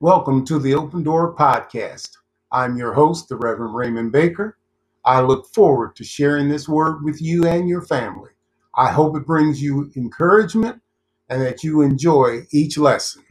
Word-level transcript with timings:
Welcome 0.00 0.44
to 0.44 0.60
the 0.60 0.74
Open 0.74 1.02
Door 1.02 1.34
Podcast. 1.34 2.10
I'm 2.52 2.76
your 2.76 2.92
host, 2.92 3.28
the 3.28 3.34
Reverend 3.34 3.74
Raymond 3.74 4.12
Baker. 4.12 4.56
I 5.04 5.22
look 5.22 5.48
forward 5.52 5.96
to 5.96 6.04
sharing 6.04 6.48
this 6.48 6.68
word 6.68 7.02
with 7.02 7.20
you 7.20 7.44
and 7.48 7.68
your 7.68 7.82
family. 7.82 8.30
I 8.76 8.92
hope 8.92 9.16
it 9.16 9.26
brings 9.26 9.60
you 9.60 9.90
encouragement 9.96 10.80
and 11.28 11.42
that 11.42 11.64
you 11.64 11.80
enjoy 11.80 12.42
each 12.52 12.78
lesson. 12.78 13.24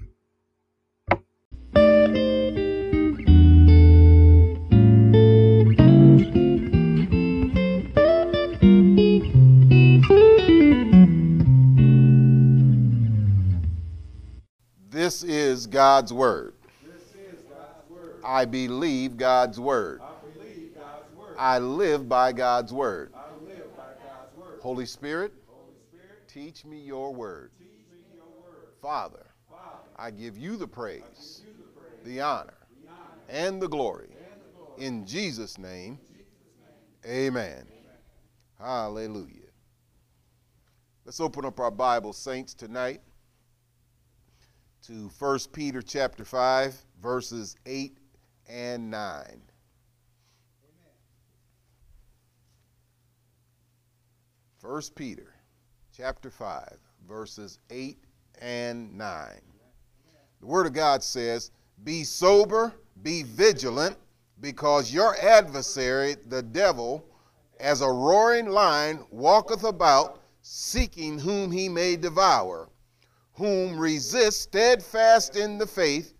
This 14.90 15.24
is 15.24 15.68
God's 15.68 16.12
Word. 16.12 16.57
I 18.28 18.44
believe 18.44 19.16
God's 19.16 19.58
Word. 19.58 20.02
I 21.38 21.60
live 21.60 22.10
by 22.10 22.34
God's 22.34 22.74
Word. 22.74 23.14
Holy 24.62 24.86
Spirit, 24.86 25.32
teach 26.28 26.66
me 26.66 26.78
your 26.78 27.14
Word. 27.14 27.52
Father, 28.82 29.28
I 29.96 30.12
give 30.12 30.38
you 30.38 30.58
the 30.58 30.68
praise, 30.68 31.42
the 32.04 32.20
honor, 32.20 32.68
and 33.30 33.62
the 33.62 33.70
glory. 33.70 34.10
In 34.78 35.06
Jesus' 35.06 35.58
name, 35.58 35.98
amen. 37.06 37.66
Hallelujah. 38.60 39.52
Let's 41.06 41.22
open 41.22 41.46
up 41.46 41.62
our 41.62 41.72
Bible, 41.72 42.12
saints, 42.12 42.54
tonight 42.54 43.00
to 44.86 45.10
1 45.18 45.40
Peter 45.54 45.82
chapter 45.82 46.26
5, 46.26 46.76
verses 47.02 47.56
8 47.66 47.98
and 48.50 48.90
9. 48.90 49.42
First 54.60 54.96
Peter 54.96 55.34
chapter 55.96 56.30
5, 56.30 56.78
verses 57.08 57.60
8 57.70 57.98
and 58.42 58.96
9. 58.98 59.28
The 60.42 60.46
Word 60.46 60.68
of 60.68 60.74
God 60.74 61.02
says, 61.02 61.52
Be 61.84 62.04
sober, 62.04 62.74
be 63.02 63.24
vigilant, 63.24 63.98
because 64.42 64.94
your 64.94 65.16
adversary, 65.18 66.16
the 66.28 66.44
devil, 66.44 67.04
as 67.60 67.82
a 67.82 67.88
roaring 67.88 68.48
lion, 68.50 69.06
walketh 69.10 69.64
about, 69.64 70.22
seeking 70.42 71.18
whom 71.18 71.52
he 71.52 71.68
may 71.68 71.96
devour, 71.96 72.70
whom 73.34 73.80
resist 73.80 74.42
steadfast 74.42 75.36
in 75.36 75.58
the 75.58 75.68
faith, 75.68 76.14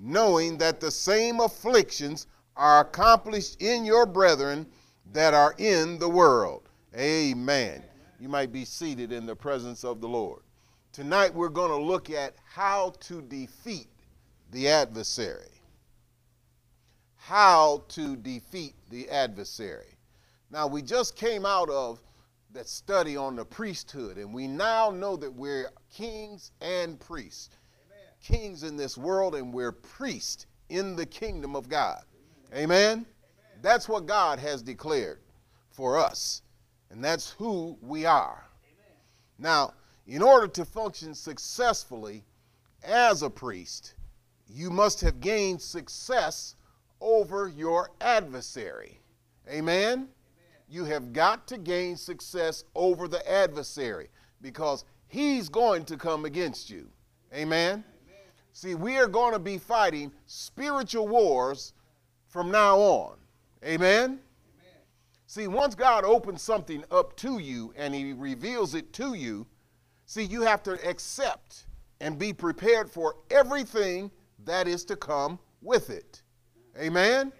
knowing 0.00 0.56
that 0.58 0.80
the 0.80 0.90
same 0.90 1.40
afflictions 1.40 2.26
are 2.56 2.80
accomplished 2.80 3.60
in 3.60 3.84
your 3.84 4.06
brethren 4.06 4.66
that 5.12 5.34
are 5.34 5.54
in 5.58 5.98
the 5.98 6.08
world. 6.08 6.68
Amen. 6.96 7.82
You 8.18 8.28
might 8.28 8.52
be 8.52 8.64
seated 8.64 9.12
in 9.12 9.26
the 9.26 9.36
presence 9.36 9.84
of 9.84 10.00
the 10.00 10.08
Lord. 10.08 10.42
Tonight 10.92 11.34
we're 11.34 11.48
going 11.48 11.70
to 11.70 11.76
look 11.76 12.10
at 12.10 12.34
how 12.44 12.94
to 13.00 13.22
defeat 13.22 13.88
the 14.50 14.68
adversary. 14.68 15.62
How 17.16 17.84
to 17.88 18.16
defeat 18.16 18.74
the 18.90 19.08
adversary. 19.08 19.96
Now, 20.50 20.66
we 20.66 20.82
just 20.82 21.14
came 21.14 21.46
out 21.46 21.70
of 21.70 22.00
that 22.52 22.68
study 22.68 23.16
on 23.16 23.36
the 23.36 23.44
priesthood, 23.44 24.16
and 24.16 24.34
we 24.34 24.48
now 24.48 24.90
know 24.90 25.16
that 25.16 25.32
we're 25.32 25.70
kings 25.94 26.50
and 26.60 26.98
priests. 26.98 27.50
Amen. 28.28 28.40
Kings 28.40 28.62
in 28.62 28.76
this 28.76 28.96
world, 28.96 29.34
and 29.34 29.52
we're 29.52 29.72
priests 29.72 30.46
in 30.68 30.96
the 30.96 31.06
kingdom 31.06 31.56
of 31.56 31.68
God. 31.68 32.02
Amen. 32.52 32.64
Amen. 32.64 32.92
Amen. 32.92 33.06
That's 33.62 33.88
what 33.88 34.06
God 34.06 34.38
has 34.38 34.62
declared 34.62 35.20
for 35.70 35.98
us, 35.98 36.42
and 36.90 37.04
that's 37.04 37.30
who 37.32 37.76
we 37.80 38.06
are. 38.06 38.44
Now, 39.38 39.72
in 40.06 40.22
order 40.22 40.48
to 40.48 40.64
function 40.64 41.14
successfully 41.14 42.24
as 42.82 43.22
a 43.22 43.30
priest, 43.30 43.94
you 44.48 44.70
must 44.70 45.00
have 45.00 45.20
gained 45.20 45.62
success 45.62 46.56
over 47.00 47.48
your 47.48 47.90
adversary. 48.00 49.00
Amen? 49.48 50.08
You 50.68 50.84
have 50.84 51.12
got 51.12 51.46
to 51.48 51.58
gain 51.58 51.96
success 51.96 52.64
over 52.74 53.08
the 53.08 53.28
adversary 53.30 54.08
because 54.42 54.84
he's 55.08 55.48
going 55.48 55.84
to 55.86 55.96
come 55.96 56.24
against 56.24 56.70
you. 56.70 56.88
Amen? 57.34 57.84
See, 58.52 58.74
we 58.74 58.96
are 58.98 59.06
going 59.06 59.32
to 59.32 59.38
be 59.38 59.58
fighting 59.58 60.12
spiritual 60.26 61.08
wars 61.08 61.72
from 62.28 62.50
now 62.50 62.78
on. 62.78 63.16
Amen? 63.64 64.04
Amen? 64.04 64.20
See, 65.26 65.46
once 65.46 65.74
God 65.74 66.04
opens 66.04 66.42
something 66.42 66.84
up 66.90 67.16
to 67.16 67.38
you 67.38 67.72
and 67.76 67.94
he 67.94 68.12
reveals 68.12 68.74
it 68.74 68.92
to 68.94 69.14
you, 69.14 69.46
see, 70.06 70.24
you 70.24 70.42
have 70.42 70.62
to 70.64 70.72
accept 70.88 71.66
and 72.00 72.18
be 72.18 72.32
prepared 72.32 72.90
for 72.90 73.16
everything 73.30 74.10
that 74.44 74.66
is 74.66 74.84
to 74.86 74.96
come 74.96 75.38
with 75.62 75.90
it. 75.90 76.22
Amen? 76.76 76.86
Amen. 76.86 77.32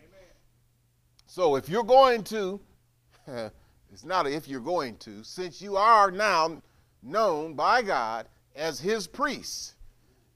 So 1.27 1.57
if 1.57 1.69
you're 1.69 1.85
going 1.85 2.23
to, 2.25 2.61
it's 3.93 4.05
not 4.05 4.27
if 4.27 4.49
you're 4.49 4.61
going 4.61 4.97
to, 4.99 5.25
since 5.25 5.63
you 5.63 5.77
are 5.77 6.11
now 6.11 6.63
known 7.03 7.55
by 7.55 7.83
God 7.83 8.29
as 8.55 8.81
his 8.81 9.07
priest, 9.07 9.75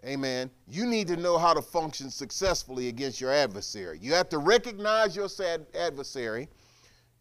amen, 0.05 0.51
you 0.67 0.87
need 0.87 1.07
to 1.09 1.17
know 1.17 1.39
how 1.39 1.55
to 1.55 1.63
function 1.63 2.11
successfully 2.11 2.89
against 2.89 3.21
your 3.21 3.33
adversary. 3.33 3.99
You 4.01 4.13
have 4.15 4.29
to 4.31 4.39
recognize 4.39 5.17
your 5.17 5.29
adversary, 5.75 6.49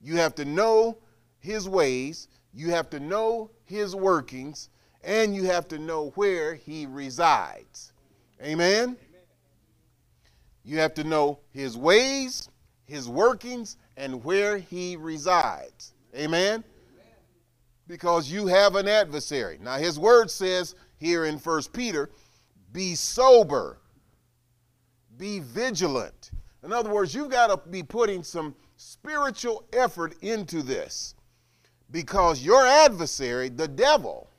you 0.01 0.17
have 0.17 0.35
to 0.35 0.45
know 0.45 0.97
his 1.39 1.67
ways, 1.67 2.27
you 2.53 2.71
have 2.71 2.89
to 2.91 2.99
know 2.99 3.51
his 3.66 3.95
workings, 3.95 4.69
and 5.03 5.35
you 5.35 5.44
have 5.45 5.67
to 5.69 5.79
know 5.79 6.11
where 6.16 6.55
he 6.55 6.85
resides. 6.85 7.94
Amen? 8.41 8.97
You 10.63 10.79
have 10.79 10.94
to 10.95 11.03
know 11.03 11.39
his 11.51 11.77
ways, 11.77 12.50
his 12.85 13.09
workings, 13.09 13.77
and 13.97 14.23
where 14.23 14.57
he 14.57 14.95
resides. 14.95 15.94
Amen? 16.15 16.63
Because 17.88 18.31
you 18.31 18.47
have 18.47 18.75
an 18.75 18.88
adversary. 18.88 19.59
Now, 19.61 19.77
his 19.77 20.00
word 20.00 20.31
says 20.31 20.75
here 20.97 21.25
in 21.25 21.38
First 21.38 21.73
Peter, 21.73 22.09
be 22.73 22.95
sober, 22.95 23.78
be 25.17 25.39
vigilant. 25.39 26.31
In 26.63 26.73
other 26.73 26.89
words, 26.89 27.13
you've 27.13 27.29
got 27.29 27.47
to 27.47 27.69
be 27.69 27.84
putting 27.84 28.23
some 28.23 28.56
spiritual 28.75 29.66
effort 29.72 30.16
into 30.22 30.61
this 30.61 31.16
because 31.91 32.44
your 32.44 32.66
adversary, 32.66 33.50
the 33.50 33.67
devil, 33.67 34.29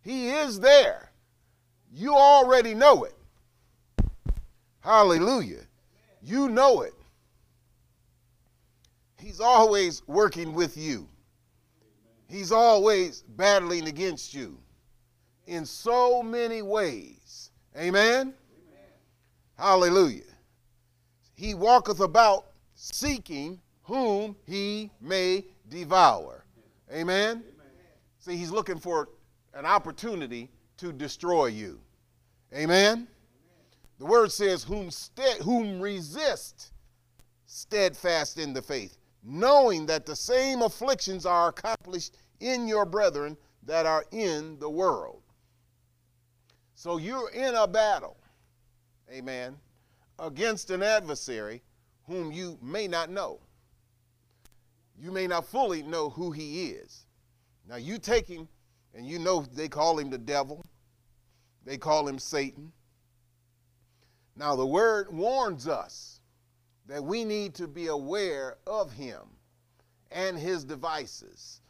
he 0.00 0.30
is 0.30 0.58
there. 0.58 1.10
You 1.92 2.14
already 2.14 2.74
know 2.74 3.04
it. 3.04 3.14
Hallelujah. 4.80 5.62
You 6.22 6.48
know 6.48 6.82
it. 6.82 6.94
He's 9.18 9.40
always 9.40 10.02
working 10.06 10.52
with 10.52 10.76
you. 10.76 11.08
He's 12.28 12.52
always 12.52 13.22
battling 13.22 13.86
against 13.86 14.34
you 14.34 14.58
in 15.46 15.64
so 15.64 16.22
many 16.22 16.62
ways. 16.62 17.23
Amen? 17.76 18.20
Amen? 18.20 18.34
Hallelujah. 19.58 20.22
He 21.34 21.54
walketh 21.54 22.00
about 22.00 22.46
seeking 22.74 23.60
whom 23.82 24.36
he 24.46 24.90
may 25.00 25.44
devour. 25.68 26.44
Amen? 26.90 27.42
Amen? 27.42 27.44
See, 28.18 28.36
he's 28.36 28.50
looking 28.50 28.78
for 28.78 29.08
an 29.52 29.66
opportunity 29.66 30.50
to 30.78 30.92
destroy 30.92 31.46
you. 31.46 31.80
Amen? 32.54 33.08
The 33.98 34.06
word 34.06 34.32
says, 34.32 34.64
whom, 34.64 34.90
stead, 34.90 35.38
whom 35.38 35.80
resist 35.80 36.72
steadfast 37.46 38.38
in 38.38 38.52
the 38.52 38.62
faith, 38.62 38.98
knowing 39.22 39.86
that 39.86 40.06
the 40.06 40.16
same 40.16 40.62
afflictions 40.62 41.24
are 41.24 41.48
accomplished 41.48 42.16
in 42.40 42.66
your 42.66 42.84
brethren 42.84 43.36
that 43.62 43.86
are 43.86 44.04
in 44.10 44.58
the 44.58 44.68
world. 44.68 45.22
So 46.84 46.98
you're 46.98 47.30
in 47.30 47.54
a 47.54 47.66
battle, 47.66 48.18
amen, 49.10 49.56
against 50.18 50.68
an 50.68 50.82
adversary 50.82 51.62
whom 52.06 52.30
you 52.30 52.58
may 52.60 52.86
not 52.88 53.08
know. 53.08 53.40
You 55.00 55.10
may 55.10 55.26
not 55.26 55.46
fully 55.46 55.82
know 55.82 56.10
who 56.10 56.30
he 56.30 56.66
is. 56.66 57.06
Now 57.66 57.76
you 57.76 57.96
take 57.96 58.28
him, 58.28 58.48
and 58.92 59.06
you 59.06 59.18
know 59.18 59.46
they 59.54 59.66
call 59.66 59.98
him 59.98 60.10
the 60.10 60.18
devil, 60.18 60.62
they 61.64 61.78
call 61.78 62.06
him 62.06 62.18
Satan. 62.18 62.70
Now, 64.36 64.54
the 64.54 64.66
word 64.66 65.10
warns 65.10 65.66
us 65.66 66.20
that 66.84 67.02
we 67.02 67.24
need 67.24 67.54
to 67.54 67.66
be 67.66 67.86
aware 67.86 68.58
of 68.66 68.92
him 68.92 69.22
and 70.10 70.36
his 70.36 70.64
devices. 70.66 71.62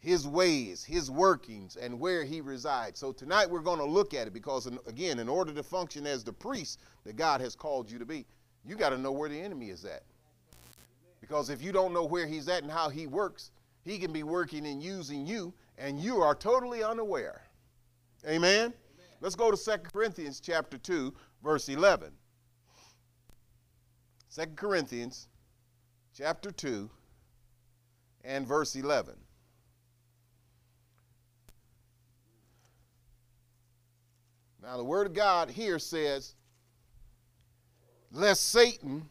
His 0.00 0.26
ways, 0.26 0.82
his 0.82 1.10
workings, 1.10 1.76
and 1.76 2.00
where 2.00 2.24
he 2.24 2.40
resides. 2.40 2.98
So 2.98 3.12
tonight 3.12 3.48
we're 3.48 3.60
going 3.60 3.78
to 3.78 3.84
look 3.84 4.14
at 4.14 4.26
it 4.26 4.32
because, 4.32 4.66
again, 4.86 5.18
in 5.18 5.28
order 5.28 5.52
to 5.52 5.62
function 5.62 6.06
as 6.06 6.24
the 6.24 6.32
priest 6.32 6.80
that 7.04 7.16
God 7.16 7.40
has 7.42 7.54
called 7.54 7.90
you 7.90 7.98
to 7.98 8.06
be, 8.06 8.26
you 8.64 8.76
got 8.76 8.90
to 8.90 8.98
know 8.98 9.12
where 9.12 9.28
the 9.28 9.38
enemy 9.38 9.68
is 9.68 9.84
at. 9.84 10.02
Because 11.20 11.50
if 11.50 11.62
you 11.62 11.70
don't 11.70 11.92
know 11.92 12.04
where 12.04 12.26
he's 12.26 12.48
at 12.48 12.62
and 12.62 12.72
how 12.72 12.88
he 12.88 13.06
works, 13.06 13.50
he 13.84 13.98
can 13.98 14.12
be 14.12 14.22
working 14.22 14.66
and 14.66 14.82
using 14.82 15.26
you, 15.26 15.52
and 15.76 16.00
you 16.00 16.22
are 16.22 16.34
totally 16.34 16.82
unaware. 16.82 17.42
Amen? 18.26 18.42
Amen. 18.42 18.74
Let's 19.20 19.34
go 19.34 19.50
to 19.50 19.56
2 19.56 19.78
Corinthians 19.92 20.40
chapter 20.40 20.78
2, 20.78 21.14
verse 21.44 21.68
11. 21.68 22.10
2 24.34 24.46
Corinthians 24.56 25.28
chapter 26.16 26.50
2 26.50 26.88
and 28.24 28.46
verse 28.46 28.74
11. 28.76 29.14
Now, 34.62 34.76
the 34.76 34.84
Word 34.84 35.06
of 35.06 35.14
God 35.14 35.50
here 35.50 35.78
says, 35.78 36.34
lest 38.12 38.50
Satan 38.50 39.08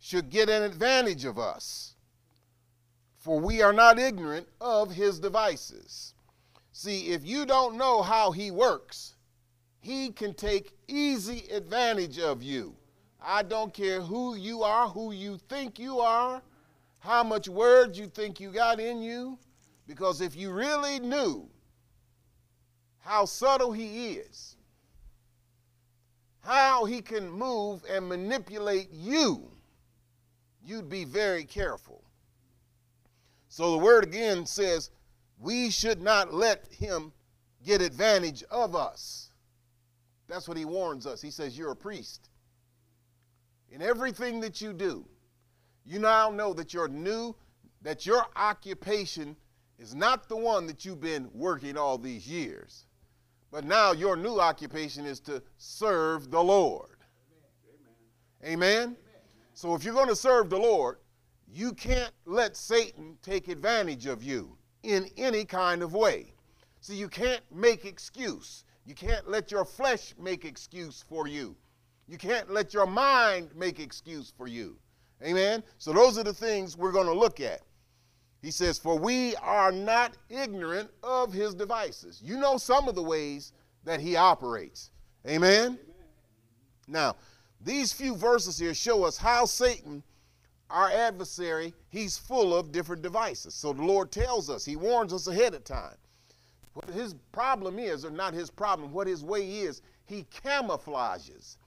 should 0.00 0.30
get 0.30 0.48
an 0.48 0.62
advantage 0.62 1.24
of 1.24 1.38
us, 1.38 1.94
for 3.18 3.38
we 3.38 3.62
are 3.62 3.72
not 3.72 3.98
ignorant 3.98 4.48
of 4.60 4.90
his 4.90 5.20
devices. 5.20 6.14
See, 6.72 7.08
if 7.08 7.24
you 7.24 7.44
don't 7.44 7.76
know 7.76 8.02
how 8.02 8.32
he 8.32 8.50
works, 8.50 9.14
he 9.80 10.10
can 10.10 10.34
take 10.34 10.72
easy 10.88 11.44
advantage 11.52 12.18
of 12.18 12.42
you. 12.42 12.74
I 13.20 13.42
don't 13.42 13.74
care 13.74 14.00
who 14.00 14.36
you 14.36 14.62
are, 14.62 14.88
who 14.88 15.12
you 15.12 15.38
think 15.48 15.78
you 15.78 16.00
are, 16.00 16.42
how 17.00 17.22
much 17.22 17.48
words 17.48 17.98
you 17.98 18.06
think 18.06 18.40
you 18.40 18.50
got 18.50 18.80
in 18.80 19.02
you, 19.02 19.38
because 19.86 20.20
if 20.20 20.34
you 20.34 20.50
really 20.50 20.98
knew 20.98 21.48
how 23.00 23.24
subtle 23.24 23.72
he 23.72 24.14
is, 24.14 24.56
how 26.42 26.84
he 26.84 27.00
can 27.00 27.30
move 27.30 27.82
and 27.88 28.08
manipulate 28.08 28.90
you, 28.92 29.50
you'd 30.64 30.88
be 30.88 31.04
very 31.04 31.44
careful. 31.44 32.02
So 33.48 33.72
the 33.72 33.78
word 33.78 34.04
again 34.04 34.46
says, 34.46 34.90
we 35.38 35.70
should 35.70 36.00
not 36.00 36.32
let 36.32 36.66
him 36.70 37.12
get 37.64 37.80
advantage 37.80 38.42
of 38.50 38.74
us. 38.74 39.30
That's 40.28 40.48
what 40.48 40.56
he 40.56 40.64
warns 40.64 41.06
us. 41.06 41.20
He 41.20 41.30
says, 41.30 41.58
You're 41.58 41.72
a 41.72 41.76
priest. 41.76 42.30
In 43.70 43.82
everything 43.82 44.40
that 44.40 44.60
you 44.60 44.72
do, 44.72 45.04
you 45.84 45.98
now 45.98 46.30
know 46.30 46.52
that 46.54 46.72
you're 46.72 46.88
new, 46.88 47.34
that 47.82 48.06
your 48.06 48.24
occupation 48.36 49.36
is 49.78 49.94
not 49.94 50.28
the 50.28 50.36
one 50.36 50.66
that 50.66 50.84
you've 50.84 51.00
been 51.00 51.28
working 51.34 51.76
all 51.76 51.98
these 51.98 52.28
years. 52.28 52.86
But 53.52 53.64
now 53.64 53.92
your 53.92 54.16
new 54.16 54.40
occupation 54.40 55.04
is 55.04 55.20
to 55.20 55.42
serve 55.58 56.30
the 56.30 56.42
Lord. 56.42 56.96
Amen. 58.42 58.54
Amen. 58.54 58.78
Amen. 58.80 58.96
So 59.52 59.74
if 59.74 59.84
you're 59.84 59.94
going 59.94 60.08
to 60.08 60.16
serve 60.16 60.48
the 60.48 60.58
Lord, 60.58 60.96
you 61.46 61.74
can't 61.74 62.12
let 62.24 62.56
Satan 62.56 63.18
take 63.22 63.48
advantage 63.48 64.06
of 64.06 64.22
you 64.22 64.56
in 64.82 65.06
any 65.18 65.44
kind 65.44 65.82
of 65.82 65.92
way. 65.92 66.32
See, 66.80 66.96
you 66.96 67.08
can't 67.08 67.42
make 67.54 67.84
excuse. 67.84 68.64
You 68.86 68.94
can't 68.94 69.28
let 69.28 69.52
your 69.52 69.66
flesh 69.66 70.14
make 70.18 70.46
excuse 70.46 71.04
for 71.06 71.28
you. 71.28 71.54
You 72.08 72.16
can't 72.16 72.50
let 72.50 72.72
your 72.72 72.86
mind 72.86 73.50
make 73.54 73.78
excuse 73.78 74.32
for 74.34 74.48
you. 74.48 74.78
Amen. 75.22 75.62
So 75.76 75.92
those 75.92 76.16
are 76.16 76.24
the 76.24 76.32
things 76.32 76.76
we're 76.76 76.90
going 76.90 77.06
to 77.06 77.12
look 77.12 77.40
at. 77.40 77.60
He 78.42 78.50
says, 78.50 78.78
For 78.78 78.98
we 78.98 79.36
are 79.36 79.72
not 79.72 80.16
ignorant 80.28 80.90
of 81.02 81.32
his 81.32 81.54
devices. 81.54 82.20
You 82.22 82.38
know 82.38 82.58
some 82.58 82.88
of 82.88 82.94
the 82.94 83.02
ways 83.02 83.52
that 83.84 84.00
he 84.00 84.16
operates. 84.16 84.90
Amen? 85.26 85.64
Amen. 85.64 85.78
Now, 86.88 87.16
these 87.60 87.92
few 87.92 88.16
verses 88.16 88.58
here 88.58 88.74
show 88.74 89.04
us 89.04 89.16
how 89.16 89.44
Satan, 89.44 90.02
our 90.68 90.90
adversary, 90.90 91.72
he's 91.90 92.18
full 92.18 92.54
of 92.54 92.72
different 92.72 93.02
devices. 93.02 93.54
So 93.54 93.72
the 93.72 93.84
Lord 93.84 94.10
tells 94.10 94.50
us, 94.50 94.64
he 94.64 94.74
warns 94.74 95.12
us 95.12 95.28
ahead 95.28 95.54
of 95.54 95.62
time. 95.62 95.94
What 96.74 96.90
his 96.90 97.14
problem 97.30 97.78
is, 97.78 98.04
or 98.04 98.10
not 98.10 98.34
his 98.34 98.50
problem, 98.50 98.92
what 98.92 99.06
his 99.06 99.22
way 99.22 99.48
is, 99.60 99.82
he 100.04 100.26
camouflages 100.44 101.58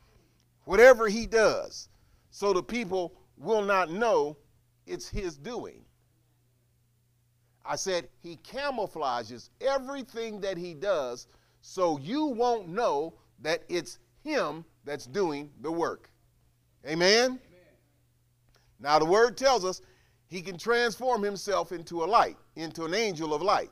whatever 0.66 1.08
he 1.08 1.26
does 1.26 1.90
so 2.32 2.52
the 2.52 2.62
people 2.62 3.14
will 3.38 3.62
not 3.62 3.90
know 3.90 4.36
it's 4.86 5.08
his 5.08 5.38
doing. 5.38 5.86
I 7.68 7.76
said 7.76 8.10
he 8.22 8.38
camouflages 8.38 9.50
everything 9.60 10.40
that 10.42 10.58
he 10.58 10.74
does 10.74 11.28
so 11.62 11.98
you 11.98 12.26
won't 12.26 12.68
know 12.68 13.16
that 13.42 13.64
it's 13.70 13.98
him 14.24 14.66
that's 14.84 15.06
doing 15.06 15.50
the 15.62 15.72
work. 15.72 16.12
Amen? 16.86 17.24
Amen? 17.24 17.40
Now, 18.80 19.00
the 19.00 19.06
word 19.06 19.36
tells 19.36 19.66
us 19.66 19.82
he 20.28 20.42
can 20.42 20.58
transform 20.58 21.24
himself 21.24 21.72
into 21.72 22.04
a 22.04 22.06
light, 22.06 22.38
into 22.56 22.86
an 22.86 22.94
angel 22.94 23.34
of 23.34 23.42
light. 23.42 23.72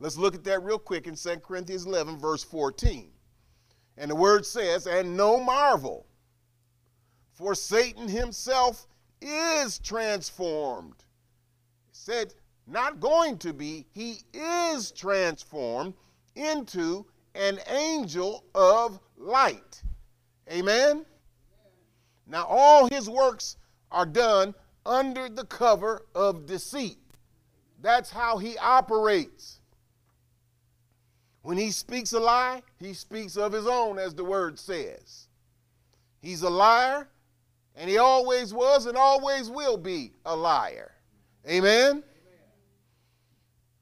Let's 0.00 0.16
look 0.16 0.34
at 0.34 0.44
that 0.44 0.62
real 0.62 0.78
quick 0.78 1.06
in 1.06 1.14
2 1.14 1.36
Corinthians 1.36 1.86
11, 1.86 2.18
verse 2.18 2.42
14. 2.42 3.10
And 3.96 4.10
the 4.10 4.16
word 4.16 4.46
says, 4.46 4.86
And 4.86 5.16
no 5.16 5.38
marvel, 5.38 6.06
for 7.32 7.54
Satan 7.54 8.08
himself 8.08 8.86
is 9.20 9.78
transformed. 9.78 11.04
It 11.88 11.96
said, 11.96 12.34
not 12.70 13.00
going 13.00 13.38
to 13.38 13.52
be, 13.52 13.86
he 13.92 14.20
is 14.32 14.90
transformed 14.92 15.94
into 16.36 17.04
an 17.34 17.58
angel 17.68 18.44
of 18.54 19.00
light. 19.16 19.82
Amen? 20.50 21.04
Now, 22.26 22.46
all 22.46 22.88
his 22.88 23.08
works 23.08 23.56
are 23.90 24.06
done 24.06 24.54
under 24.86 25.28
the 25.28 25.44
cover 25.44 26.06
of 26.14 26.46
deceit. 26.46 26.98
That's 27.82 28.10
how 28.10 28.38
he 28.38 28.56
operates. 28.58 29.60
When 31.42 31.56
he 31.56 31.70
speaks 31.70 32.12
a 32.12 32.20
lie, 32.20 32.62
he 32.78 32.92
speaks 32.92 33.36
of 33.36 33.52
his 33.52 33.66
own, 33.66 33.98
as 33.98 34.14
the 34.14 34.24
word 34.24 34.58
says. 34.58 35.28
He's 36.20 36.42
a 36.42 36.50
liar, 36.50 37.08
and 37.74 37.88
he 37.88 37.98
always 37.98 38.52
was 38.52 38.86
and 38.86 38.96
always 38.96 39.48
will 39.48 39.78
be 39.78 40.12
a 40.26 40.36
liar. 40.36 40.92
Amen? 41.48 42.02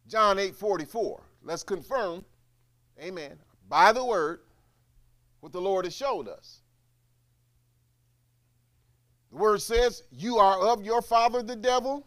John 0.09 0.39
8 0.39 0.57
44. 0.57 1.23
Let's 1.43 1.63
confirm, 1.63 2.25
amen, 3.01 3.39
by 3.69 3.93
the 3.93 4.05
word, 4.05 4.41
what 5.41 5.53
the 5.53 5.61
Lord 5.61 5.85
has 5.85 5.95
showed 5.95 6.29
us. 6.29 6.63
The 9.31 9.37
word 9.37 9.61
says, 9.61 10.03
You 10.11 10.39
are 10.39 10.59
of 10.61 10.85
your 10.85 11.03
father 11.03 11.43
the 11.43 11.57
devil, 11.57 12.07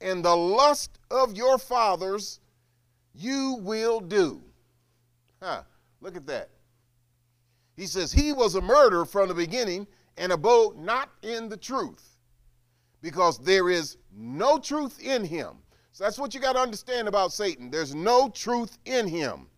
and 0.00 0.24
the 0.24 0.36
lust 0.36 0.98
of 1.10 1.36
your 1.36 1.58
fathers 1.58 2.40
you 3.14 3.58
will 3.60 4.00
do. 4.00 4.42
Huh, 5.40 5.62
look 6.00 6.16
at 6.16 6.26
that. 6.26 6.50
He 7.76 7.86
says, 7.86 8.12
He 8.12 8.32
was 8.32 8.56
a 8.56 8.60
murderer 8.60 9.04
from 9.04 9.28
the 9.28 9.34
beginning 9.34 9.86
and 10.16 10.32
abode 10.32 10.76
not 10.76 11.10
in 11.22 11.48
the 11.48 11.56
truth, 11.56 12.16
because 13.00 13.38
there 13.38 13.70
is 13.70 13.96
no 14.12 14.58
truth 14.58 15.00
in 15.00 15.24
him. 15.24 15.58
So 15.98 16.04
that's 16.04 16.16
what 16.16 16.32
you 16.32 16.38
got 16.38 16.52
to 16.52 16.60
understand 16.60 17.08
about 17.08 17.32
Satan. 17.32 17.72
There's 17.72 17.92
no 17.92 18.28
truth 18.28 18.78
in 18.84 19.08
him. 19.08 19.48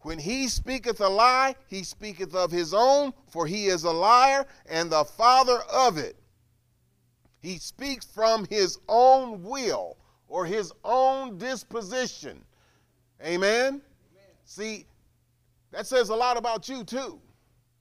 When 0.00 0.18
he 0.18 0.48
speaketh 0.48 1.00
a 1.00 1.08
lie, 1.08 1.54
he 1.68 1.84
speaketh 1.84 2.34
of 2.34 2.50
his 2.50 2.74
own, 2.74 3.12
for 3.28 3.46
he 3.46 3.66
is 3.66 3.84
a 3.84 3.92
liar 3.92 4.46
and 4.68 4.90
the 4.90 5.04
father 5.04 5.60
of 5.72 5.96
it. 5.96 6.16
He 7.38 7.58
speaks 7.58 8.04
from 8.04 8.48
his 8.50 8.80
own 8.88 9.44
will 9.44 9.96
or 10.26 10.44
his 10.44 10.72
own 10.82 11.38
disposition. 11.38 12.44
Amen? 13.24 13.40
Amen? 13.68 13.82
See, 14.46 14.86
that 15.70 15.86
says 15.86 16.08
a 16.08 16.16
lot 16.16 16.36
about 16.36 16.68
you 16.68 16.82
too. 16.82 17.20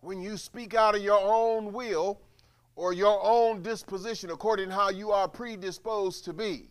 When 0.01 0.21
you 0.21 0.37
speak 0.37 0.75
out 0.75 0.93
of 0.93 1.01
your 1.01 1.19
own 1.19 1.73
will 1.73 2.21
or 2.75 2.93
your 2.93 3.19
own 3.23 3.63
disposition 3.63 4.29
according 4.29 4.69
to 4.69 4.75
how 4.75 4.91
you 4.91 5.09
are 5.09 5.27
predisposed 5.27 6.23
to 6.25 6.33
be. 6.33 6.69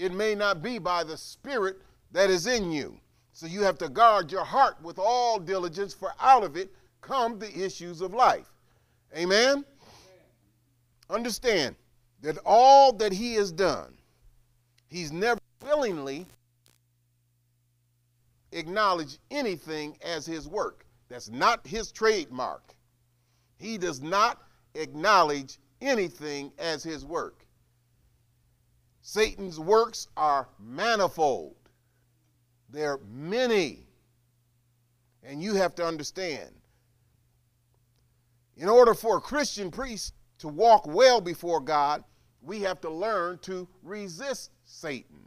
It 0.00 0.14
may 0.14 0.34
not 0.34 0.62
be 0.62 0.78
by 0.78 1.04
the 1.04 1.18
Spirit 1.18 1.82
that 2.12 2.30
is 2.30 2.46
in 2.46 2.72
you. 2.72 2.98
So 3.32 3.44
you 3.44 3.60
have 3.64 3.76
to 3.78 3.88
guard 3.90 4.32
your 4.32 4.46
heart 4.46 4.80
with 4.82 4.98
all 4.98 5.38
diligence, 5.38 5.92
for 5.92 6.14
out 6.18 6.42
of 6.42 6.56
it 6.56 6.72
come 7.02 7.38
the 7.38 7.54
issues 7.54 8.00
of 8.00 8.14
life. 8.14 8.50
Amen? 9.14 9.48
Amen? 9.48 9.64
Understand 11.10 11.76
that 12.22 12.38
all 12.46 12.94
that 12.94 13.12
he 13.12 13.34
has 13.34 13.52
done, 13.52 13.92
he's 14.88 15.12
never 15.12 15.38
willingly 15.62 16.26
acknowledged 18.52 19.18
anything 19.30 19.98
as 20.02 20.24
his 20.24 20.48
work. 20.48 20.86
That's 21.10 21.28
not 21.28 21.66
his 21.66 21.92
trademark. 21.92 22.74
He 23.58 23.76
does 23.76 24.00
not 24.00 24.40
acknowledge 24.74 25.58
anything 25.82 26.52
as 26.58 26.82
his 26.82 27.04
work. 27.04 27.44
Satan's 29.10 29.58
works 29.58 30.06
are 30.16 30.46
manifold. 30.60 31.56
they're 32.68 33.00
many. 33.10 33.88
And 35.24 35.42
you 35.42 35.54
have 35.54 35.74
to 35.74 35.84
understand 35.84 36.50
in 38.56 38.68
order 38.68 38.94
for 38.94 39.16
a 39.16 39.20
Christian 39.20 39.72
priest 39.72 40.14
to 40.38 40.46
walk 40.46 40.86
well 40.86 41.20
before 41.20 41.58
God, 41.58 42.04
we 42.40 42.60
have 42.60 42.80
to 42.82 42.88
learn 42.88 43.38
to 43.38 43.66
resist 43.82 44.52
Satan. 44.64 45.26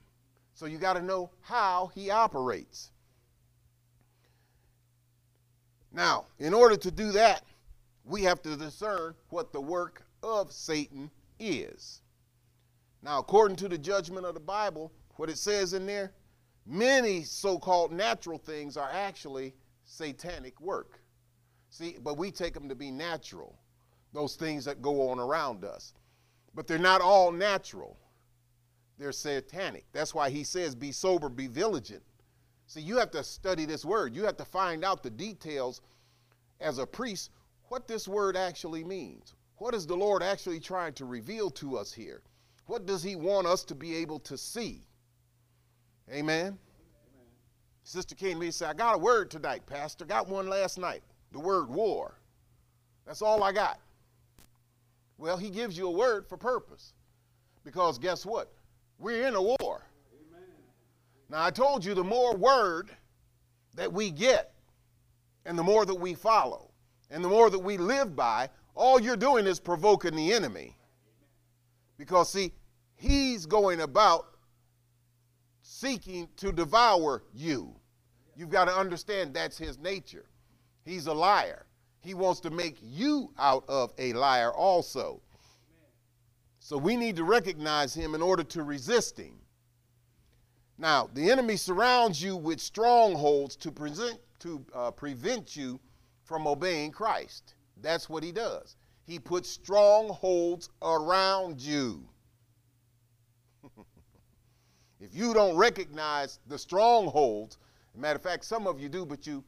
So 0.54 0.66
you 0.66 0.78
got 0.78 0.94
to 0.94 1.02
know 1.02 1.30
how 1.42 1.92
he 1.94 2.10
operates. 2.10 2.90
Now, 5.92 6.28
in 6.40 6.54
order 6.54 6.78
to 6.78 6.90
do 6.90 7.12
that, 7.12 7.44
we 8.06 8.24
have 8.24 8.42
to 8.44 8.56
discern 8.56 9.14
what 9.28 9.52
the 9.52 9.60
work 9.60 10.04
of 10.24 10.54
Satan 10.54 11.12
is. 11.38 12.03
Now, 13.04 13.20
according 13.20 13.58
to 13.58 13.68
the 13.68 13.78
judgment 13.78 14.26
of 14.26 14.34
the 14.34 14.40
Bible, 14.40 14.94
what 15.18 15.30
it 15.30 15.38
says 15.38 15.74
in 15.74 15.86
there, 15.86 16.14
many 16.66 17.24
so 17.24 17.60
called 17.60 17.92
natural 17.92 18.38
things 18.38 18.78
are 18.78 18.90
actually 18.90 19.54
satanic 19.84 20.60
work. 20.62 21.02
See, 21.70 21.98
but 22.02 22.18
we 22.18 22.32
take 22.32 22.54
them 22.54 22.70
to 22.70 22.76
be 22.76 22.92
natural, 22.92 23.60
those 24.14 24.36
things 24.36 24.64
that 24.66 24.82
go 24.82 25.10
on 25.10 25.20
around 25.20 25.66
us. 25.66 25.94
But 26.56 26.66
they're 26.66 26.78
not 26.78 27.02
all 27.02 27.32
natural, 27.32 27.98
they're 28.98 29.12
satanic. 29.12 29.86
That's 29.92 30.14
why 30.14 30.30
he 30.30 30.46
says, 30.46 30.74
Be 30.74 30.92
sober, 30.94 31.28
be 31.28 31.48
vigilant. 31.48 32.04
See, 32.68 32.82
you 32.82 32.98
have 32.98 33.12
to 33.12 33.24
study 33.24 33.66
this 33.66 33.84
word. 33.84 34.16
You 34.16 34.24
have 34.24 34.38
to 34.38 34.46
find 34.46 34.86
out 34.86 35.04
the 35.04 35.10
details 35.10 35.82
as 36.62 36.78
a 36.78 36.86
priest 36.86 37.32
what 37.68 37.88
this 37.88 38.08
word 38.08 38.38
actually 38.38 38.84
means. 38.84 39.34
What 39.58 39.76
is 39.76 39.86
the 39.86 39.98
Lord 39.98 40.24
actually 40.24 40.60
trying 40.60 40.94
to 40.94 41.06
reveal 41.06 41.50
to 41.52 41.78
us 41.78 41.92
here? 41.92 42.22
What 42.66 42.86
does 42.86 43.04
He 43.04 43.16
want 43.16 43.48
us 43.48 43.64
to 43.66 43.76
be 43.76 43.96
able 43.98 44.20
to 44.20 44.38
see? 44.38 44.82
Amen. 46.10 46.46
Amen. 46.48 46.58
Sister 47.84 48.16
came 48.16 48.34
to 48.34 48.40
me 48.40 48.48
and 48.48 48.56
said, 48.56 48.70
I 48.70 48.74
got 48.74 48.96
a 48.96 48.98
word 48.98 49.30
tonight, 49.30 49.66
Pastor. 49.66 50.06
Got 50.06 50.28
one 50.28 50.48
last 50.48 50.78
night. 50.78 51.04
The 51.32 51.40
word 51.40 51.70
war. 51.70 52.20
That's 53.06 53.22
all 53.22 53.44
I 53.44 53.52
got. 53.52 53.80
Well, 55.18 55.38
he 55.38 55.50
gives 55.50 55.78
you 55.78 55.88
a 55.88 55.92
word 55.92 56.28
for 56.28 56.38
purpose. 56.38 56.94
Because 57.64 57.98
guess 57.98 58.26
what? 58.26 58.52
We're 59.00 59.28
in 59.28 59.36
a 59.36 59.42
war. 59.42 59.58
Amen. 59.60 60.48
Now, 61.30 61.44
I 61.44 61.50
told 61.50 61.84
you 61.84 61.94
the 61.94 62.04
more 62.04 62.36
word 62.36 62.90
that 63.76 63.92
we 63.92 64.12
get 64.12 64.54
and 65.46 65.58
the 65.58 65.64
more 65.64 65.86
that 65.86 65.96
we 65.96 66.14
follow, 66.14 66.72
and 67.10 67.24
the 67.24 67.30
more 67.30 67.50
that 67.50 67.60
we 67.60 67.78
live 67.78 68.16
by, 68.16 68.50
all 68.76 69.00
you're 69.00 69.18
doing 69.18 69.46
is 69.46 69.60
provoking 69.60 70.16
the 70.16 70.34
enemy. 70.34 70.76
Because, 71.98 72.32
see, 72.32 72.54
he's 72.96 73.46
going 73.46 73.82
about 73.82 74.26
seeking 75.62 76.28
to 76.38 76.52
devour 76.52 77.24
you. 77.34 77.76
You've 78.36 78.50
got 78.50 78.66
to 78.66 78.74
understand 78.74 79.34
that's 79.34 79.58
his 79.58 79.78
nature. 79.78 80.26
He's 80.84 81.08
a 81.08 81.14
liar. 81.14 81.66
He 82.02 82.14
wants 82.14 82.42
to 82.42 82.50
make 82.50 82.78
you 82.82 83.32
out 83.38 83.64
of 83.68 83.94
a 83.98 84.14
liar 84.14 84.52
also. 84.52 85.22
So 86.60 86.78
we 86.78 86.96
need 86.98 87.16
to 87.18 87.24
recognize 87.24 87.94
him 87.94 88.16
in 88.16 88.22
order 88.22 88.44
to 88.44 88.64
resist 88.64 89.18
him. 89.18 89.40
Now, 90.78 91.10
the 91.14 91.30
enemy 91.30 91.56
surrounds 91.58 92.22
you 92.22 92.36
with 92.36 92.60
strongholds 92.60 93.56
to, 93.58 93.72
present, 93.72 94.20
to 94.40 94.66
uh, 94.74 94.92
prevent 94.92 95.56
you 95.56 95.80
from 96.24 96.48
obeying 96.48 96.92
Christ. 96.92 97.54
That's 97.82 98.10
what 98.10 98.24
he 98.24 98.32
does. 98.32 98.76
He 99.06 99.20
puts 99.20 99.50
strongholds 99.50 100.70
around 100.82 101.62
you. 101.62 102.08
if 105.00 105.14
you 105.14 105.34
don't 105.34 105.58
recognize 105.58 106.40
the 106.48 106.58
strongholds, 106.58 107.58
matter 107.96 108.16
of 108.16 108.24
fact, 108.24 108.46
some 108.46 108.66
of 108.66 108.80
you 108.80 108.90
do, 108.90 109.06
but 109.06 109.28
you 109.28 109.44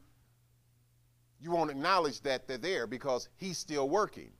you 1.40 1.50
won't 1.50 1.70
acknowledge 1.70 2.22
that 2.22 2.48
they're 2.48 2.58
there 2.58 2.86
because 2.86 3.28
he's 3.36 3.58
still 3.58 3.88
working. 3.88 4.30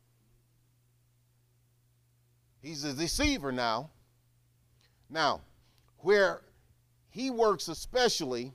He's 2.63 2.85
a 2.85 2.95
deceiver 2.95 3.53
now. 3.53 3.91
Now, 5.09 5.43
where 5.99 6.43
he 7.11 7.31
works 7.31 7.69
especially 7.69 8.53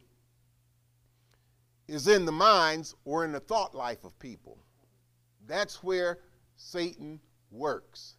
is 1.87 2.07
in 2.07 2.25
the 2.25 2.31
minds 2.31 2.95
or 3.05 3.25
in 3.25 3.31
the 3.31 3.39
thought 3.39 3.75
life 3.75 4.03
of 4.03 4.17
people. 4.19 4.57
That's 5.47 5.83
where 5.83 6.19
Satan 6.61 7.19
works. 7.51 8.15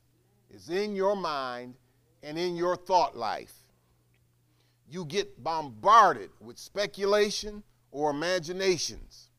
Is 0.50 0.68
in 0.68 0.94
your 0.94 1.16
mind 1.16 1.74
and 2.22 2.38
in 2.38 2.56
your 2.56 2.76
thought 2.76 3.16
life. 3.16 3.54
You 4.88 5.06
get 5.06 5.42
bombarded 5.42 6.30
with 6.40 6.58
speculation 6.58 7.62
or 7.90 8.10
imaginations 8.10 9.30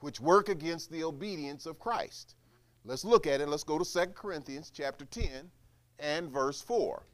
which 0.00 0.20
work 0.20 0.48
against 0.48 0.90
the 0.90 1.04
obedience 1.04 1.66
of 1.66 1.78
Christ. 1.78 2.36
Let's 2.84 3.04
look 3.04 3.26
at 3.26 3.40
it. 3.40 3.48
Let's 3.48 3.64
go 3.64 3.78
to 3.78 3.84
2 3.84 4.12
Corinthians 4.12 4.70
chapter 4.74 5.04
10 5.04 5.50
and 5.98 6.30
verse 6.30 6.62
4. 6.62 7.04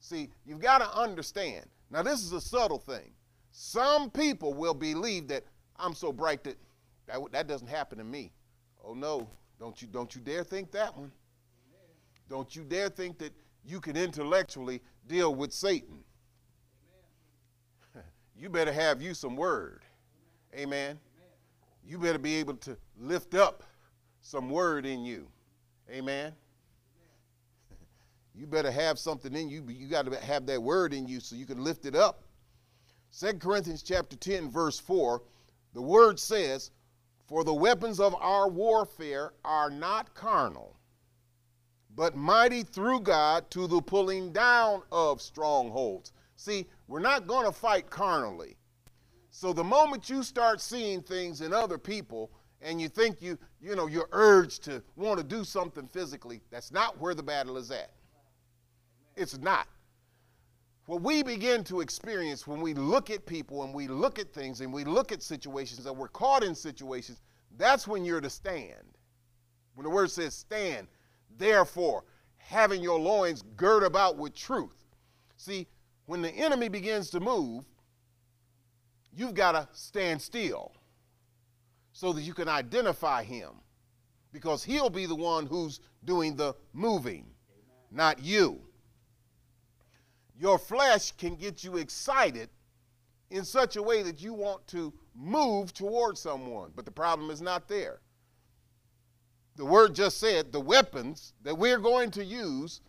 See, 0.00 0.28
you've 0.44 0.60
got 0.60 0.78
to 0.78 0.98
understand. 0.98 1.66
Now, 1.90 2.02
this 2.02 2.22
is 2.22 2.32
a 2.32 2.40
subtle 2.40 2.78
thing. 2.78 3.12
Some 3.50 4.10
people 4.10 4.52
will 4.52 4.74
believe 4.74 5.28
that 5.28 5.44
I'm 5.76 5.94
so 5.94 6.12
bright 6.12 6.44
that 6.44 6.58
that, 7.06 7.20
that 7.32 7.46
doesn't 7.46 7.68
happen 7.68 7.98
to 7.98 8.04
me. 8.04 8.32
Oh 8.84 8.94
no, 8.94 9.28
don't 9.58 9.80
you 9.82 9.88
don't 9.88 10.14
you 10.14 10.20
dare 10.20 10.44
think 10.44 10.70
that 10.72 10.96
one. 10.96 11.12
Don't 12.28 12.54
you 12.54 12.62
dare 12.62 12.88
think 12.88 13.18
that 13.18 13.32
you 13.64 13.80
can 13.80 13.96
intellectually 13.96 14.82
deal 15.06 15.34
with 15.34 15.52
Satan. 15.52 15.98
you 18.36 18.48
better 18.48 18.72
have 18.72 19.00
you 19.00 19.14
some 19.14 19.36
word. 19.36 19.82
Amen. 20.54 20.98
You 21.86 21.98
better 21.98 22.18
be 22.18 22.36
able 22.36 22.54
to 22.56 22.76
lift 22.98 23.34
up 23.34 23.64
some 24.20 24.50
word 24.50 24.84
in 24.84 25.04
you. 25.04 25.26
Amen. 25.90 26.32
You 28.34 28.46
better 28.46 28.70
have 28.70 28.98
something 28.98 29.34
in 29.34 29.48
you, 29.48 29.64
you 29.68 29.88
got 29.88 30.06
to 30.06 30.16
have 30.20 30.46
that 30.46 30.62
word 30.62 30.92
in 30.92 31.08
you 31.08 31.18
so 31.18 31.34
you 31.34 31.46
can 31.46 31.64
lift 31.64 31.86
it 31.86 31.96
up. 31.96 32.22
Second 33.10 33.40
Corinthians 33.40 33.82
chapter 33.82 34.16
10 34.16 34.50
verse 34.50 34.78
4 34.78 35.22
the 35.74 35.82
word 35.82 36.18
says, 36.18 36.70
For 37.28 37.44
the 37.44 37.54
weapons 37.54 38.00
of 38.00 38.14
our 38.14 38.48
warfare 38.48 39.34
are 39.44 39.68
not 39.68 40.14
carnal, 40.14 40.76
but 41.94 42.16
mighty 42.16 42.62
through 42.62 43.00
God 43.00 43.50
to 43.50 43.66
the 43.66 43.82
pulling 43.82 44.32
down 44.32 44.82
of 44.90 45.20
strongholds. 45.20 46.12
See, 46.36 46.66
we're 46.86 47.00
not 47.00 47.26
going 47.26 47.44
to 47.44 47.52
fight 47.52 47.90
carnally. 47.90 48.56
So 49.30 49.52
the 49.52 49.62
moment 49.62 50.08
you 50.08 50.22
start 50.22 50.62
seeing 50.62 51.02
things 51.02 51.42
in 51.42 51.52
other 51.52 51.76
people 51.76 52.30
and 52.62 52.80
you 52.80 52.88
think 52.88 53.20
you, 53.20 53.38
you 53.60 53.76
know, 53.76 53.86
you're 53.86 54.08
urged 54.12 54.64
to 54.64 54.82
want 54.96 55.18
to 55.18 55.24
do 55.24 55.44
something 55.44 55.86
physically, 55.86 56.40
that's 56.50 56.72
not 56.72 56.98
where 56.98 57.14
the 57.14 57.22
battle 57.22 57.58
is 57.58 57.70
at. 57.70 57.92
It's 59.16 59.36
not 59.36 59.68
what 60.88 61.02
we 61.02 61.22
begin 61.22 61.62
to 61.62 61.82
experience 61.82 62.46
when 62.46 62.62
we 62.62 62.72
look 62.72 63.10
at 63.10 63.26
people 63.26 63.62
and 63.62 63.74
we 63.74 63.86
look 63.86 64.18
at 64.18 64.32
things 64.32 64.62
and 64.62 64.72
we 64.72 64.84
look 64.84 65.12
at 65.12 65.22
situations 65.22 65.84
and 65.84 65.94
we're 65.94 66.08
caught 66.08 66.42
in 66.42 66.54
situations, 66.54 67.20
that's 67.58 67.86
when 67.86 68.06
you're 68.06 68.22
to 68.22 68.30
stand. 68.30 68.96
When 69.74 69.84
the 69.84 69.90
word 69.90 70.10
says 70.10 70.32
stand, 70.32 70.88
therefore, 71.36 72.04
having 72.38 72.82
your 72.82 72.98
loins 72.98 73.42
girt 73.54 73.84
about 73.84 74.16
with 74.16 74.34
truth. 74.34 74.86
See, 75.36 75.66
when 76.06 76.22
the 76.22 76.30
enemy 76.30 76.70
begins 76.70 77.10
to 77.10 77.20
move, 77.20 77.66
you've 79.12 79.34
got 79.34 79.52
to 79.52 79.68
stand 79.74 80.22
still 80.22 80.72
so 81.92 82.14
that 82.14 82.22
you 82.22 82.32
can 82.32 82.48
identify 82.48 83.24
him 83.24 83.50
because 84.32 84.64
he'll 84.64 84.88
be 84.88 85.04
the 85.04 85.14
one 85.14 85.44
who's 85.44 85.80
doing 86.06 86.34
the 86.34 86.54
moving, 86.72 87.26
not 87.90 88.24
you 88.24 88.67
your 90.38 90.58
flesh 90.58 91.12
can 91.12 91.34
get 91.34 91.64
you 91.64 91.76
excited 91.76 92.48
in 93.30 93.44
such 93.44 93.76
a 93.76 93.82
way 93.82 94.02
that 94.02 94.22
you 94.22 94.32
want 94.32 94.66
to 94.68 94.92
move 95.14 95.74
towards 95.74 96.20
someone. 96.20 96.70
But 96.74 96.84
the 96.84 96.90
problem 96.90 97.30
is 97.30 97.42
not 97.42 97.68
there. 97.68 98.00
The 99.56 99.64
word 99.64 99.94
just 99.94 100.18
said 100.18 100.52
the 100.52 100.60
weapons 100.60 101.32
that 101.42 101.58
we're 101.58 101.78
going 101.78 102.12
to 102.12 102.24
use 102.24 102.80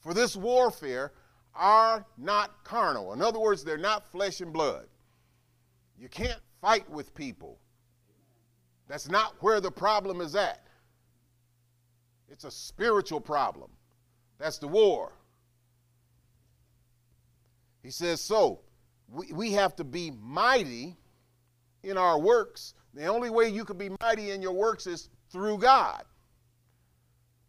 for 0.00 0.14
this 0.14 0.34
warfare 0.34 1.12
are 1.54 2.06
not 2.16 2.64
carnal. 2.64 3.12
In 3.12 3.22
other 3.22 3.38
words, 3.38 3.62
they're 3.62 3.76
not 3.76 4.10
flesh 4.10 4.40
and 4.40 4.52
blood. 4.52 4.86
You 5.98 6.08
can't 6.08 6.40
fight 6.60 6.88
with 6.90 7.14
people. 7.14 7.58
That's 8.88 9.08
not 9.08 9.34
where 9.40 9.60
the 9.60 9.70
problem 9.70 10.20
is 10.20 10.34
at. 10.34 10.66
It's 12.28 12.44
a 12.44 12.50
spiritual 12.50 13.20
problem. 13.20 13.70
That's 14.38 14.58
the 14.58 14.68
war. 14.68 15.12
He 17.84 17.90
says, 17.90 18.20
so 18.20 18.62
we, 19.08 19.30
we 19.32 19.52
have 19.52 19.76
to 19.76 19.84
be 19.84 20.10
mighty 20.10 20.96
in 21.82 21.98
our 21.98 22.18
works. 22.18 22.72
The 22.94 23.06
only 23.06 23.28
way 23.28 23.50
you 23.50 23.64
can 23.64 23.76
be 23.76 23.90
mighty 24.00 24.30
in 24.30 24.40
your 24.40 24.54
works 24.54 24.86
is 24.86 25.10
through 25.30 25.58
God. 25.58 26.02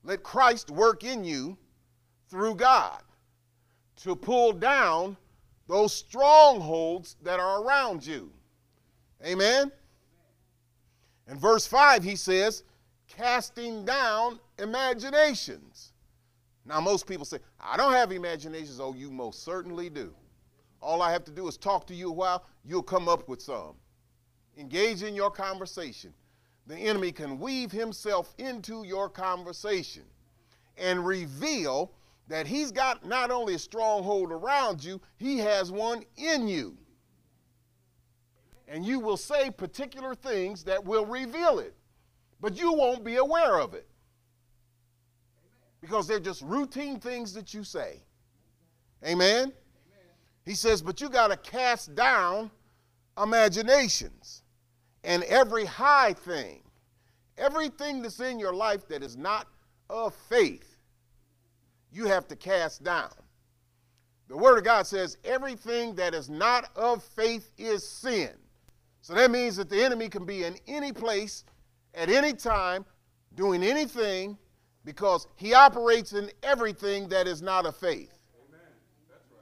Let 0.04 0.24
Christ 0.24 0.70
work 0.70 1.06
in 1.06 1.24
you 1.24 1.58
through 2.30 2.56
God 2.56 3.01
to 4.04 4.13
pull 4.13 4.51
down 4.51 5.15
those 5.68 5.94
strongholds 5.94 7.15
that 7.24 7.39
are 7.39 7.63
around 7.63 8.06
you. 8.06 8.30
Amen? 9.25 9.72
In 11.30 11.39
verse 11.39 11.65
5, 11.65 12.04
he 12.04 12.18
says, 12.18 12.63
casting 13.08 13.86
down 13.86 14.39
imaginations. 14.60 15.94
Now, 16.65 16.82
most 16.82 17.08
people 17.08 17.25
say, 17.25 17.38
I 17.60 17.77
don't 17.77 17.94
have 17.94 18.12
imaginations. 18.12 18.82
Oh, 18.82 18.94
you 18.94 19.10
most 19.10 19.44
certainly 19.46 19.89
do. 19.89 20.13
All 20.86 21.01
I 21.01 21.12
have 21.12 21.24
to 21.24 21.32
do 21.32 21.48
is 21.48 21.58
talk 21.58 21.88
to 21.88 21.96
you 21.96 22.10
a 22.10 22.13
while, 22.13 22.46
you'll 22.63 22.84
come 22.84 23.10
up 23.10 23.27
with 23.27 23.42
some. 23.42 23.74
Engage 24.56 25.01
in 25.01 25.15
your 25.15 25.32
conversation. 25.32 26.13
The 26.68 26.77
enemy 26.77 27.12
can 27.12 27.39
weave 27.39 27.72
himself 27.72 28.36
into 28.38 28.84
your 28.86 29.10
conversation 29.10 30.04
and 30.77 31.04
reveal 31.04 31.92
that 32.27 32.46
he's 32.46 32.72
got 32.72 33.04
not 33.04 33.32
only 33.32 33.56
a 33.56 33.60
stronghold 33.60 34.32
around 34.32 34.84
you, 34.84 35.01
he 35.18 35.39
has 35.39 35.72
one 35.72 36.04
in 36.18 36.48
you. 36.48 36.77
And 38.68 38.86
you 38.86 39.00
will 39.00 39.18
say 39.18 39.50
particular 39.50 40.13
things 40.13 40.63
that 40.65 40.86
will 40.86 41.06
reveal 41.08 41.58
it, 41.58 41.74
but 42.39 42.60
you 42.60 42.72
won't 42.74 43.04
be 43.04 43.15
aware 43.15 43.60
of 43.60 43.74
it 43.74 43.88
because 45.82 46.08
they're 46.08 46.20
just 46.20 46.44
routine 46.44 47.00
things 47.00 47.34
that 47.34 47.56
you 47.56 47.63
say. 47.63 48.04
Amen? 49.04 49.51
He 50.46 50.54
says, 50.54 50.82
but 50.82 51.02
you 51.02 51.10
got 51.10 51.32
to 51.32 51.38
cast 51.38 51.96
down 51.96 52.52
imaginations 53.22 54.44
and 55.04 55.24
every 55.24 55.66
high 55.66 56.14
thing, 56.14 56.62
everything 57.38 58.02
that's 58.02 58.20
in 58.20 58.40
your 58.40 58.54
life 58.54 58.88
that 58.88 59.04
is 59.04 59.18
not 59.18 59.48
of 59.90 60.14
faith, 60.30 60.78
you 61.92 62.06
have 62.06 62.28
to 62.28 62.36
cast 62.36 62.84
down. 62.84 63.12
The 64.28 64.38
Word 64.38 64.58
of 64.58 64.64
God 64.64 64.88
says 64.88 65.18
everything 65.24 65.96
that 65.96 66.14
is 66.14 66.30
not 66.30 66.70
of 66.75 67.04
faith 67.04 67.50
is 67.58 67.88
sin. 67.88 68.32
So 69.02 69.14
that 69.14 69.30
means 69.30 69.56
that 69.58 69.70
the 69.70 69.84
enemy 69.84 70.10
can 70.10 70.25
be 70.25 70.44
in 70.44 70.58
any 70.68 70.92
place, 70.92 71.44
at 71.94 72.10
any 72.10 72.34
time, 72.34 72.86
doing 73.36 73.64
anything, 73.64 74.38
because 74.84 75.28
he 75.36 75.54
operates 75.54 76.14
in 76.14 76.32
everything 76.42 77.08
that 77.10 77.28
is 77.28 77.42
not 77.42 77.66
of 77.68 77.75
faith. 77.75 78.18
Amen. 78.48 78.60
That's 79.10 79.25
right. 79.32 79.40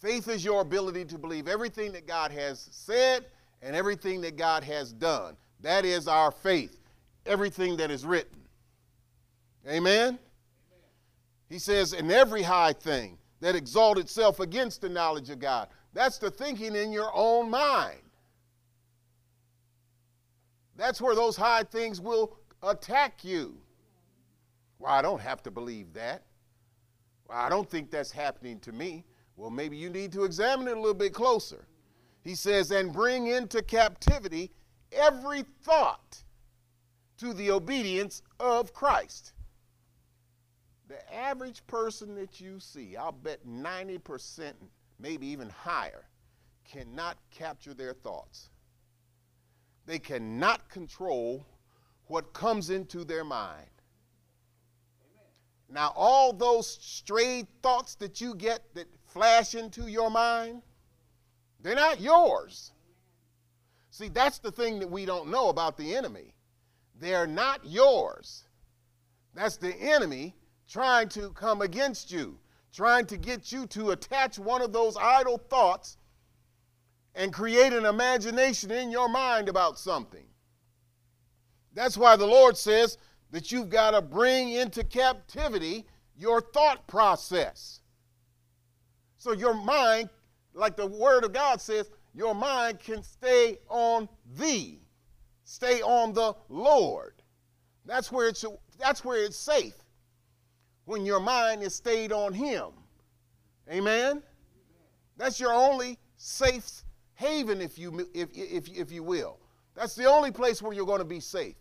Faith 0.00 0.28
is 0.28 0.44
your 0.44 0.60
ability 0.60 1.04
to 1.06 1.18
believe 1.18 1.48
everything 1.48 1.92
that 1.92 2.06
God 2.06 2.30
has 2.30 2.68
said 2.70 3.26
and 3.62 3.74
everything 3.74 4.20
that 4.20 4.36
God 4.36 4.62
has 4.64 4.92
done. 4.92 5.36
That 5.60 5.84
is 5.84 6.06
our 6.06 6.30
faith, 6.30 6.78
everything 7.26 7.76
that 7.78 7.90
is 7.90 8.06
written. 8.06 8.38
Amen? 9.66 10.06
Amen. 10.06 10.18
He 11.48 11.58
says, 11.58 11.92
in 11.92 12.10
every 12.10 12.42
high 12.42 12.72
thing 12.72 13.18
that 13.40 13.54
exalt 13.54 13.98
itself 13.98 14.40
against 14.40 14.80
the 14.80 14.88
knowledge 14.88 15.30
of 15.30 15.38
God. 15.38 15.68
That's 15.92 16.18
the 16.18 16.30
thinking 16.30 16.74
in 16.74 16.92
your 16.92 17.10
own 17.14 17.50
mind. 17.50 18.00
That's 20.76 21.00
where 21.00 21.14
those 21.14 21.36
high 21.36 21.64
things 21.64 22.00
will 22.00 22.36
attack 22.62 23.24
you. 23.24 23.56
Well, 24.78 24.92
I 24.92 25.02
don't 25.02 25.20
have 25.20 25.42
to 25.44 25.50
believe 25.50 25.92
that. 25.94 26.22
Well, 27.28 27.38
I 27.38 27.48
don't 27.48 27.68
think 27.68 27.90
that's 27.90 28.12
happening 28.12 28.60
to 28.60 28.72
me. 28.72 29.04
Well, 29.38 29.50
maybe 29.50 29.76
you 29.76 29.88
need 29.88 30.10
to 30.12 30.24
examine 30.24 30.66
it 30.66 30.76
a 30.76 30.80
little 30.80 30.92
bit 30.92 31.14
closer. 31.14 31.64
He 32.24 32.34
says, 32.34 32.72
and 32.72 32.92
bring 32.92 33.28
into 33.28 33.62
captivity 33.62 34.50
every 34.90 35.44
thought 35.62 36.24
to 37.18 37.32
the 37.32 37.52
obedience 37.52 38.22
of 38.40 38.74
Christ. 38.74 39.32
The 40.88 41.14
average 41.14 41.64
person 41.68 42.16
that 42.16 42.40
you 42.40 42.58
see, 42.58 42.96
I'll 42.96 43.12
bet 43.12 43.46
90%, 43.46 44.54
maybe 44.98 45.28
even 45.28 45.50
higher, 45.50 46.08
cannot 46.68 47.16
capture 47.30 47.74
their 47.74 47.94
thoughts. 47.94 48.50
They 49.86 50.00
cannot 50.00 50.68
control 50.68 51.46
what 52.06 52.32
comes 52.32 52.70
into 52.70 53.04
their 53.04 53.24
mind. 53.24 53.70
Now, 55.70 55.92
all 55.94 56.32
those 56.32 56.66
stray 56.80 57.46
thoughts 57.62 57.94
that 57.96 58.20
you 58.20 58.34
get 58.34 58.74
that 58.74 58.88
flash 59.18 59.56
into 59.56 59.88
your 59.88 60.10
mind, 60.10 60.62
they're 61.60 61.74
not 61.74 62.00
yours. 62.00 62.70
See, 63.90 64.06
that's 64.06 64.38
the 64.38 64.52
thing 64.52 64.78
that 64.78 64.88
we 64.88 65.04
don't 65.04 65.28
know 65.28 65.48
about 65.48 65.76
the 65.76 65.96
enemy. 65.96 66.34
They're 67.00 67.26
not 67.26 67.62
yours. 67.64 68.44
That's 69.34 69.56
the 69.56 69.74
enemy 69.74 70.36
trying 70.68 71.08
to 71.10 71.30
come 71.30 71.62
against 71.62 72.12
you, 72.12 72.38
trying 72.72 73.06
to 73.06 73.16
get 73.16 73.50
you 73.50 73.66
to 73.66 73.90
attach 73.90 74.38
one 74.38 74.62
of 74.62 74.72
those 74.72 74.96
idle 74.96 75.38
thoughts 75.50 75.96
and 77.16 77.32
create 77.32 77.72
an 77.72 77.86
imagination 77.86 78.70
in 78.70 78.92
your 78.92 79.08
mind 79.08 79.48
about 79.48 79.80
something. 79.80 80.26
That's 81.74 81.98
why 81.98 82.14
the 82.14 82.26
Lord 82.26 82.56
says 82.56 82.98
that 83.32 83.50
you've 83.50 83.68
got 83.68 83.90
to 83.90 84.00
bring 84.00 84.50
into 84.50 84.84
captivity 84.84 85.86
your 86.16 86.40
thought 86.40 86.86
process. 86.86 87.80
So 89.18 89.32
your 89.32 89.54
mind, 89.54 90.08
like 90.54 90.76
the 90.76 90.86
Word 90.86 91.24
of 91.24 91.32
God 91.32 91.60
says, 91.60 91.90
your 92.14 92.34
mind 92.34 92.80
can 92.80 93.02
stay 93.02 93.58
on 93.68 94.08
thee, 94.36 94.80
stay 95.44 95.82
on 95.82 96.12
the 96.12 96.34
Lord. 96.48 97.14
That's 97.84 98.10
where 98.10 98.28
it's, 98.28 98.44
that's 98.78 99.04
where 99.04 99.24
it's 99.24 99.36
safe 99.36 99.74
when 100.84 101.04
your 101.04 101.20
mind 101.20 101.62
is 101.62 101.74
stayed 101.74 102.12
on 102.12 102.32
Him. 102.32 102.70
Amen? 103.70 104.22
That's 105.16 105.38
your 105.38 105.52
only 105.52 105.98
safe 106.16 106.82
haven, 107.14 107.60
if 107.60 107.78
you, 107.78 108.08
if, 108.14 108.30
if, 108.34 108.68
if 108.68 108.92
you 108.92 109.02
will. 109.02 109.38
That's 109.74 109.94
the 109.94 110.06
only 110.06 110.30
place 110.30 110.62
where 110.62 110.72
you're 110.72 110.86
going 110.86 111.00
to 111.00 111.04
be 111.04 111.20
safe. 111.20 111.56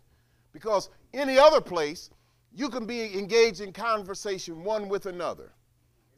Because 0.53 0.89
any 1.13 1.37
other 1.37 1.61
place, 1.61 2.09
you 2.53 2.69
can 2.69 2.85
be 2.85 3.17
engaged 3.17 3.61
in 3.61 3.73
conversation 3.73 4.63
one 4.63 4.87
with 4.89 5.07
another. 5.07 5.51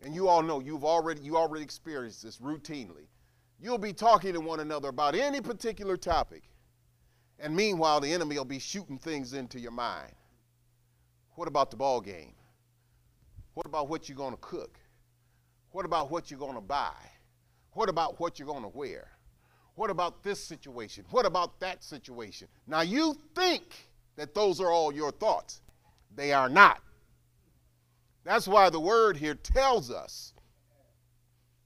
And 0.03 0.15
you 0.15 0.27
all 0.27 0.41
know 0.41 0.59
you've 0.59 0.85
already 0.85 1.21
you 1.21 1.37
already 1.37 1.63
experienced 1.63 2.23
this 2.23 2.37
routinely. 2.37 3.07
You'll 3.59 3.77
be 3.77 3.93
talking 3.93 4.33
to 4.33 4.39
one 4.39 4.61
another 4.61 4.89
about 4.89 5.15
any 5.15 5.41
particular 5.41 5.97
topic. 5.97 6.43
And 7.39 7.55
meanwhile, 7.55 7.99
the 7.99 8.11
enemy 8.11 8.37
will 8.37 8.45
be 8.45 8.59
shooting 8.59 8.97
things 8.97 9.33
into 9.33 9.59
your 9.59 9.71
mind. 9.71 10.13
What 11.35 11.47
about 11.47 11.71
the 11.71 11.77
ball 11.77 12.01
game? 12.01 12.33
What 13.53 13.65
about 13.65 13.89
what 13.89 14.07
you're 14.07 14.17
going 14.17 14.33
to 14.33 14.41
cook? 14.41 14.77
What 15.71 15.85
about 15.85 16.11
what 16.11 16.31
you're 16.31 16.39
going 16.39 16.55
to 16.55 16.61
buy? 16.61 16.93
What 17.73 17.89
about 17.89 18.19
what 18.19 18.39
you're 18.39 18.47
going 18.47 18.63
to 18.63 18.69
wear? 18.69 19.09
What 19.75 19.89
about 19.89 20.23
this 20.23 20.43
situation? 20.43 21.05
What 21.11 21.25
about 21.25 21.59
that 21.61 21.83
situation? 21.83 22.47
Now 22.67 22.81
you 22.81 23.15
think 23.35 23.63
that 24.15 24.33
those 24.33 24.59
are 24.59 24.69
all 24.69 24.93
your 24.93 25.11
thoughts. 25.11 25.61
They 26.15 26.33
are 26.33 26.49
not. 26.49 26.81
That's 28.23 28.47
why 28.47 28.69
the 28.69 28.79
word 28.79 29.17
here 29.17 29.35
tells 29.35 29.89
us 29.89 30.33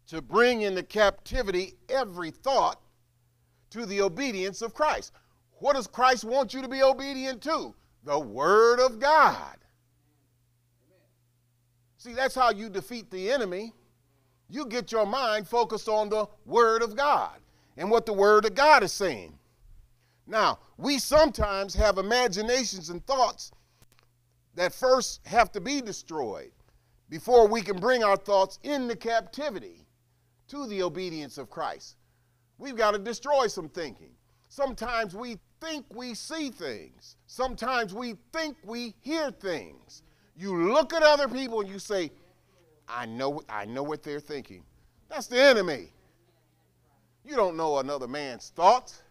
to 0.08 0.22
bring 0.22 0.62
into 0.62 0.84
captivity 0.84 1.74
every 1.90 2.32
thought 2.32 2.80
to 3.72 3.86
the 3.86 4.02
obedience 4.02 4.62
of 4.62 4.74
Christ. 4.74 5.12
What 5.64 5.76
does 5.76 5.88
Christ 5.88 6.24
want 6.24 6.54
you 6.54 6.62
to 6.62 6.68
be 6.68 6.84
obedient 6.84 7.42
to? 7.44 7.74
The 8.04 8.20
Word 8.20 8.80
of 8.80 9.00
God. 9.00 9.58
See, 11.98 12.14
that's 12.14 12.36
how 12.36 12.52
you 12.52 12.70
defeat 12.70 13.10
the 13.10 13.32
enemy. 13.32 13.74
You 14.50 14.66
get 14.66 14.92
your 14.92 15.06
mind 15.06 15.48
focused 15.48 15.88
on 15.88 16.10
the 16.10 16.28
Word 16.46 16.84
of 16.84 16.96
God 16.96 17.40
and 17.78 17.90
what 17.90 18.06
the 18.06 18.14
Word 18.14 18.46
of 18.46 18.56
God 18.56 18.84
is 18.84 18.92
saying. 18.92 19.40
Now, 20.28 20.60
we 20.78 21.00
sometimes 21.00 21.74
have 21.76 21.98
imaginations 21.98 22.90
and 22.90 23.06
thoughts 23.08 23.52
that 24.56 24.74
first 24.74 25.26
have 25.26 25.52
to 25.52 25.62
be 25.62 25.82
destroyed 25.82 26.52
before 27.10 27.48
we 27.48 27.62
can 27.62 27.80
bring 27.80 28.04
our 28.04 28.18
thoughts 28.18 28.60
into 28.64 28.96
captivity 28.96 29.86
to 30.48 30.68
the 30.68 30.84
obedience 30.84 31.38
of 31.38 31.50
Christ. 31.50 31.98
We've 32.58 32.76
got 32.76 32.92
to 32.92 33.00
destroy 33.00 33.48
some 33.48 33.70
thinking. 33.70 34.12
Sometimes 34.50 35.16
we 35.16 35.40
think 35.60 35.86
we 35.94 36.14
see 36.14 36.50
things. 36.50 37.18
Sometimes 37.28 37.94
we 37.94 38.16
think 38.32 38.58
we 38.64 38.94
hear 39.02 39.32
things. 39.32 40.04
You 40.36 40.72
look 40.72 40.94
at 40.94 41.04
other 41.04 41.28
people 41.28 41.62
and 41.62 41.70
you 41.70 41.80
say, 41.80 42.12
I 42.88 43.06
know, 43.06 43.42
I 43.50 43.66
know 43.66 43.84
what 43.84 44.04
they're 44.04 44.20
thinking. 44.20 44.64
That's 45.10 45.28
the 45.28 45.42
enemy. 45.42 45.92
You 47.26 47.36
don't 47.36 47.58
know 47.58 47.80
another 47.80 48.08
man's 48.08 48.52
thoughts 48.56 49.04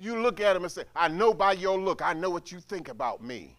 you 0.00 0.20
look 0.20 0.40
at 0.40 0.56
him 0.56 0.64
and 0.64 0.72
say, 0.72 0.84
I 0.96 1.08
know 1.08 1.34
by 1.34 1.52
your 1.52 1.78
look, 1.78 2.00
I 2.02 2.14
know 2.14 2.30
what 2.30 2.50
you 2.50 2.58
think 2.58 2.88
about 2.88 3.22
me. 3.22 3.54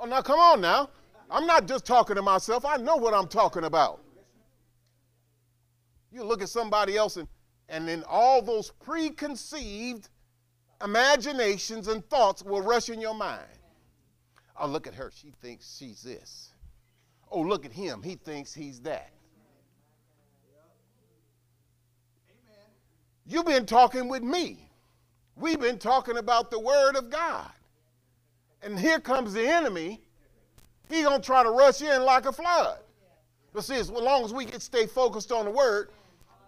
Oh, 0.00 0.06
now 0.06 0.22
come 0.22 0.40
on 0.40 0.60
now. 0.62 0.88
I'm 1.30 1.46
not 1.46 1.68
just 1.68 1.84
talking 1.84 2.16
to 2.16 2.22
myself, 2.22 2.64
I 2.64 2.76
know 2.78 2.96
what 2.96 3.14
I'm 3.14 3.28
talking 3.28 3.64
about. 3.64 4.02
You 6.10 6.24
look 6.24 6.42
at 6.42 6.48
somebody 6.48 6.96
else 6.96 7.16
and, 7.16 7.28
and 7.68 7.86
then 7.86 8.02
all 8.08 8.42
those 8.42 8.72
preconceived 8.82 10.08
imaginations 10.82 11.86
and 11.86 12.04
thoughts 12.08 12.42
will 12.42 12.62
rush 12.62 12.88
in 12.88 13.00
your 13.00 13.14
mind. 13.14 13.44
Oh, 14.58 14.66
look 14.66 14.86
at 14.86 14.94
her. 14.94 15.12
She 15.14 15.32
thinks 15.40 15.76
she's 15.78 16.02
this. 16.02 16.52
Oh, 17.30 17.40
look 17.40 17.64
at 17.64 17.72
him. 17.72 18.02
He 18.02 18.16
thinks 18.16 18.52
he's 18.52 18.80
that. 18.80 19.12
You've 23.24 23.46
been 23.46 23.66
talking 23.66 24.08
with 24.08 24.24
me. 24.24 24.68
We've 25.36 25.60
been 25.60 25.78
talking 25.78 26.16
about 26.16 26.50
the 26.50 26.58
word 26.58 26.96
of 26.96 27.10
God. 27.10 27.50
And 28.62 28.78
here 28.78 29.00
comes 29.00 29.32
the 29.32 29.46
enemy. 29.46 30.00
He 30.88 31.02
gonna 31.02 31.22
try 31.22 31.42
to 31.42 31.50
rush 31.50 31.82
in 31.82 32.02
like 32.02 32.26
a 32.26 32.32
flood. 32.32 32.78
But 33.52 33.64
see, 33.64 33.76
as 33.76 33.90
long 33.90 34.24
as 34.24 34.32
we 34.32 34.44
can 34.44 34.60
stay 34.60 34.86
focused 34.86 35.32
on 35.32 35.44
the 35.44 35.50
word, 35.50 35.90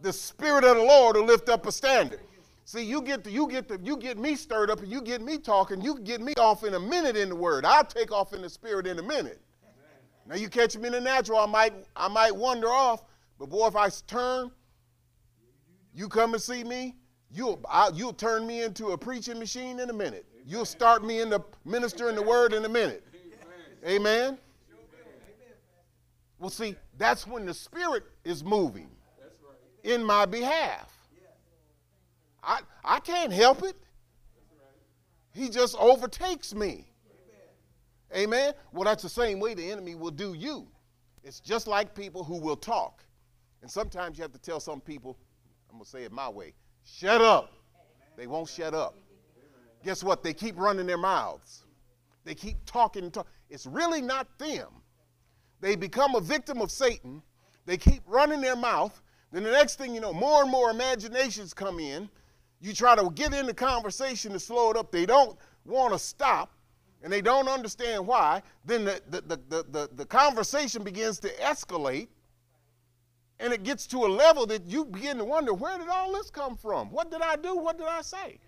the 0.03 0.13
spirit 0.13 0.65
of 0.65 0.77
the 0.77 0.83
Lord 0.83 1.17
will 1.17 1.25
lift 1.25 1.49
up 1.49 1.67
a 1.67 1.73
standard. 1.73 2.21
See, 2.65 2.85
you 2.85 3.03
get 3.03 3.25
the, 3.25 3.31
you 3.31 3.49
get 3.49 3.69
the, 3.69 3.79
you 3.83 3.97
get 3.97 4.19
me 4.19 4.37
stirred 4.37 4.71
up 4.71 4.81
and 4.81 4.91
you 4.91 5.01
get 5.03 5.21
me 5.21 5.37
talking, 5.37 5.81
you 5.81 5.99
get 5.99 6.21
me 6.21 6.33
off 6.39 6.65
in 6.65 6.75
a 6.75 6.81
minute 6.81 7.17
in 7.17 7.29
the 7.29 7.37
word. 7.37 7.65
I'll 7.65 7.85
take 7.85 8.13
off 8.13 8.33
in 8.33 8.43
the 8.43 8.49
spirit 8.49 8.87
in 8.87 8.99
a 8.99 9.03
minute. 9.03 9.41
Now 10.27 10.37
you 10.37 10.49
catch 10.49 10.77
me 10.77 10.87
in 10.87 10.93
the 10.93 11.01
natural, 11.01 11.39
I 11.39 11.47
might 11.47 11.75
I 11.97 12.09
might 12.09 12.35
wander 12.35 12.69
off, 12.69 13.03
but 13.39 13.49
boy, 13.49 13.67
if 13.67 13.77
I 13.77 13.89
turn, 14.07 14.51
you 15.93 16.09
come 16.09 16.35
and 16.35 16.43
see 16.43 16.63
me, 16.63 16.95
you'll 17.31 17.61
I, 17.69 17.91
you'll 17.93 18.13
turn 18.13 18.47
me 18.47 18.63
into 18.63 18.89
a 18.89 18.99
preaching 18.99 19.39
machine 19.39 19.81
in 19.81 19.91
a 19.91 19.93
minute. 19.93 20.25
You'll 20.45 20.65
start 20.65 21.05
me 21.05 21.21
in 21.21 21.31
the 21.31 21.41
ministering 21.65 22.17
the 22.17 22.23
word 22.23 22.53
in 22.53 22.65
a 22.65 22.69
minute. 22.69 23.07
Amen. 23.87 24.39
Well, 26.39 26.51
see, 26.51 26.77
that's 26.99 27.27
when 27.27 27.47
the 27.47 27.55
Spirit 27.55 28.05
is 28.25 28.43
moving 28.43 28.91
in 29.85 30.03
my 30.03 30.27
behalf. 30.27 30.93
I, 32.43 32.61
I 32.85 32.99
can't 32.99 33.33
help 33.33 33.63
it. 33.63 33.77
He 35.33 35.49
just 35.49 35.77
overtakes 35.79 36.55
me. 36.55 36.89
Amen. 38.15 38.53
Well, 38.73 38.85
that's 38.85 39.03
the 39.03 39.09
same 39.09 39.41
way 39.41 39.55
the 39.55 39.71
enemy 39.71 39.95
will 39.95 40.11
do 40.11 40.35
you. 40.35 40.67
It's 41.25 41.41
just 41.41 41.67
like 41.67 41.95
people 41.95 42.25
who 42.25 42.39
will 42.39 42.57
talk. 42.57 43.05
And 43.63 43.71
sometimes 43.71 44.19
you 44.19 44.23
have 44.23 44.33
to 44.33 44.39
tell 44.39 44.61
some 44.61 44.81
people, 44.81 45.17
I'm 45.71 45.77
going 45.77 45.85
to 45.85 45.91
say 45.91 46.03
it 46.03 46.13
my 46.13 46.29
way, 46.29 46.53
shut 46.85 47.23
up. 47.23 47.53
They 48.17 48.27
won't 48.27 48.49
shut 48.49 48.75
up. 48.75 48.97
Guess 49.85 50.05
what? 50.05 50.23
They 50.23 50.35
keep 50.35 50.59
running 50.59 50.87
their 50.87 50.99
mouths. 50.99 51.65
They 52.25 52.35
keep 52.35 52.57
talking. 52.67 53.11
Talk. 53.11 53.27
It's 53.51 53.67
really 53.67 54.01
not 54.01 54.27
them. 54.39 54.69
They 55.61 55.77
become 55.77 56.15
a 56.15 56.21
victim 56.21 56.61
of 56.61 56.71
Satan. 56.71 57.23
They 57.67 57.77
keep 57.77 58.03
running 58.07 58.41
their 58.41 58.57
mouth. 58.57 59.01
Then 59.33 59.45
the 59.45 59.51
next 59.51 59.77
thing 59.77 59.95
you 59.95 60.01
know, 60.01 60.13
more 60.13 60.43
and 60.43 60.51
more 60.51 60.71
imaginations 60.71 61.55
come 61.55 61.79
in. 61.79 62.09
You 62.61 62.73
try 62.73 62.95
to 62.95 63.11
get 63.11 63.33
in 63.33 63.47
the 63.47 63.55
conversation 63.55 64.33
to 64.33 64.41
slow 64.41 64.71
it 64.71 64.77
up. 64.77 64.93
They 64.93 65.07
don't 65.07 65.37
want 65.65 65.93
to 65.93 65.99
stop 65.99 66.53
and 67.03 67.13
they 67.13 67.21
don't 67.21 67.49
understand 67.49 68.07
why. 68.07 68.43
Then 68.65 68.85
the, 68.85 69.01
the, 69.09 69.21
the, 69.21 69.65
the, 69.71 69.91
the 69.95 70.07
conversation 70.07 70.85
begins 70.85 71.19
to 71.21 71.29
escalate 71.37 72.09
and 73.41 73.53
it 73.53 73.65
gets 73.65 73.87
to 73.89 74.05
a 74.05 74.07
level 74.07 74.47
that 74.47 74.67
you 74.67 74.85
begin 74.85 75.19
to 75.19 75.25
wonder 75.25 75.53
where 75.53 75.77
did 75.79 75.89
all 75.89 76.13
this 76.13 76.31
come 76.31 76.57
from? 76.57 76.91
What 76.91 77.11
did 77.11 77.23
I 77.23 77.37
do? 77.37 77.57
What 77.57 77.79
did 77.79 77.89
I 77.89 78.03
say? 78.03 78.39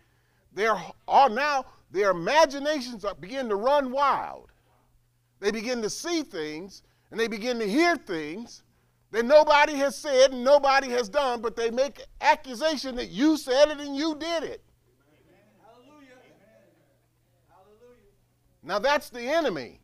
There 0.54 0.80
are 1.08 1.28
now 1.28 1.66
their 1.90 2.10
imaginations 2.10 3.04
are, 3.04 3.14
begin 3.14 3.48
to 3.48 3.56
run 3.56 3.90
wild. 3.92 4.50
They 5.40 5.50
begin 5.50 5.82
to 5.82 5.90
see 5.90 6.22
things 6.22 6.82
and 7.10 7.20
they 7.20 7.28
begin 7.28 7.58
to 7.58 7.68
hear 7.68 7.96
things 7.96 8.62
that 9.10 9.24
nobody 9.24 9.74
has 9.74 9.96
said 9.96 10.32
and 10.32 10.42
nobody 10.42 10.88
has 10.90 11.08
done, 11.08 11.40
but 11.40 11.54
they 11.54 11.70
make 11.70 12.00
accusation 12.20 12.96
that 12.96 13.10
you 13.10 13.36
said 13.36 13.68
it 13.68 13.78
and 13.78 13.94
you 13.96 14.16
did 14.16 14.42
it. 14.42 14.62
Hallelujah. 15.62 16.16
Hallelujah. 17.48 18.10
Now 18.62 18.78
that's 18.78 19.10
the 19.10 19.22
enemy 19.22 19.80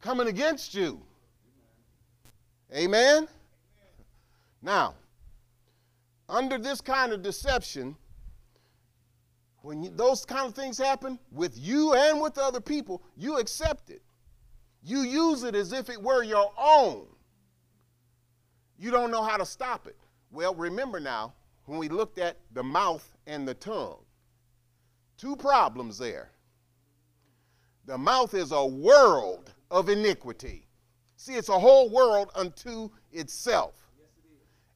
coming 0.00 0.28
against 0.28 0.74
you. 0.74 1.02
Amen? 2.74 3.26
Now, 4.62 4.94
under 6.28 6.58
this 6.58 6.80
kind 6.80 7.12
of 7.12 7.22
deception, 7.22 7.96
when 9.66 9.82
you, 9.82 9.90
those 9.90 10.24
kind 10.24 10.46
of 10.46 10.54
things 10.54 10.78
happen 10.78 11.18
with 11.32 11.58
you 11.58 11.92
and 11.92 12.20
with 12.20 12.38
other 12.38 12.60
people, 12.60 13.02
you 13.16 13.38
accept 13.38 13.90
it. 13.90 14.00
You 14.84 15.00
use 15.00 15.42
it 15.42 15.56
as 15.56 15.72
if 15.72 15.90
it 15.90 16.00
were 16.00 16.22
your 16.22 16.52
own. 16.56 17.06
You 18.78 18.92
don't 18.92 19.10
know 19.10 19.24
how 19.24 19.36
to 19.36 19.44
stop 19.44 19.88
it. 19.88 19.96
Well, 20.30 20.54
remember 20.54 21.00
now, 21.00 21.34
when 21.64 21.80
we 21.80 21.88
looked 21.88 22.18
at 22.18 22.36
the 22.52 22.62
mouth 22.62 23.10
and 23.26 23.46
the 23.46 23.54
tongue, 23.54 23.98
two 25.18 25.34
problems 25.34 25.98
there. 25.98 26.30
The 27.86 27.98
mouth 27.98 28.34
is 28.34 28.52
a 28.52 28.64
world 28.64 29.52
of 29.72 29.88
iniquity. 29.88 30.68
See, 31.16 31.34
it's 31.34 31.48
a 31.48 31.58
whole 31.58 31.90
world 31.90 32.30
unto 32.36 32.90
itself. 33.10 33.74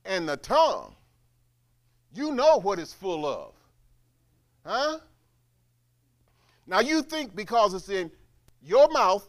And 0.05 0.29
the 0.29 0.37
tongue, 0.37 0.97
you 2.13 2.33
know 2.33 2.59
what 2.59 2.81
it's 2.81 2.93
full 2.93 3.25
of. 3.25 3.55
Huh? 4.65 4.99
Now 6.67 6.81
you 6.81 7.03
think 7.03 7.35
because 7.35 7.75
it's 7.75 7.89
in 7.89 8.11
your 8.63 8.89
mouth, 8.91 9.29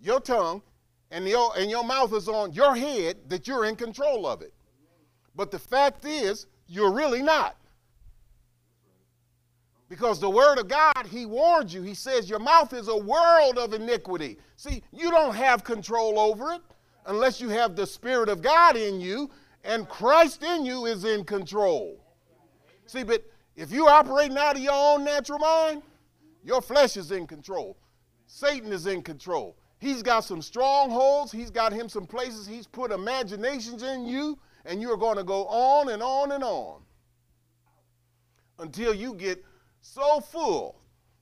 your 0.00 0.20
tongue, 0.20 0.62
and 1.10 1.26
your, 1.26 1.52
and 1.56 1.70
your 1.70 1.84
mouth 1.84 2.12
is 2.12 2.28
on 2.28 2.52
your 2.52 2.74
head 2.74 3.16
that 3.28 3.46
you're 3.46 3.64
in 3.64 3.76
control 3.76 4.26
of 4.26 4.42
it. 4.42 4.52
But 5.34 5.50
the 5.50 5.58
fact 5.58 6.04
is, 6.04 6.46
you're 6.66 6.92
really 6.92 7.22
not. 7.22 7.56
Because 9.88 10.18
the 10.18 10.28
word 10.28 10.58
of 10.58 10.66
God, 10.66 11.06
he 11.08 11.26
warned 11.26 11.72
you. 11.72 11.82
He 11.82 11.94
says 11.94 12.28
your 12.28 12.40
mouth 12.40 12.72
is 12.72 12.88
a 12.88 12.96
world 12.96 13.56
of 13.56 13.72
iniquity. 13.72 14.36
See, 14.56 14.82
you 14.92 15.10
don't 15.10 15.34
have 15.34 15.62
control 15.62 16.18
over 16.18 16.52
it 16.52 16.60
unless 17.06 17.40
you 17.40 17.48
have 17.50 17.76
the 17.76 17.86
Spirit 17.86 18.28
of 18.28 18.42
God 18.42 18.76
in 18.76 19.00
you 19.00 19.30
and 19.62 19.88
Christ 19.88 20.42
in 20.42 20.64
you 20.64 20.86
is 20.86 21.04
in 21.04 21.24
control. 21.24 22.00
See, 22.86 23.02
but 23.02 23.22
if 23.56 23.70
you're 23.70 23.88
operating 23.88 24.36
out 24.36 24.56
of 24.56 24.62
your 24.62 24.72
own 24.74 25.04
natural 25.04 25.38
mind, 25.38 25.82
your 26.44 26.60
flesh 26.60 26.96
is 26.96 27.10
in 27.10 27.26
control. 27.26 27.76
Satan 28.26 28.72
is 28.72 28.86
in 28.86 29.02
control. 29.02 29.56
He's 29.78 30.02
got 30.02 30.24
some 30.24 30.42
strongholds. 30.42 31.32
He's 31.32 31.50
got 31.50 31.72
him 31.72 31.88
some 31.88 32.06
places. 32.06 32.46
He's 32.46 32.66
put 32.66 32.90
imaginations 32.90 33.82
in 33.82 34.06
you, 34.06 34.38
and 34.64 34.80
you're 34.80 34.96
going 34.96 35.16
to 35.16 35.24
go 35.24 35.46
on 35.46 35.90
and 35.90 36.02
on 36.02 36.32
and 36.32 36.44
on 36.44 36.82
until 38.58 38.94
you 38.94 39.14
get 39.14 39.44
so 39.80 40.20
full, 40.20 40.80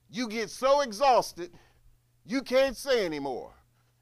you 0.09 0.27
get 0.27 0.49
so 0.49 0.81
exhausted, 0.81 1.51
you 2.25 2.41
can't 2.41 2.75
say 2.75 3.05
anymore. 3.05 3.51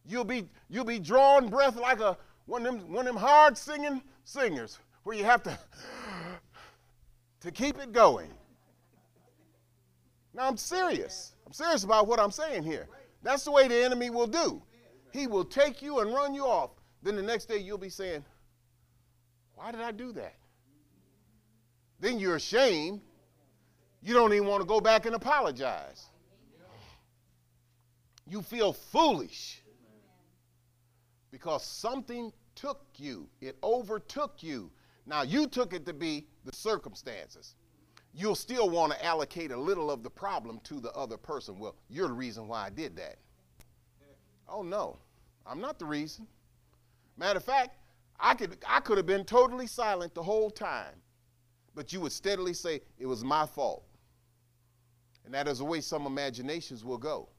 You'll 0.06 0.24
be 0.24 0.46
you'll 0.70 0.86
be 0.86 1.00
drawing 1.00 1.50
breath 1.50 1.78
like 1.78 2.00
a 2.00 2.18
one 2.46 2.66
of 2.66 2.74
them 2.74 2.92
one 2.92 3.08
of 3.08 3.14
them 3.14 3.22
hard 3.22 3.58
singing 3.58 4.02
singers 4.26 4.80
where 5.04 5.16
you 5.16 5.24
have 5.24 5.44
to 5.44 5.58
to 7.44 7.52
keep 7.52 7.78
it 7.78 7.92
going. 7.92 8.30
Now 10.34 10.48
I'm 10.48 10.58
serious. 10.58 11.34
I'm 11.46 11.54
serious 11.54 11.84
about 11.84 12.08
what 12.08 12.20
I'm 12.20 12.32
saying 12.32 12.64
here. 12.64 12.88
That's 13.22 13.44
the 13.44 13.52
way 13.52 13.68
the 13.68 13.84
enemy 13.84 14.10
will 14.10 14.28
do. 14.28 14.62
He 15.12 15.28
will 15.28 15.46
take 15.46 15.82
you 15.82 16.00
and 16.00 16.14
run 16.14 16.34
you 16.34 16.46
off. 16.46 16.72
Then 17.04 17.16
the 17.16 17.22
next 17.22 17.46
day 17.46 17.58
you'll 17.58 17.78
be 17.78 17.90
saying, 17.90 18.24
Why 19.56 19.72
did 19.72 19.82
I 19.82 19.92
do 19.92 20.12
that? 20.14 20.36
Then 22.00 22.18
you're 22.18 22.38
ashamed. 22.38 23.02
You 24.02 24.14
don't 24.14 24.34
even 24.34 24.48
want 24.48 24.62
to 24.62 24.68
go 24.68 24.82
back 24.82 25.06
and 25.06 25.16
apologize. 25.16 26.08
You 28.28 28.42
feel 28.42 28.74
foolish 28.74 29.62
because 31.32 31.64
something 31.64 32.32
took 32.56 32.86
you, 32.96 33.28
it 33.42 33.58
overtook 33.64 34.42
you. 34.42 34.72
Now, 35.06 35.24
you 35.24 35.48
took 35.48 35.74
it 35.74 35.86
to 35.86 35.94
be 35.94 36.28
the 36.46 36.56
circumstances 36.56 37.56
you'll 38.14 38.36
still 38.36 38.70
want 38.70 38.94
to 38.94 39.06
allocate 39.06 39.52
a 39.52 39.58
little 39.58 39.90
of 39.90 40.04
the 40.04 40.10
problem 40.10 40.60
to 40.66 40.80
the 40.80 40.92
other 40.92 41.18
person. 41.18 41.58
Well, 41.58 41.76
you're 41.90 42.08
the 42.08 42.14
reason 42.14 42.48
why 42.48 42.66
I 42.68 42.70
did 42.70 42.96
that. 42.98 43.18
Oh 44.48 44.62
no, 44.62 45.00
I'm 45.46 45.60
not 45.60 45.80
the 45.80 45.86
reason. 45.86 46.28
Matter 47.18 47.38
of 47.38 47.44
fact, 47.44 47.78
I 48.20 48.36
could 48.36 48.58
I 48.68 48.80
could 48.80 48.98
have 48.98 49.06
been 49.06 49.26
totally 49.26 49.68
silent 49.68 50.14
the 50.14 50.24
whole 50.24 50.52
time, 50.52 50.96
but 51.74 51.92
you 51.92 52.02
would 52.02 52.12
steadily 52.12 52.54
say 52.54 52.82
it 53.00 53.06
was 53.06 53.24
my 53.24 53.46
fault. 53.46 53.84
And 55.26 55.34
that 55.34 55.48
is 55.48 55.60
the 55.60 55.66
way 55.66 55.82
some 55.82 56.06
imaginations 56.06 56.84
will 56.84 56.98
go. 56.98 57.30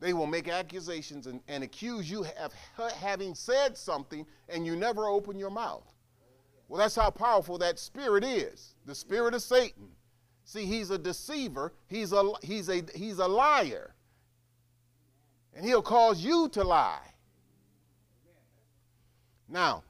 They 0.00 0.12
will 0.12 0.26
make 0.26 0.48
accusations 0.48 1.26
and, 1.26 1.40
and 1.48 1.64
accuse 1.64 2.10
you 2.10 2.24
of 2.38 2.52
having 3.00 3.34
said 3.34 3.76
something, 3.76 4.26
and 4.48 4.64
you 4.64 4.76
never 4.76 5.08
open 5.08 5.38
your 5.38 5.50
mouth. 5.50 5.93
Well, 6.68 6.78
that's 6.78 6.96
how 6.96 7.10
powerful 7.10 7.58
that 7.58 7.78
spirit 7.78 8.24
is 8.24 8.74
the 8.86 8.94
spirit 8.94 9.34
of 9.34 9.42
Satan. 9.42 9.88
See, 10.44 10.66
he's 10.66 10.90
a 10.90 10.98
deceiver, 10.98 11.72
he's 11.86 12.12
a, 12.12 12.32
he's 12.42 12.68
a, 12.68 12.82
he's 12.94 13.18
a 13.18 13.26
liar. 13.26 13.94
And 15.54 15.64
he'll 15.64 15.82
cause 15.82 16.22
you 16.22 16.48
to 16.50 16.64
lie. 16.64 17.14
Now, 19.48 19.84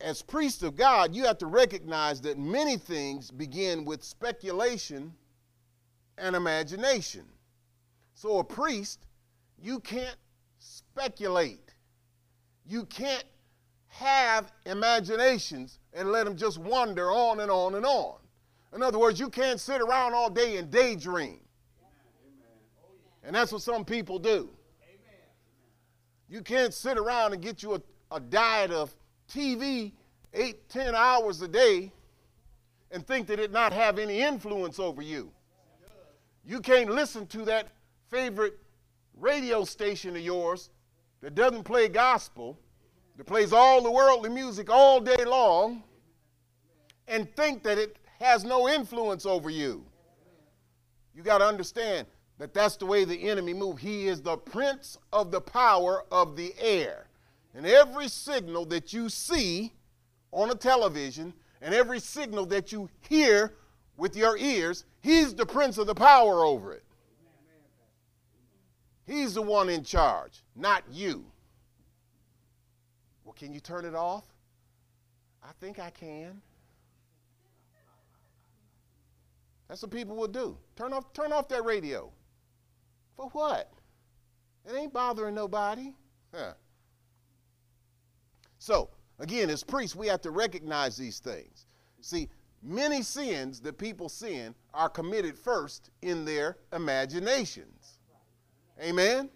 as 0.00 0.20
priest 0.20 0.62
of 0.62 0.76
God, 0.76 1.14
you 1.14 1.24
have 1.24 1.38
to 1.38 1.46
recognize 1.46 2.20
that 2.22 2.38
many 2.38 2.76
things 2.76 3.30
begin 3.30 3.84
with 3.84 4.02
speculation 4.02 5.14
and 6.18 6.34
imagination. 6.34 7.24
So, 8.14 8.38
a 8.38 8.44
priest, 8.44 9.06
you 9.62 9.80
can't 9.80 10.16
speculate. 10.58 11.72
You 12.66 12.84
can't 12.84 13.24
have 13.92 14.52
imaginations 14.64 15.78
and 15.92 16.10
let 16.10 16.24
them 16.24 16.34
just 16.34 16.56
wander 16.56 17.10
on 17.10 17.40
and 17.40 17.50
on 17.50 17.74
and 17.74 17.84
on. 17.84 18.16
In 18.74 18.82
other 18.82 18.98
words, 18.98 19.20
you 19.20 19.28
can't 19.28 19.60
sit 19.60 19.82
around 19.82 20.14
all 20.14 20.30
day 20.30 20.56
and 20.56 20.70
daydream. 20.70 21.40
And 23.22 23.36
that's 23.36 23.52
what 23.52 23.60
some 23.60 23.84
people 23.84 24.18
do. 24.18 24.48
You 26.28 26.40
can't 26.40 26.72
sit 26.72 26.96
around 26.96 27.34
and 27.34 27.42
get 27.42 27.62
you 27.62 27.74
a, 27.74 27.82
a 28.10 28.18
diet 28.18 28.70
of 28.70 28.94
TV 29.30 29.92
eight, 30.32 30.70
ten 30.70 30.94
hours 30.94 31.42
a 31.42 31.48
day 31.48 31.92
and 32.90 33.06
think 33.06 33.26
that 33.26 33.38
it 33.38 33.52
not 33.52 33.74
have 33.74 33.98
any 33.98 34.20
influence 34.20 34.78
over 34.78 35.02
you. 35.02 35.30
You 36.46 36.60
can't 36.60 36.90
listen 36.90 37.26
to 37.28 37.44
that 37.44 37.68
favorite 38.10 38.58
radio 39.18 39.64
station 39.64 40.16
of 40.16 40.22
yours 40.22 40.70
that 41.20 41.34
doesn't 41.34 41.64
play 41.64 41.88
gospel, 41.88 42.58
that 43.22 43.28
plays 43.28 43.52
all 43.52 43.80
the 43.80 43.90
worldly 43.90 44.28
music 44.28 44.68
all 44.68 45.00
day 45.00 45.24
long, 45.24 45.80
and 47.06 47.32
think 47.36 47.62
that 47.62 47.78
it 47.78 47.96
has 48.18 48.42
no 48.42 48.68
influence 48.68 49.24
over 49.24 49.48
you. 49.48 49.84
You 51.14 51.22
got 51.22 51.38
to 51.38 51.44
understand 51.44 52.08
that 52.38 52.52
that's 52.52 52.74
the 52.74 52.84
way 52.86 53.04
the 53.04 53.30
enemy 53.30 53.54
moves. 53.54 53.80
He 53.80 54.08
is 54.08 54.22
the 54.22 54.36
prince 54.36 54.98
of 55.12 55.30
the 55.30 55.40
power 55.40 56.04
of 56.10 56.34
the 56.34 56.52
air. 56.58 57.06
And 57.54 57.64
every 57.64 58.08
signal 58.08 58.64
that 58.66 58.92
you 58.92 59.08
see 59.08 59.72
on 60.32 60.50
a 60.50 60.56
television 60.56 61.32
and 61.60 61.72
every 61.72 62.00
signal 62.00 62.44
that 62.46 62.72
you 62.72 62.90
hear 63.08 63.54
with 63.96 64.16
your 64.16 64.36
ears, 64.36 64.84
he's 65.00 65.32
the 65.32 65.46
prince 65.46 65.78
of 65.78 65.86
the 65.86 65.94
power 65.94 66.44
over 66.44 66.72
it. 66.72 66.82
He's 69.06 69.34
the 69.34 69.42
one 69.42 69.68
in 69.68 69.84
charge, 69.84 70.42
not 70.56 70.82
you. 70.90 71.24
Well, 73.32 73.38
can 73.38 73.54
you 73.54 73.60
turn 73.60 73.86
it 73.86 73.94
off? 73.94 74.24
I 75.42 75.52
think 75.58 75.78
I 75.78 75.88
can. 75.88 76.42
That's 79.68 79.80
what 79.80 79.90
people 79.90 80.16
will 80.16 80.28
do. 80.28 80.58
Turn 80.76 80.92
off, 80.92 81.14
turn 81.14 81.32
off 81.32 81.48
that 81.48 81.64
radio. 81.64 82.12
For 83.16 83.30
what? 83.30 83.72
It 84.66 84.76
ain't 84.76 84.92
bothering 84.92 85.34
nobody. 85.34 85.94
Huh. 86.34 86.52
So, 88.58 88.90
again, 89.18 89.48
as 89.48 89.64
priests, 89.64 89.96
we 89.96 90.08
have 90.08 90.20
to 90.20 90.30
recognize 90.30 90.98
these 90.98 91.18
things. 91.18 91.64
See, 92.02 92.28
many 92.62 93.00
sins 93.00 93.60
that 93.60 93.78
people 93.78 94.10
sin 94.10 94.54
are 94.74 94.90
committed 94.90 95.38
first 95.38 95.88
in 96.02 96.26
their 96.26 96.58
imaginations. 96.74 97.98
Amen? 98.78 99.30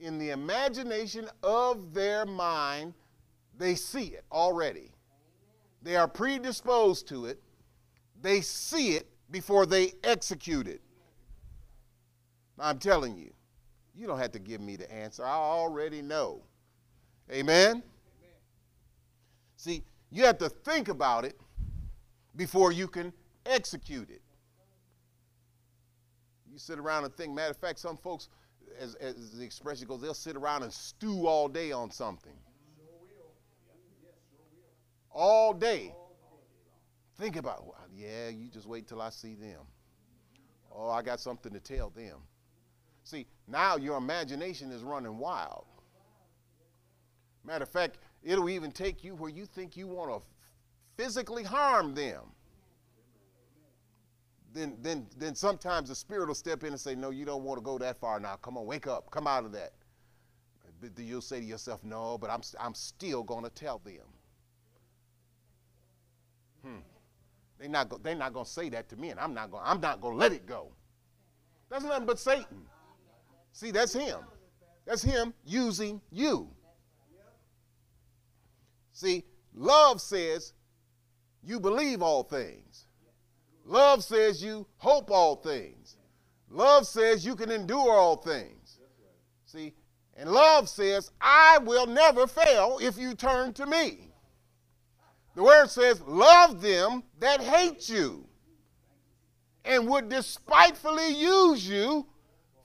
In 0.00 0.18
the 0.18 0.30
imagination 0.30 1.28
of 1.42 1.92
their 1.92 2.24
mind, 2.24 2.94
they 3.56 3.74
see 3.74 4.06
it 4.06 4.24
already. 4.30 4.92
They 5.82 5.96
are 5.96 6.08
predisposed 6.08 7.08
to 7.08 7.26
it. 7.26 7.40
They 8.20 8.40
see 8.40 8.94
it 8.94 9.08
before 9.30 9.66
they 9.66 9.92
execute 10.04 10.68
it. 10.68 10.80
I'm 12.58 12.78
telling 12.78 13.16
you, 13.16 13.32
you 13.94 14.06
don't 14.06 14.18
have 14.18 14.32
to 14.32 14.38
give 14.38 14.60
me 14.60 14.76
the 14.76 14.92
answer. 14.92 15.24
I 15.24 15.34
already 15.34 16.02
know. 16.02 16.42
Amen? 17.30 17.82
See, 19.56 19.82
you 20.10 20.24
have 20.24 20.38
to 20.38 20.48
think 20.48 20.88
about 20.88 21.24
it 21.24 21.38
before 22.36 22.72
you 22.72 22.86
can 22.86 23.12
execute 23.44 24.08
it. 24.10 24.22
You 26.50 26.58
sit 26.58 26.78
around 26.78 27.04
and 27.04 27.14
think. 27.16 27.34
Matter 27.34 27.50
of 27.50 27.56
fact, 27.56 27.78
some 27.78 27.96
folks, 27.96 28.28
as, 28.80 28.94
as 28.96 29.32
the 29.32 29.44
expression 29.44 29.86
goes, 29.86 30.00
they'll 30.00 30.14
sit 30.14 30.36
around 30.36 30.62
and 30.62 30.72
stew 30.72 31.26
all 31.26 31.48
day 31.48 31.72
on 31.72 31.90
something. 31.90 32.32
All 35.10 35.52
day. 35.52 35.94
Think 37.18 37.36
about, 37.36 37.64
yeah, 37.96 38.28
you 38.28 38.48
just 38.48 38.66
wait 38.66 38.86
till 38.86 39.02
I 39.02 39.10
see 39.10 39.34
them. 39.34 39.60
Oh, 40.72 40.88
I 40.88 41.02
got 41.02 41.18
something 41.18 41.52
to 41.52 41.60
tell 41.60 41.90
them. 41.90 42.18
See, 43.02 43.26
now 43.48 43.76
your 43.76 43.96
imagination 43.96 44.70
is 44.70 44.82
running 44.82 45.18
wild. 45.18 45.64
Matter 47.44 47.64
of 47.64 47.70
fact, 47.70 47.98
it'll 48.22 48.48
even 48.48 48.70
take 48.70 49.02
you 49.02 49.14
where 49.14 49.30
you 49.30 49.46
think 49.46 49.76
you 49.76 49.88
want 49.88 50.10
to 50.10 50.28
physically 50.96 51.42
harm 51.42 51.94
them. 51.94 52.20
Then, 54.52 54.76
then, 54.80 55.06
then 55.18 55.34
sometimes 55.34 55.88
the 55.88 55.94
spirit 55.94 56.28
will 56.28 56.34
step 56.34 56.64
in 56.64 56.70
and 56.70 56.80
say, 56.80 56.94
No, 56.94 57.10
you 57.10 57.24
don't 57.24 57.44
want 57.44 57.58
to 57.58 57.64
go 57.64 57.78
that 57.78 57.98
far 57.98 58.18
now. 58.18 58.36
Come 58.36 58.56
on, 58.56 58.66
wake 58.66 58.86
up. 58.86 59.10
Come 59.10 59.26
out 59.26 59.44
of 59.44 59.52
that. 59.52 59.72
But 60.80 60.98
you'll 60.98 61.20
say 61.20 61.40
to 61.40 61.44
yourself, 61.44 61.84
No, 61.84 62.18
but 62.18 62.30
I'm, 62.30 62.40
I'm 62.58 62.74
still 62.74 63.22
going 63.22 63.44
to 63.44 63.50
tell 63.50 63.78
them. 63.84 63.94
Hmm. 66.64 66.80
They're 67.58 67.68
not, 67.68 67.88
go, 67.88 67.98
they're 67.98 68.14
not 68.14 68.32
going 68.32 68.46
to 68.46 68.50
say 68.50 68.68
that 68.70 68.88
to 68.90 68.96
me, 68.96 69.10
and 69.10 69.20
I'm 69.20 69.34
not 69.34 69.50
going 69.50 69.62
I'm 69.66 69.80
not 69.80 70.00
going 70.00 70.14
to 70.14 70.18
let 70.18 70.32
it 70.32 70.46
go. 70.46 70.72
That's 71.68 71.84
nothing 71.84 72.06
but 72.06 72.18
Satan. 72.18 72.62
See, 73.52 73.70
that's 73.70 73.92
him. 73.92 74.20
That's 74.86 75.02
him 75.02 75.34
using 75.44 76.00
you. 76.10 76.48
See, 78.92 79.24
love 79.54 80.00
says 80.00 80.54
you 81.44 81.60
believe 81.60 82.02
all 82.02 82.22
things. 82.22 82.87
Love 83.68 84.02
says 84.02 84.42
you 84.42 84.66
hope 84.78 85.10
all 85.10 85.36
things. 85.36 85.96
Love 86.50 86.86
says 86.86 87.24
you 87.26 87.36
can 87.36 87.50
endure 87.50 87.92
all 87.92 88.16
things. 88.16 88.78
See, 89.44 89.74
and 90.16 90.32
love 90.32 90.70
says, 90.70 91.10
I 91.20 91.58
will 91.58 91.86
never 91.86 92.26
fail 92.26 92.78
if 92.80 92.96
you 92.96 93.14
turn 93.14 93.52
to 93.54 93.66
me. 93.66 94.10
The 95.34 95.42
word 95.42 95.68
says, 95.68 96.00
Love 96.00 96.62
them 96.62 97.02
that 97.20 97.42
hate 97.42 97.90
you 97.90 98.26
and 99.66 99.86
would 99.86 100.08
despitefully 100.08 101.10
use 101.10 101.68
you 101.68 102.06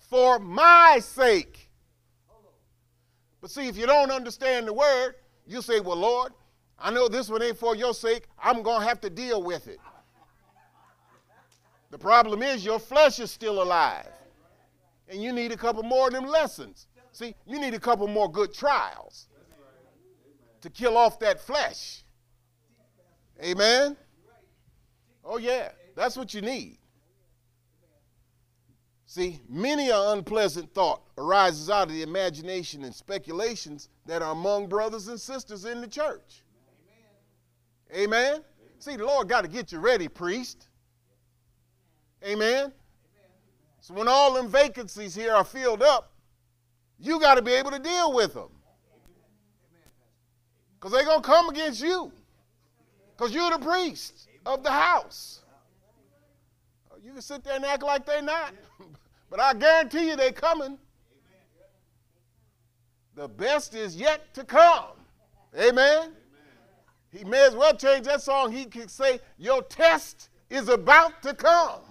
for 0.10 0.40
my 0.40 1.00
sake. 1.02 1.70
But 3.42 3.52
see, 3.52 3.68
if 3.68 3.76
you 3.76 3.86
don't 3.86 4.10
understand 4.10 4.68
the 4.68 4.74
word, 4.74 5.16
you 5.46 5.62
say, 5.62 5.82
Well, 5.82 5.98
Lord, 5.98 6.32
I 6.80 6.92
know 6.92 7.10
this 7.10 7.30
one 7.30 7.44
ain't 7.44 7.58
for 7.58 7.76
your 7.76 7.94
sake. 7.94 8.28
I'm 8.42 8.64
going 8.64 8.82
to 8.82 8.88
have 8.88 9.02
to 9.02 9.10
deal 9.10 9.44
with 9.44 9.68
it. 9.68 9.80
The 11.94 12.00
problem 12.00 12.42
is 12.42 12.66
your 12.66 12.80
flesh 12.80 13.20
is 13.20 13.30
still 13.30 13.62
alive. 13.62 14.10
And 15.08 15.22
you 15.22 15.32
need 15.32 15.52
a 15.52 15.56
couple 15.56 15.84
more 15.84 16.08
of 16.08 16.14
them 16.14 16.26
lessons. 16.26 16.88
See, 17.12 17.36
you 17.46 17.60
need 17.60 17.76
a 17.76 17.80
couple 17.80 18.08
more 18.08 18.32
good 18.32 18.52
trials 18.52 19.28
to 20.62 20.72
kill 20.72 20.98
off 20.98 21.20
that 21.20 21.40
flesh. 21.40 22.04
Amen? 23.44 23.96
Oh, 25.24 25.38
yeah, 25.38 25.70
that's 25.96 26.18
what 26.18 26.34
you 26.34 26.42
need. 26.42 26.80
See, 29.06 29.40
many 29.48 29.92
an 29.92 30.18
unpleasant 30.18 30.74
thought 30.74 31.04
arises 31.20 31.70
out 31.70 31.90
of 31.90 31.94
the 31.94 32.02
imagination 32.02 32.86
and 32.86 32.96
speculations 32.96 33.90
that 34.08 34.24
are 34.24 34.32
among 34.32 34.66
brothers 34.66 35.10
and 35.10 35.22
sisters 35.22 35.66
in 35.66 35.80
the 35.80 35.88
church. 35.88 36.42
Amen. 37.94 38.26
Amen? 38.32 38.42
See, 38.80 38.96
the 38.96 39.06
Lord 39.06 39.30
got 39.30 39.42
to 39.42 39.48
get 39.48 39.72
you 39.72 39.78
ready, 39.78 40.08
priest. 40.08 40.70
Amen? 42.26 42.72
So 43.82 43.94
when 43.94 44.08
all 44.08 44.34
them 44.34 44.48
vacancies 44.48 45.14
here 45.14 45.34
are 45.34 45.44
filled 45.44 45.84
up, 45.84 46.12
you 47.00 47.20
got 47.20 47.36
to 47.36 47.42
be 47.42 47.52
able 47.52 47.72
to 47.72 47.80
deal 47.80 48.14
with 48.14 48.34
them. 48.34 48.50
Because 50.76 50.94
they're 50.94 51.06
going 51.06 51.22
to 51.22 51.28
come 51.28 51.50
against 51.50 51.82
you. 51.82 52.12
Because 53.16 53.34
you're 53.34 53.52
the 53.52 53.60
priest 53.60 54.30
of 54.46 54.64
the 54.64 54.72
house. 54.72 55.42
You 57.04 57.12
can 57.12 57.22
sit 57.22 57.44
there 57.44 57.58
and 57.58 57.66
act 57.66 57.84
like 57.84 58.06
they're 58.06 58.22
not. 58.22 58.54
but 59.30 59.40
I 59.42 59.54
guarantee 59.54 60.10
you 60.10 60.16
they're 60.16 60.32
coming. 60.32 60.78
The 63.16 63.28
best 63.28 63.76
is 63.76 63.96
yet 63.96 64.34
to 64.34 64.44
come. 64.44 64.92
Amen. 65.60 66.12
He 67.12 67.24
may 67.26 67.46
as 67.46 67.56
well 67.56 67.76
change 67.76 68.06
that 68.06 68.22
song. 68.22 68.52
He 68.52 68.66
could 68.66 68.90
say, 68.90 69.20
Your 69.38 69.62
test 69.62 70.30
is 70.50 70.70
about 70.70 71.22
to 71.24 71.34
come. 71.34 71.82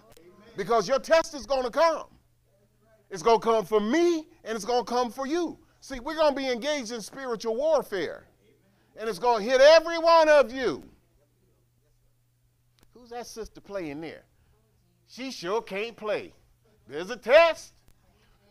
Because 0.57 0.89
your 0.89 0.99
test 0.99 1.35
is 1.35 1.47
going 1.47 1.65
to 1.65 1.71
come. 1.71 2.07
It's 3.11 3.23
going 3.23 3.41
to 3.41 3.45
come 3.45 3.65
for 3.65 3.81
me 3.81 4.27
and 4.45 4.57
it's 4.57 4.65
going 4.65 4.85
to 4.85 4.91
come 4.91 5.11
for 5.11 5.27
you. 5.27 5.59
See, 5.81 6.01
we're 6.01 6.15
going 6.15 6.35
to 6.35 6.41
be 6.41 6.49
engaged 6.49 6.93
in 6.93 7.01
spiritual 7.01 7.57
warfare. 7.57 8.27
And 8.97 9.09
it's 9.09 9.19
going 9.19 9.45
to 9.45 9.51
hit 9.51 9.61
every 9.61 9.99
one 9.99 10.29
of 10.29 10.53
you. 10.53 10.83
Who's 12.95 13.11
that 13.11 13.27
sister 13.27 13.61
playing 13.61 14.01
there? 14.01 14.23
She 15.09 15.31
sure 15.31 15.61
can't 15.61 15.97
play. 15.97 16.33
There's 16.89 17.11
a 17.11 17.17
test. 17.17 17.75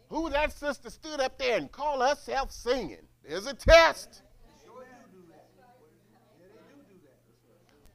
Who 0.10 0.30
that 0.30 0.52
sister 0.52 0.90
stood 0.90 1.20
up 1.22 1.38
there 1.38 1.58
and 1.58 1.72
called 1.72 2.08
herself 2.08 2.52
singing? 2.52 2.98
There's 3.28 3.48
a 3.48 3.54
test. 3.54 4.24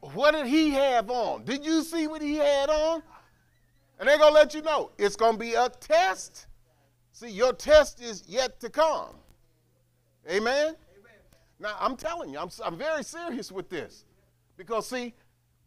What 0.00 0.32
did 0.32 0.46
he 0.46 0.70
have 0.70 1.10
on? 1.10 1.44
Did 1.44 1.64
you 1.64 1.82
see 1.82 2.06
what 2.06 2.22
he 2.22 2.36
had 2.36 2.70
on? 2.70 3.02
And 3.98 4.08
they're 4.08 4.18
going 4.18 4.32
to 4.32 4.38
let 4.38 4.54
you 4.54 4.62
know 4.62 4.90
it's 4.98 5.16
going 5.16 5.34
to 5.34 5.38
be 5.38 5.54
a 5.54 5.68
test. 5.68 6.46
See, 7.12 7.30
your 7.30 7.52
test 7.52 8.02
is 8.02 8.24
yet 8.26 8.60
to 8.60 8.68
come. 8.68 9.14
Amen? 10.28 10.66
Amen. 10.66 10.76
Now, 11.58 11.76
I'm 11.80 11.96
telling 11.96 12.30
you, 12.30 12.38
I'm, 12.38 12.50
I'm 12.64 12.76
very 12.76 13.02
serious 13.02 13.50
with 13.50 13.70
this. 13.70 14.04
Because, 14.56 14.88
see, 14.88 15.14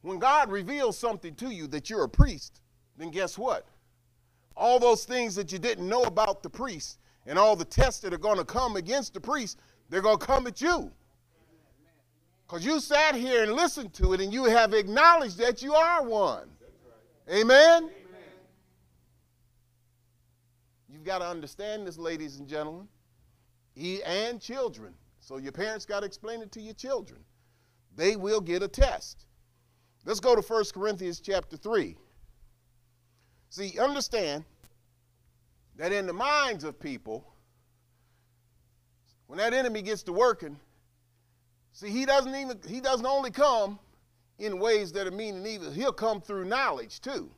when 0.02 0.20
God 0.20 0.52
reveals 0.52 0.98
something 0.98 1.34
to 1.36 1.50
you 1.50 1.68
that 1.68 1.90
you're 1.90 2.04
a 2.04 2.10
priest, 2.10 2.62
then 2.98 3.10
guess 3.10 3.38
what? 3.38 3.66
All 4.56 4.80
those 4.80 5.06
things 5.06 5.36
that 5.36 5.52
you 5.52 5.60
didn't 5.60 5.88
know 5.88 6.04
about 6.04 6.44
the 6.44 6.50
priest 6.50 7.00
and 7.26 7.40
all 7.40 7.56
the 7.56 7.66
tests 7.66 8.02
that 8.02 8.14
are 8.14 8.18
going 8.20 8.38
to 8.38 8.46
come 8.46 8.76
against 8.76 9.14
the 9.14 9.22
priest, 9.22 9.60
they're 9.90 10.02
going 10.02 10.20
to 10.20 10.26
come 10.26 10.48
at 10.48 10.62
you. 10.62 10.92
Because 12.46 12.66
you 12.66 12.80
sat 12.80 13.16
here 13.16 13.44
and 13.44 13.54
listened 13.54 13.94
to 13.94 14.14
it 14.14 14.22
and 14.22 14.34
you 14.34 14.46
have 14.46 14.74
acknowledged 14.74 15.38
that 15.38 15.62
you 15.62 15.74
are 15.74 16.04
one. 16.04 16.50
Amen? 17.30 17.84
Amen? 17.84 17.90
You've 21.00 21.06
got 21.06 21.20
to 21.20 21.28
understand 21.30 21.88
this, 21.88 21.98
ladies 21.98 22.40
and 22.40 22.48
gentlemen, 22.50 22.86
e 23.78 24.02
and 24.06 24.42
children. 24.42 24.94
So 25.22 25.38
your 25.38 25.54
parents 25.54 25.86
got 25.86 26.02
to 26.02 26.06
explain 26.06 26.42
it 26.42 26.52
to 26.52 26.60
your 26.60 26.74
children. 26.74 27.22
They 27.96 28.18
will 28.18 28.42
get 28.42 28.64
a 28.64 28.68
test. 28.68 29.26
Let's 30.04 30.20
go 30.20 30.36
to 30.36 30.42
1 30.42 30.66
Corinthians 30.74 31.22
chapter 31.22 31.56
3. 31.56 31.96
See, 33.50 33.80
understand 33.80 34.44
that 35.78 35.94
in 35.94 36.06
the 36.06 36.12
minds 36.12 36.66
of 36.66 36.78
people, 36.78 37.26
when 39.28 39.38
that 39.38 39.54
enemy 39.54 39.82
gets 39.82 40.04
to 40.04 40.12
working, 40.12 40.60
see, 41.72 41.92
he 41.92 42.06
doesn't 42.06 42.36
even 42.36 42.60
he 42.68 42.82
doesn't 42.82 43.06
only 43.06 43.32
come 43.32 43.80
in 44.38 44.60
ways 44.60 44.92
that 44.92 45.08
are 45.08 45.12
mean 45.12 45.36
and 45.36 45.48
evil, 45.48 45.72
he'll 45.72 45.94
come 45.94 46.20
through 46.20 46.44
knowledge 46.44 47.00
too. 47.00 47.32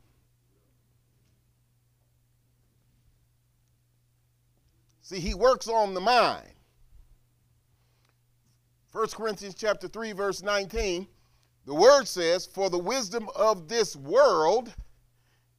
See, 5.12 5.19
he 5.19 5.34
works 5.34 5.67
on 5.67 5.93
the 5.93 6.00
mind. 6.00 6.47
1 8.93 9.08
Corinthians 9.10 9.56
chapter 9.56 9.89
3 9.89 10.13
verse 10.13 10.41
19, 10.41 11.06
the 11.65 11.76
word 11.76 12.08
says, 12.08 12.45
"For 12.45 12.69
the 12.69 12.80
wisdom 12.80 13.28
of 13.36 13.67
this 13.67 13.93
world 13.93 14.74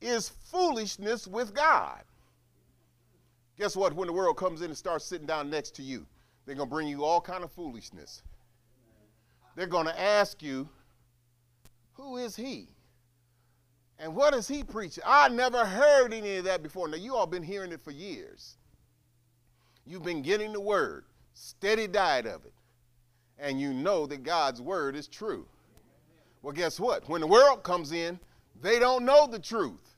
is 0.00 0.30
foolishness 0.30 1.26
with 1.26 1.52
God." 1.52 2.02
Guess 3.58 3.76
what? 3.76 3.92
When 3.92 4.06
the 4.06 4.14
world 4.14 4.38
comes 4.38 4.62
in 4.62 4.70
and 4.70 4.78
starts 4.78 5.04
sitting 5.04 5.26
down 5.26 5.50
next 5.50 5.74
to 5.74 5.82
you, 5.82 6.06
they're 6.46 6.54
going 6.54 6.70
to 6.70 6.74
bring 6.74 6.88
you 6.88 7.04
all 7.04 7.20
kind 7.20 7.44
of 7.44 7.52
foolishness. 7.52 8.22
They're 9.54 9.66
going 9.66 9.84
to 9.84 10.00
ask 10.00 10.42
you, 10.42 10.70
"Who 11.96 12.16
is 12.16 12.36
he?" 12.36 12.70
And 13.98 14.16
what 14.16 14.32
is 14.32 14.48
he 14.48 14.64
preaching? 14.64 15.04
I 15.06 15.28
never 15.28 15.66
heard 15.66 16.14
any 16.14 16.36
of 16.36 16.44
that 16.44 16.62
before. 16.62 16.88
Now 16.88 16.96
you 16.96 17.14
all 17.16 17.26
been 17.26 17.42
hearing 17.42 17.72
it 17.72 17.84
for 17.84 17.90
years. 17.90 18.56
You've 19.86 20.04
been 20.04 20.22
getting 20.22 20.52
the 20.52 20.60
word, 20.60 21.04
steady 21.34 21.86
diet 21.86 22.26
of 22.26 22.44
it 22.44 22.52
and 23.42 23.60
you 23.60 23.74
know 23.74 24.06
that 24.06 24.22
God's 24.22 24.62
word 24.62 24.96
is 24.96 25.08
true. 25.08 25.46
Well, 26.42 26.52
guess 26.52 26.80
what? 26.80 27.08
When 27.08 27.20
the 27.20 27.26
world 27.26 27.62
comes 27.64 27.92
in, 27.92 28.18
they 28.60 28.78
don't 28.78 29.04
know 29.04 29.26
the 29.26 29.38
truth. 29.38 29.94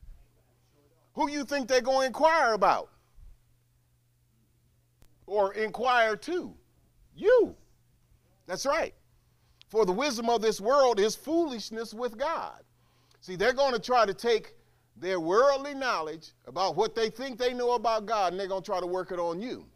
Who 1.15 1.31
you 1.31 1.45
think 1.45 1.69
they're 1.69 1.81
going 1.81 2.01
to 2.01 2.07
inquire 2.07 2.55
about? 2.55 2.91
Or 5.27 5.55
inquire 5.55 6.17
to? 6.17 6.55
You. 7.15 7.55
That's 8.47 8.67
right. 8.67 8.95
For 9.69 9.87
the 9.87 9.93
wisdom 9.93 10.29
of 10.29 10.43
this 10.43 10.61
world 10.61 10.99
is 10.99 11.15
foolishness 11.15 11.95
with 11.95 12.19
God. 12.19 12.61
See, 13.21 13.37
they're 13.37 13.53
going 13.53 13.75
to 13.75 13.81
try 13.81 14.07
to 14.07 14.15
take 14.15 14.55
their 14.97 15.21
worldly 15.21 15.75
knowledge 15.75 16.33
about 16.47 16.77
what 16.77 16.95
they 16.95 17.11
think 17.11 17.39
they 17.39 17.53
know 17.53 17.73
about 17.73 18.07
God 18.07 18.33
and 18.33 18.41
they're 18.41 18.49
going 18.49 18.63
to 18.63 18.67
try 18.67 18.81
to 18.81 18.87
work 18.87 19.13
it 19.13 19.19
on 19.19 19.41
you. 19.41 19.67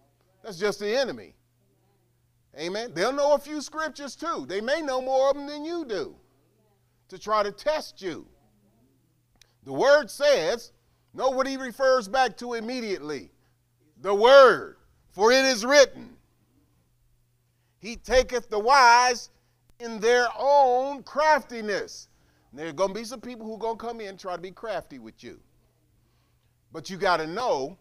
That's 0.49 0.59
just 0.59 0.81
the 0.81 0.97
enemy. 0.97 1.35
Amen. 2.59 2.93
They'll 2.95 3.13
know 3.13 3.35
a 3.35 3.39
few 3.39 3.61
scriptures 3.61 4.17
too. 4.17 4.47
They 4.49 4.63
may 4.63 4.81
know 4.81 5.03
more 5.03 5.29
of 5.29 5.37
them 5.37 5.47
than 5.47 5.63
you 5.63 5.85
do 5.85 6.17
to 7.09 7.19
try 7.19 7.43
to 7.43 7.53
test 7.53 8.01
you. 8.01 8.27
The 9.65 9.75
word 9.75 10.11
says, 10.11 10.73
know 11.13 11.29
what 11.29 11.47
he 11.47 11.59
refers 11.59 12.09
back 12.09 12.39
to 12.39 12.55
immediately. 12.55 13.31
The 14.01 14.15
word, 14.15 14.77
for 15.11 15.33
it 15.33 15.45
is 15.45 15.67
written, 15.67 16.17
He 17.79 17.97
taketh 17.97 18.49
the 18.49 18.59
wise 18.59 19.29
in 19.81 20.01
their 20.01 20.29
own 20.39 21.03
craftiness. 21.03 22.09
And 22.53 22.59
there 22.59 22.69
are 22.69 22.73
going 22.73 22.95
to 22.95 22.99
be 22.99 23.05
some 23.05 23.21
people 23.21 23.45
who 23.45 23.57
are 23.57 23.59
going 23.59 23.77
to 23.77 23.87
come 23.87 24.01
in 24.01 24.09
and 24.09 24.19
try 24.19 24.35
to 24.35 24.41
be 24.41 24.51
crafty 24.51 24.99
with 24.99 25.23
you. 25.23 25.41
But 26.73 26.89
you 26.89 26.97
got 26.97 27.19
to 27.19 27.27
know 27.27 27.77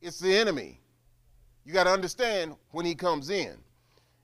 it's 0.00 0.18
the 0.18 0.34
enemy. 0.34 0.80
You 1.66 1.72
got 1.72 1.84
to 1.84 1.90
understand 1.90 2.54
when 2.70 2.86
he 2.86 2.94
comes 2.94 3.28
in. 3.28 3.56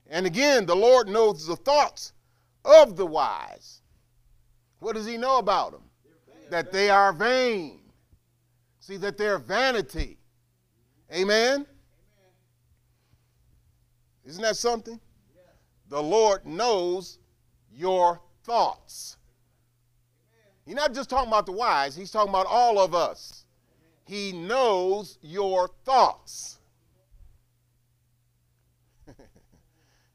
And 0.09 0.25
again, 0.25 0.65
the 0.65 0.75
Lord 0.75 1.09
knows 1.09 1.45
the 1.45 1.57
thoughts 1.57 2.13
of 2.63 2.95
the 2.95 3.05
wise. 3.05 3.81
What 4.79 4.95
does 4.95 5.05
he 5.05 5.17
know 5.17 5.39
about 5.39 5.73
them? 5.73 5.83
That 6.49 6.71
they 6.71 6.89
are 6.89 7.11
vain. 7.11 7.81
See, 8.79 8.95
that 8.97 9.17
they're 9.17 9.39
vanity. 9.39 10.17
Amen? 11.13 11.65
Isn't 14.25 14.41
that 14.41 14.55
something? 14.55 14.99
The 15.89 16.01
Lord 16.01 16.45
knows 16.45 17.19
your 17.69 18.21
thoughts. 18.45 19.17
He's 20.65 20.75
not 20.75 20.93
just 20.93 21.09
talking 21.09 21.27
about 21.27 21.45
the 21.45 21.51
wise, 21.51 21.93
he's 21.93 22.09
talking 22.11 22.29
about 22.29 22.45
all 22.47 22.79
of 22.79 22.95
us. 22.95 23.43
He 24.05 24.31
knows 24.31 25.17
your 25.21 25.69
thoughts. 25.83 26.59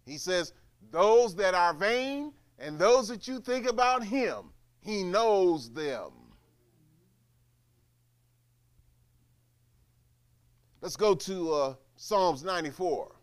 He 0.08 0.16
says, 0.18 0.54
Those 0.90 1.34
that 1.36 1.54
are 1.54 1.74
vain 1.74 2.32
and 2.58 2.78
those 2.78 3.08
that 3.08 3.28
you 3.28 3.40
think 3.40 3.68
about 3.68 4.02
him, 4.02 4.50
he 4.80 5.02
knows 5.02 5.70
them. 5.70 6.10
Let's 10.80 10.96
go 10.96 11.14
to 11.14 11.52
uh, 11.52 11.74
Psalms 11.96 12.42
94 12.42 13.14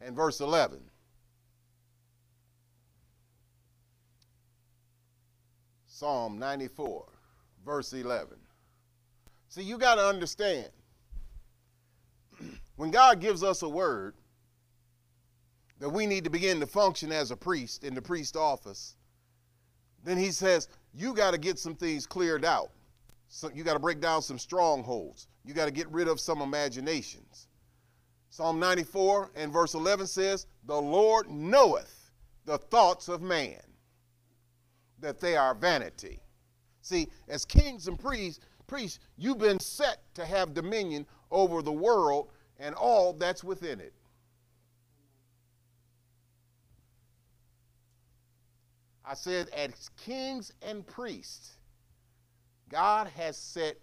and 0.00 0.16
verse 0.16 0.40
11. 0.40 0.80
Psalm 5.86 6.38
94, 6.38 7.06
verse 7.64 7.92
11. 7.92 8.36
See, 9.48 9.62
you 9.62 9.78
got 9.78 9.94
to 9.94 10.06
understand 10.06 10.68
when 12.76 12.90
God 12.90 13.20
gives 13.20 13.42
us 13.42 13.62
a 13.62 13.68
word, 13.68 14.14
that 15.78 15.88
we 15.88 16.06
need 16.06 16.24
to 16.24 16.30
begin 16.30 16.60
to 16.60 16.66
function 16.66 17.12
as 17.12 17.30
a 17.30 17.36
priest 17.36 17.84
in 17.84 17.94
the 17.94 18.02
priest 18.02 18.36
office, 18.36 18.96
then 20.04 20.16
he 20.16 20.30
says, 20.30 20.68
you 20.94 21.12
got 21.12 21.32
to 21.32 21.38
get 21.38 21.58
some 21.58 21.74
things 21.74 22.06
cleared 22.06 22.44
out. 22.44 22.70
So 23.28 23.50
you 23.52 23.64
got 23.64 23.74
to 23.74 23.80
break 23.80 24.00
down 24.00 24.22
some 24.22 24.38
strongholds. 24.38 25.26
You 25.44 25.52
got 25.52 25.66
to 25.66 25.70
get 25.70 25.90
rid 25.90 26.08
of 26.08 26.20
some 26.20 26.40
imaginations. 26.40 27.48
Psalm 28.30 28.58
94 28.58 29.30
and 29.34 29.52
verse 29.52 29.74
11 29.74 30.06
says, 30.06 30.46
The 30.64 30.80
Lord 30.80 31.28
knoweth 31.28 32.10
the 32.44 32.58
thoughts 32.58 33.08
of 33.08 33.20
man, 33.20 33.60
that 35.00 35.20
they 35.20 35.36
are 35.36 35.54
vanity. 35.54 36.20
See, 36.80 37.08
as 37.28 37.44
kings 37.44 37.88
and 37.88 37.98
priests, 37.98 38.44
priests, 38.66 39.00
you've 39.16 39.38
been 39.38 39.60
set 39.60 40.02
to 40.14 40.24
have 40.24 40.54
dominion 40.54 41.06
over 41.30 41.62
the 41.62 41.72
world 41.72 42.30
and 42.58 42.74
all 42.74 43.12
that's 43.12 43.42
within 43.42 43.80
it. 43.80 43.92
I 49.06 49.14
said, 49.14 49.48
as 49.50 49.88
kings 50.04 50.52
and 50.62 50.84
priests, 50.84 51.58
God 52.68 53.06
has 53.16 53.36
set 53.36 53.76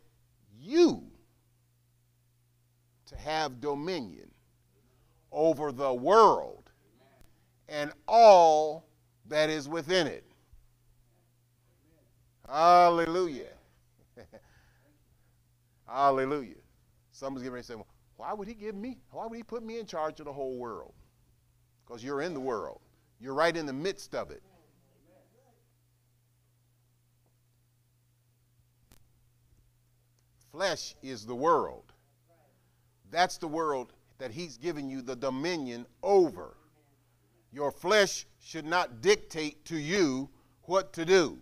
you 0.59 1.03
to 3.05 3.15
have 3.17 3.61
dominion 3.61 4.29
over 5.31 5.71
the 5.71 5.93
world 5.93 6.71
and 7.69 7.91
all 8.07 8.85
that 9.27 9.49
is 9.49 9.69
within 9.69 10.07
it. 10.07 10.25
Hallelujah. 12.47 13.53
Hallelujah. 15.87 16.55
Someone's 17.11 17.43
getting 17.43 17.53
ready 17.53 17.63
to 17.63 17.67
say, 17.67 17.75
well, 17.75 17.87
why 18.17 18.33
would 18.33 18.47
he 18.47 18.53
give 18.53 18.75
me, 18.75 18.97
why 19.11 19.25
would 19.25 19.37
he 19.37 19.43
put 19.43 19.63
me 19.63 19.79
in 19.79 19.85
charge 19.85 20.19
of 20.19 20.25
the 20.25 20.33
whole 20.33 20.57
world? 20.57 20.93
Because 21.85 22.03
you're 22.03 22.21
in 22.21 22.33
the 22.33 22.39
world. 22.39 22.81
You're 23.19 23.33
right 23.33 23.55
in 23.55 23.65
the 23.65 23.73
midst 23.73 24.13
of 24.13 24.29
it. 24.31 24.43
Flesh 30.53 30.93
is 31.01 31.25
the 31.25 31.35
world. 31.35 31.91
That's 33.09 33.39
the 33.39 33.47
world 33.47 33.91
that 34.19 34.29
he's 34.29 34.55
given 34.57 34.87
you 34.87 35.01
the 35.01 35.15
dominion 35.15 35.87
over. 36.03 36.55
Your 37.51 37.71
flesh 37.71 38.27
should 38.39 38.65
not 38.65 39.01
dictate 39.01 39.65
to 39.65 39.75
you 39.75 40.29
what 40.65 40.93
to 40.93 41.05
do. 41.05 41.39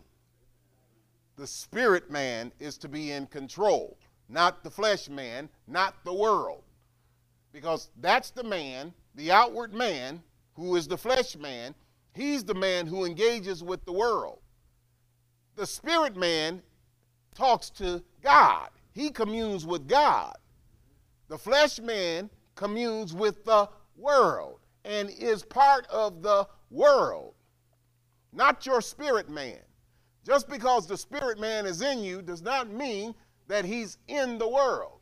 The 1.36 1.45
spirit 1.45 2.09
man 2.09 2.53
is 2.62 2.78
to 2.80 2.88
be 2.88 3.12
in 3.12 3.28
control. 3.28 3.97
not 4.30 4.64
the 4.64 4.72
flesh 4.72 5.09
man, 5.09 5.49
not 5.68 6.05
the 6.05 6.14
world. 6.14 6.64
Because 7.51 7.89
that's 7.99 8.32
the 8.32 8.45
man, 8.45 8.93
the 9.16 9.30
outward 9.30 9.74
man, 9.74 10.24
who 10.53 10.78
is 10.78 10.88
the 10.88 10.97
flesh 10.97 11.36
man. 11.36 11.76
He's 12.14 12.45
the 12.45 12.53
man 12.53 12.88
who 12.88 13.03
engages 13.03 13.62
with 13.62 13.84
the 13.84 13.91
world. 13.91 14.39
The 15.57 15.66
spirit 15.66 16.16
man 16.16 16.62
talks 17.36 17.70
to 17.72 18.01
God, 18.24 18.70
he 18.92 19.10
communes 19.10 19.66
with 19.66 19.88
God. 19.88 20.36
The 21.28 21.38
flesh 21.38 21.80
man 21.80 22.30
communes 22.56 23.14
with 23.14 23.46
the 23.46 23.70
world 23.96 24.60
and 24.84 25.10
is 25.10 25.44
part 25.44 25.88
of 25.88 26.22
the 26.22 26.48
world, 26.70 27.34
not 28.34 28.66
your 28.66 28.82
spirit 28.82 29.30
man. 29.30 29.60
Just 30.26 30.48
because 30.50 30.88
the 30.88 30.98
spirit 30.98 31.39
man 31.39 31.66
is 31.66 31.82
in 31.82 32.00
you 32.04 32.22
does 32.22 32.42
not 32.42 32.70
mean 32.70 33.16
that 33.48 33.66
he's 33.66 33.98
in 34.08 34.38
the 34.38 34.48
world 34.48 35.00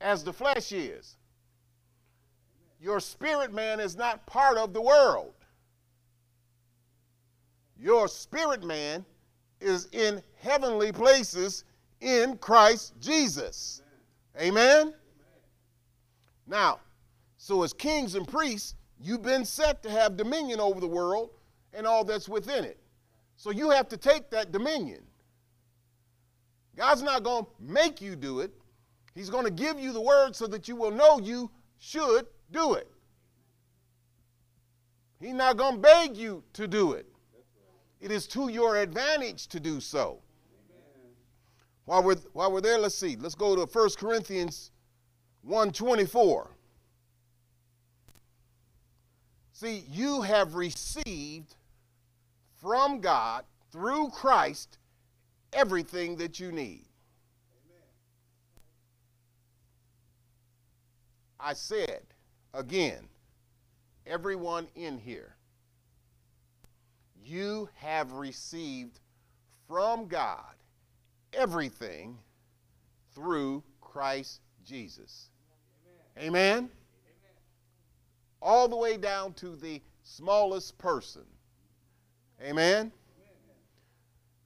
as 0.00 0.24
the 0.24 0.32
flesh 0.32 0.72
is. 0.72 1.16
Your 2.80 3.00
spirit 3.00 3.52
man 3.52 3.80
is 3.80 3.96
not 3.96 4.26
part 4.26 4.56
of 4.56 4.72
the 4.72 4.80
world. 4.80 5.34
Your 7.78 8.08
spirit 8.08 8.62
man 8.64 9.04
is 9.60 9.88
in 9.92 10.22
heavenly 10.40 10.92
places 10.92 11.64
in 12.06 12.38
Christ 12.38 12.94
Jesus. 13.00 13.82
Amen? 14.40 14.94
Now, 16.46 16.78
so 17.36 17.64
as 17.64 17.72
kings 17.72 18.14
and 18.14 18.26
priests, 18.28 18.76
you've 19.00 19.22
been 19.22 19.44
set 19.44 19.82
to 19.82 19.90
have 19.90 20.16
dominion 20.16 20.60
over 20.60 20.78
the 20.78 20.86
world 20.86 21.30
and 21.74 21.84
all 21.84 22.04
that's 22.04 22.28
within 22.28 22.64
it. 22.64 22.78
So 23.36 23.50
you 23.50 23.70
have 23.70 23.88
to 23.88 23.96
take 23.96 24.30
that 24.30 24.52
dominion. 24.52 25.02
God's 26.76 27.02
not 27.02 27.24
going 27.24 27.44
to 27.44 27.50
make 27.60 28.00
you 28.00 28.14
do 28.14 28.38
it. 28.38 28.52
He's 29.14 29.28
going 29.28 29.44
to 29.44 29.50
give 29.50 29.80
you 29.80 29.92
the 29.92 30.00
word 30.00 30.36
so 30.36 30.46
that 30.46 30.68
you 30.68 30.76
will 30.76 30.92
know 30.92 31.18
you 31.18 31.50
should 31.78 32.26
do 32.52 32.74
it. 32.74 32.88
He's 35.18 35.34
not 35.34 35.56
going 35.56 35.76
to 35.76 35.80
beg 35.80 36.16
you 36.16 36.44
to 36.52 36.68
do 36.68 36.92
it. 36.92 37.06
It 38.00 38.12
is 38.12 38.28
to 38.28 38.48
your 38.48 38.76
advantage 38.76 39.48
to 39.48 39.58
do 39.58 39.80
so. 39.80 40.20
While 41.86 42.02
we're, 42.02 42.16
while 42.32 42.52
we're 42.52 42.60
there, 42.60 42.78
let's 42.78 42.96
see. 42.96 43.16
Let's 43.16 43.36
go 43.36 43.54
to 43.54 43.64
1 43.64 43.90
Corinthians 43.96 44.72
124. 45.42 46.50
See, 49.52 49.84
you 49.88 50.20
have 50.22 50.56
received 50.56 51.54
from 52.60 53.00
God 53.00 53.44
through 53.70 54.10
Christ 54.10 54.78
everything 55.52 56.16
that 56.16 56.40
you 56.40 56.50
need. 56.50 56.84
I 61.38 61.52
said 61.52 62.02
again, 62.52 63.08
everyone 64.06 64.66
in 64.74 64.98
here, 64.98 65.36
you 67.24 67.68
have 67.76 68.10
received 68.12 68.98
from 69.68 70.08
God 70.08 70.55
everything 71.32 72.18
through 73.14 73.62
Christ 73.80 74.40
Jesus. 74.64 75.30
Amen. 76.18 76.28
Amen? 76.28 76.70
All 78.42 78.68
the 78.68 78.76
way 78.76 78.96
down 78.96 79.32
to 79.34 79.56
the 79.56 79.82
smallest 80.02 80.78
person. 80.78 81.24
Amen. 82.42 82.92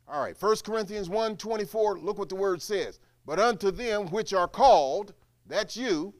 All 0.08 0.20
right, 0.20 0.40
1 0.40 0.56
Corinthians 0.64 1.08
1 1.08 1.36
24, 1.36 1.98
look 1.98 2.18
what 2.18 2.28
the 2.28 2.34
word 2.34 2.60
says. 2.60 2.98
But 3.26 3.38
unto 3.38 3.70
them 3.70 4.08
which 4.08 4.32
are 4.32 4.48
called, 4.48 5.14
that's 5.46 5.76
you, 5.76 6.14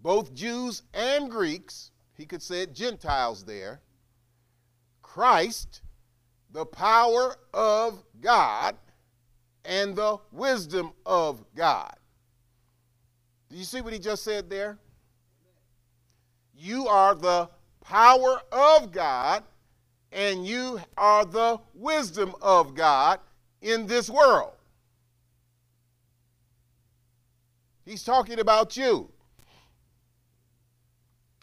both 0.00 0.32
Jews 0.32 0.82
and 0.94 1.30
Greeks, 1.30 1.90
he 2.16 2.26
could 2.26 2.42
say 2.42 2.62
it 2.62 2.74
Gentiles 2.74 3.44
there, 3.44 3.80
Christ, 5.02 5.82
the 6.52 6.66
power 6.66 7.34
of 7.52 8.04
God 8.20 8.76
and 9.64 9.94
the 9.94 10.18
wisdom 10.32 10.92
of 11.04 11.44
God. 11.54 11.94
Do 13.50 13.56
you 13.56 13.64
see 13.64 13.80
what 13.80 13.92
he 13.92 13.98
just 13.98 14.22
said 14.22 14.48
there? 14.48 14.78
You 16.54 16.86
are 16.88 17.14
the 17.14 17.48
power 17.80 18.40
of 18.52 18.92
God 18.92 19.42
and 20.12 20.46
you 20.46 20.80
are 20.96 21.24
the 21.24 21.58
wisdom 21.74 22.34
of 22.40 22.74
God 22.74 23.20
in 23.62 23.86
this 23.86 24.08
world. 24.10 24.52
He's 27.84 28.04
talking 28.04 28.38
about 28.38 28.76
you. 28.76 29.10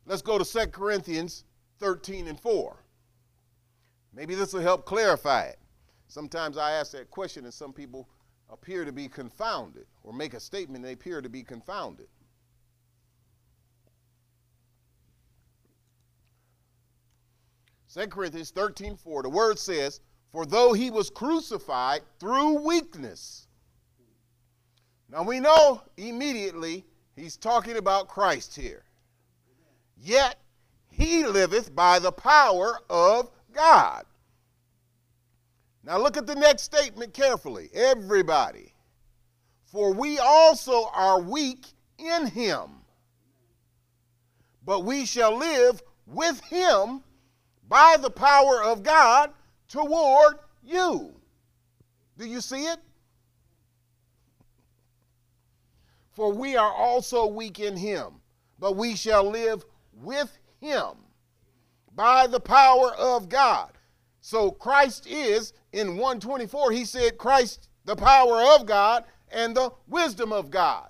Let's 0.05 0.21
go 0.21 0.37
to 0.37 0.45
2 0.45 0.67
Corinthians 0.67 1.43
13 1.79 2.27
and 2.27 2.39
4. 2.39 2.77
Maybe 4.13 4.33
this 4.33 4.53
will 4.53 4.61
help 4.61 4.85
clarify 4.85 5.43
it. 5.43 5.59
Sometimes 6.07 6.57
I 6.57 6.71
ask 6.71 6.91
that 6.93 7.11
question 7.11 7.45
and 7.45 7.53
some 7.53 7.73
people 7.73 8.07
appear 8.49 8.85
to 8.85 8.91
be 8.91 9.07
confounded 9.07 9.85
or 10.03 10.13
make 10.13 10.33
a 10.33 10.39
statement 10.39 10.83
they 10.83 10.93
appear 10.93 11.21
to 11.21 11.29
be 11.29 11.43
confounded. 11.43 12.07
Second 17.87 18.11
Corinthians 18.11 18.51
13 18.51 18.95
4, 18.95 19.23
the 19.23 19.29
word 19.29 19.57
says, 19.57 20.01
For 20.31 20.45
though 20.45 20.73
he 20.73 20.91
was 20.91 21.09
crucified 21.09 22.01
through 22.19 22.65
weakness. 22.65 23.47
Now 25.09 25.23
we 25.23 25.39
know 25.39 25.81
immediately 25.95 26.85
he's 27.15 27.37
talking 27.37 27.77
about 27.77 28.07
Christ 28.07 28.55
here. 28.55 28.83
Yet 29.97 30.37
he 30.89 31.25
liveth 31.25 31.75
by 31.75 31.99
the 31.99 32.11
power 32.11 32.79
of 32.89 33.31
God. 33.53 34.05
Now 35.87 35.97
look 35.97 36.17
at 36.17 36.27
the 36.27 36.35
next 36.35 36.63
statement 36.63 37.13
carefully. 37.13 37.69
Everybody. 37.73 38.73
For 39.63 39.93
we 39.93 40.19
also 40.19 40.89
are 40.93 41.21
weak 41.21 41.65
in 41.97 42.27
him, 42.27 42.81
but 44.65 44.81
we 44.81 45.05
shall 45.05 45.37
live 45.37 45.81
with 46.05 46.41
him 46.41 47.03
by 47.69 47.95
the 48.01 48.09
power 48.09 48.61
of 48.61 48.83
God 48.83 49.31
toward 49.69 50.39
you. 50.61 51.13
Do 52.17 52.25
you 52.25 52.41
see 52.41 52.65
it? 52.65 52.79
For 56.11 56.33
we 56.33 56.57
are 56.57 56.73
also 56.73 57.27
weak 57.27 57.61
in 57.61 57.77
him, 57.77 58.15
but 58.59 58.75
we 58.75 58.97
shall 58.97 59.29
live 59.29 59.63
with 59.93 60.37
him 60.59 60.97
by 61.95 62.27
the 62.27 62.41
power 62.41 62.93
of 62.95 63.29
God. 63.29 63.71
So 64.19 64.51
Christ 64.51 65.07
is 65.07 65.53
in 65.77 65.95
124, 65.95 66.71
he 66.71 66.85
said, 66.85 67.17
Christ, 67.17 67.69
the 67.85 67.95
power 67.95 68.41
of 68.55 68.65
God 68.65 69.03
and 69.31 69.55
the 69.55 69.71
wisdom 69.87 70.33
of 70.33 70.49
God. 70.49 70.89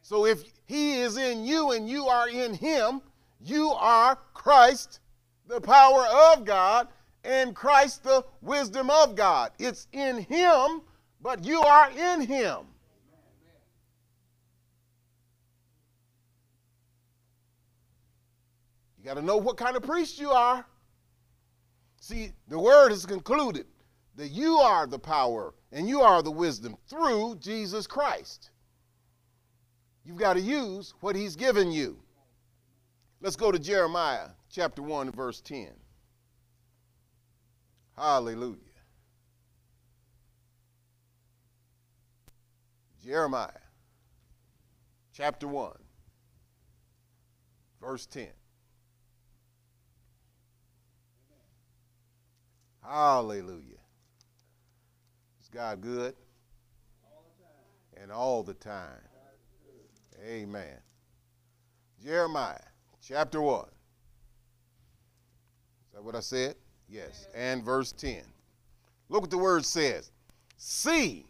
So 0.00 0.26
if 0.26 0.44
he 0.66 1.00
is 1.00 1.16
in 1.16 1.44
you 1.44 1.72
and 1.72 1.88
you 1.88 2.06
are 2.06 2.28
in 2.28 2.54
him, 2.54 3.02
you 3.40 3.70
are 3.70 4.16
Christ, 4.32 5.00
the 5.46 5.60
power 5.60 6.06
of 6.32 6.44
God, 6.44 6.88
and 7.24 7.54
Christ, 7.54 8.04
the 8.04 8.24
wisdom 8.40 8.90
of 8.90 9.16
God. 9.16 9.50
It's 9.58 9.88
in 9.92 10.18
him, 10.18 10.82
but 11.20 11.44
you 11.44 11.60
are 11.60 11.90
in 11.90 12.20
him. 12.20 12.58
You 18.98 19.04
got 19.04 19.14
to 19.14 19.22
know 19.22 19.36
what 19.36 19.56
kind 19.56 19.76
of 19.76 19.82
priest 19.82 20.20
you 20.20 20.30
are. 20.30 20.64
See, 22.08 22.32
the 22.48 22.58
word 22.58 22.88
has 22.88 23.04
concluded 23.04 23.66
that 24.16 24.28
you 24.28 24.56
are 24.56 24.86
the 24.86 24.98
power 24.98 25.52
and 25.70 25.86
you 25.86 26.00
are 26.00 26.22
the 26.22 26.30
wisdom 26.30 26.74
through 26.88 27.36
Jesus 27.38 27.86
Christ. 27.86 28.48
You've 30.06 30.16
got 30.16 30.32
to 30.32 30.40
use 30.40 30.94
what 31.00 31.14
he's 31.14 31.36
given 31.36 31.70
you. 31.70 31.98
Let's 33.20 33.36
go 33.36 33.52
to 33.52 33.58
Jeremiah 33.58 34.28
chapter 34.48 34.80
1, 34.80 35.12
verse 35.12 35.42
10. 35.42 35.68
Hallelujah. 37.94 38.56
Jeremiah 43.04 43.50
chapter 45.12 45.46
1, 45.46 45.72
verse 47.82 48.06
10. 48.06 48.28
Hallelujah. 52.88 53.82
Is 55.40 55.48
God 55.52 55.80
good? 55.80 56.14
and 58.00 58.12
all 58.12 58.42
the 58.42 58.54
time. 58.54 59.00
Amen. 60.26 60.78
Jeremiah 62.02 62.56
chapter 63.02 63.40
1. 63.40 63.60
Is 63.60 63.68
that 65.94 66.02
what 66.02 66.14
I 66.14 66.20
said? 66.20 66.54
Yes. 66.88 67.28
And 67.34 67.64
verse 67.64 67.92
10. 67.92 68.22
Look 69.08 69.22
what 69.22 69.30
the 69.30 69.38
word 69.38 69.64
says. 69.64 70.10
See, 70.56 71.26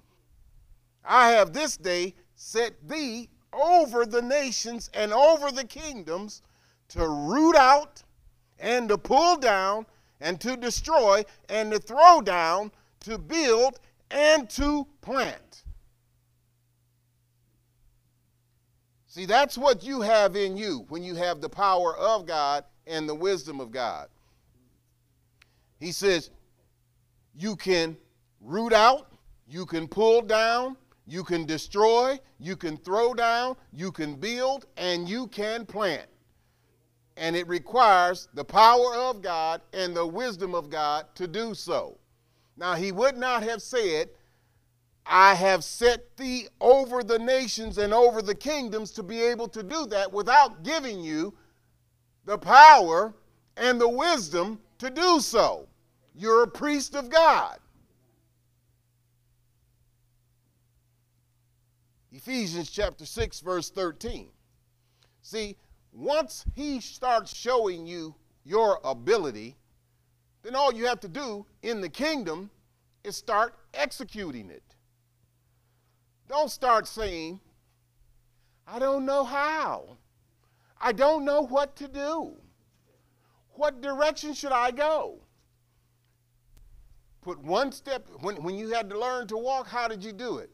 I 1.04 1.30
have 1.30 1.52
this 1.52 1.76
day 1.76 2.14
set 2.34 2.72
thee 2.88 3.28
over 3.52 4.06
the 4.06 4.22
nations 4.22 4.90
and 4.94 5.12
over 5.12 5.50
the 5.50 5.64
kingdoms 5.64 6.42
to 6.88 7.06
root 7.06 7.56
out 7.56 8.02
and 8.58 8.88
to 8.88 8.98
pull 8.98 9.36
down 9.36 9.86
and 10.20 10.40
to 10.40 10.56
destroy 10.56 11.24
and 11.48 11.70
to 11.72 11.78
throw 11.78 12.20
down, 12.20 12.70
to 13.00 13.18
build 13.18 13.80
and 14.10 14.48
to 14.50 14.86
plant. 15.00 15.64
See, 19.06 19.26
that's 19.26 19.58
what 19.58 19.82
you 19.82 20.00
have 20.00 20.36
in 20.36 20.56
you 20.56 20.84
when 20.88 21.02
you 21.02 21.14
have 21.14 21.40
the 21.40 21.48
power 21.48 21.96
of 21.96 22.26
God 22.26 22.64
and 22.86 23.08
the 23.08 23.14
wisdom 23.14 23.60
of 23.60 23.70
God. 23.70 24.08
He 25.80 25.92
says, 25.92 26.30
you 27.34 27.56
can 27.56 27.96
root 28.40 28.72
out, 28.72 29.12
you 29.46 29.64
can 29.64 29.88
pull 29.88 30.22
down, 30.22 30.76
you 31.06 31.24
can 31.24 31.46
destroy, 31.46 32.18
you 32.38 32.56
can 32.56 32.76
throw 32.76 33.14
down, 33.14 33.56
you 33.72 33.90
can 33.90 34.14
build, 34.14 34.66
and 34.76 35.08
you 35.08 35.26
can 35.28 35.64
plant. 35.64 36.06
And 37.18 37.34
it 37.34 37.48
requires 37.48 38.28
the 38.32 38.44
power 38.44 38.94
of 38.94 39.22
God 39.22 39.60
and 39.72 39.94
the 39.94 40.06
wisdom 40.06 40.54
of 40.54 40.70
God 40.70 41.06
to 41.16 41.26
do 41.26 41.52
so. 41.52 41.98
Now, 42.56 42.74
he 42.74 42.92
would 42.92 43.16
not 43.16 43.42
have 43.42 43.60
said, 43.60 44.10
I 45.04 45.34
have 45.34 45.64
set 45.64 46.16
thee 46.16 46.48
over 46.60 47.02
the 47.02 47.18
nations 47.18 47.78
and 47.78 47.92
over 47.92 48.22
the 48.22 48.34
kingdoms 48.34 48.92
to 48.92 49.02
be 49.02 49.20
able 49.20 49.48
to 49.48 49.62
do 49.62 49.86
that 49.86 50.12
without 50.12 50.62
giving 50.62 51.00
you 51.00 51.34
the 52.24 52.38
power 52.38 53.14
and 53.56 53.80
the 53.80 53.88
wisdom 53.88 54.60
to 54.78 54.90
do 54.90 55.18
so. 55.18 55.66
You're 56.14 56.44
a 56.44 56.48
priest 56.48 56.94
of 56.94 57.10
God. 57.10 57.58
Ephesians 62.12 62.70
chapter 62.70 63.06
6, 63.06 63.40
verse 63.40 63.70
13. 63.70 64.28
See, 65.22 65.56
once 65.92 66.44
he 66.54 66.80
starts 66.80 67.34
showing 67.34 67.86
you 67.86 68.14
your 68.44 68.80
ability, 68.84 69.56
then 70.42 70.54
all 70.54 70.72
you 70.72 70.86
have 70.86 71.00
to 71.00 71.08
do 71.08 71.44
in 71.62 71.80
the 71.80 71.88
kingdom 71.88 72.50
is 73.04 73.16
start 73.16 73.54
executing 73.74 74.50
it. 74.50 74.62
Don't 76.28 76.50
start 76.50 76.86
saying, 76.86 77.40
I 78.66 78.78
don't 78.78 79.06
know 79.06 79.24
how. 79.24 79.96
I 80.80 80.92
don't 80.92 81.24
know 81.24 81.42
what 81.42 81.74
to 81.76 81.88
do. 81.88 82.36
What 83.54 83.80
direction 83.80 84.34
should 84.34 84.52
I 84.52 84.70
go? 84.70 85.20
Put 87.22 87.42
one 87.42 87.72
step, 87.72 88.08
when, 88.20 88.36
when 88.42 88.54
you 88.54 88.68
had 88.68 88.88
to 88.90 88.98
learn 88.98 89.26
to 89.28 89.36
walk, 89.36 89.66
how 89.66 89.88
did 89.88 90.04
you 90.04 90.12
do 90.12 90.38
it? 90.38 90.50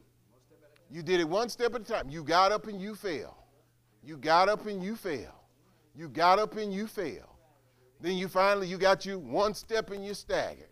You 0.90 1.02
did 1.02 1.20
it 1.20 1.28
one 1.28 1.48
step 1.48 1.74
at 1.74 1.82
a 1.82 1.84
time. 1.84 2.08
You 2.08 2.22
got 2.22 2.52
up 2.52 2.66
and 2.66 2.80
you 2.80 2.94
fell. 2.94 3.43
You 4.04 4.16
got 4.16 4.48
up 4.48 4.66
and 4.66 4.82
you 4.82 4.96
fell. 4.96 5.46
You 5.94 6.08
got 6.08 6.38
up 6.38 6.56
and 6.56 6.72
you 6.72 6.86
fell. 6.86 7.38
Then 8.00 8.16
you 8.16 8.28
finally, 8.28 8.66
you 8.66 8.76
got 8.76 9.06
you 9.06 9.18
one 9.18 9.54
step 9.54 9.90
and 9.90 10.04
you 10.04 10.12
staggered. 10.12 10.68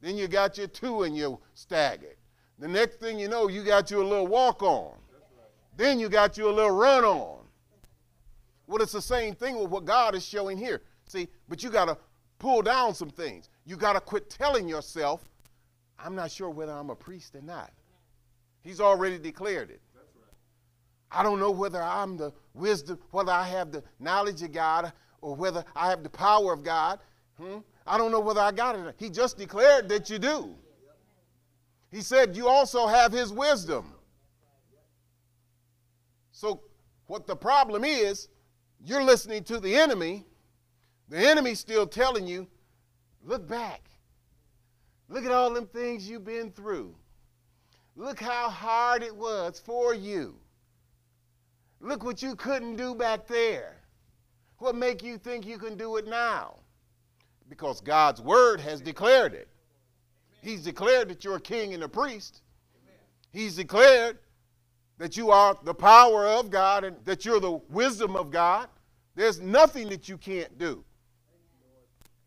Then 0.00 0.16
you 0.16 0.28
got 0.28 0.58
your 0.58 0.66
two 0.66 1.04
and 1.04 1.16
you 1.16 1.40
staggered. 1.54 2.16
The 2.58 2.68
next 2.68 3.00
thing 3.00 3.18
you 3.18 3.28
know, 3.28 3.48
you 3.48 3.64
got 3.64 3.90
you 3.90 4.02
a 4.02 4.06
little 4.06 4.26
walk 4.26 4.62
on. 4.62 4.94
Then 5.76 5.98
you 5.98 6.08
got 6.08 6.36
you 6.36 6.48
a 6.48 6.52
little 6.52 6.70
run 6.70 7.04
on. 7.04 7.38
Well, 8.66 8.82
it's 8.82 8.92
the 8.92 9.02
same 9.02 9.34
thing 9.34 9.58
with 9.58 9.70
what 9.70 9.84
God 9.84 10.14
is 10.14 10.24
showing 10.24 10.56
here. 10.58 10.82
See, 11.06 11.28
but 11.48 11.62
you 11.62 11.70
got 11.70 11.86
to 11.86 11.96
pull 12.38 12.62
down 12.62 12.94
some 12.94 13.10
things. 13.10 13.48
You 13.64 13.76
got 13.76 13.94
to 13.94 14.00
quit 14.00 14.30
telling 14.30 14.68
yourself, 14.68 15.22
I'm 15.98 16.14
not 16.14 16.30
sure 16.30 16.50
whether 16.50 16.72
I'm 16.72 16.90
a 16.90 16.94
priest 16.94 17.34
or 17.34 17.42
not. 17.42 17.72
He's 18.62 18.80
already 18.80 19.18
declared 19.18 19.70
it. 19.70 19.80
I 21.14 21.22
don't 21.22 21.38
know 21.38 21.50
whether 21.50 21.82
I'm 21.82 22.16
the 22.16 22.32
wisdom, 22.54 22.98
whether 23.10 23.32
I 23.32 23.46
have 23.48 23.72
the 23.72 23.82
knowledge 24.00 24.42
of 24.42 24.52
God 24.52 24.92
or 25.20 25.34
whether 25.34 25.64
I 25.74 25.88
have 25.88 26.02
the 26.02 26.10
power 26.10 26.52
of 26.52 26.64
God. 26.64 26.98
Hmm? 27.38 27.58
I 27.86 27.98
don't 27.98 28.10
know 28.10 28.20
whether 28.20 28.40
I 28.40 28.52
got 28.52 28.76
it. 28.76 28.94
He 28.98 29.10
just 29.10 29.38
declared 29.38 29.88
that 29.90 30.10
you 30.10 30.18
do. 30.18 30.54
He 31.90 32.00
said 32.00 32.36
you 32.36 32.48
also 32.48 32.86
have 32.86 33.12
his 33.12 33.32
wisdom. 33.32 33.92
So, 36.32 36.62
what 37.06 37.26
the 37.26 37.36
problem 37.36 37.84
is, 37.84 38.28
you're 38.84 39.04
listening 39.04 39.44
to 39.44 39.60
the 39.60 39.76
enemy. 39.76 40.24
The 41.08 41.18
enemy's 41.18 41.60
still 41.60 41.86
telling 41.86 42.26
you, 42.26 42.48
look 43.24 43.46
back. 43.46 43.82
Look 45.08 45.24
at 45.24 45.30
all 45.30 45.52
them 45.52 45.66
things 45.66 46.08
you've 46.08 46.24
been 46.24 46.50
through. 46.50 46.96
Look 47.94 48.18
how 48.18 48.48
hard 48.48 49.02
it 49.02 49.14
was 49.14 49.60
for 49.64 49.94
you. 49.94 50.34
Look 51.84 52.02
what 52.02 52.22
you 52.22 52.34
couldn't 52.34 52.76
do 52.76 52.94
back 52.94 53.26
there. 53.26 53.76
What 54.56 54.74
make 54.74 55.02
you 55.02 55.18
think 55.18 55.46
you 55.46 55.58
can 55.58 55.76
do 55.76 55.96
it 55.96 56.06
now? 56.06 56.54
Because 57.50 57.82
God's 57.82 58.22
word 58.22 58.58
has 58.60 58.80
declared 58.80 59.34
it. 59.34 59.48
He's 60.40 60.64
declared 60.64 61.10
that 61.10 61.24
you're 61.24 61.36
a 61.36 61.40
king 61.40 61.74
and 61.74 61.82
a 61.82 61.88
priest. 61.88 62.40
He's 63.32 63.56
declared 63.56 64.18
that 64.96 65.18
you 65.18 65.30
are 65.30 65.58
the 65.62 65.74
power 65.74 66.26
of 66.26 66.48
God 66.48 66.84
and 66.84 66.96
that 67.04 67.26
you're 67.26 67.40
the 67.40 67.60
wisdom 67.68 68.16
of 68.16 68.30
God. 68.30 68.68
There's 69.14 69.40
nothing 69.40 69.90
that 69.90 70.08
you 70.08 70.16
can't 70.16 70.56
do. 70.58 70.82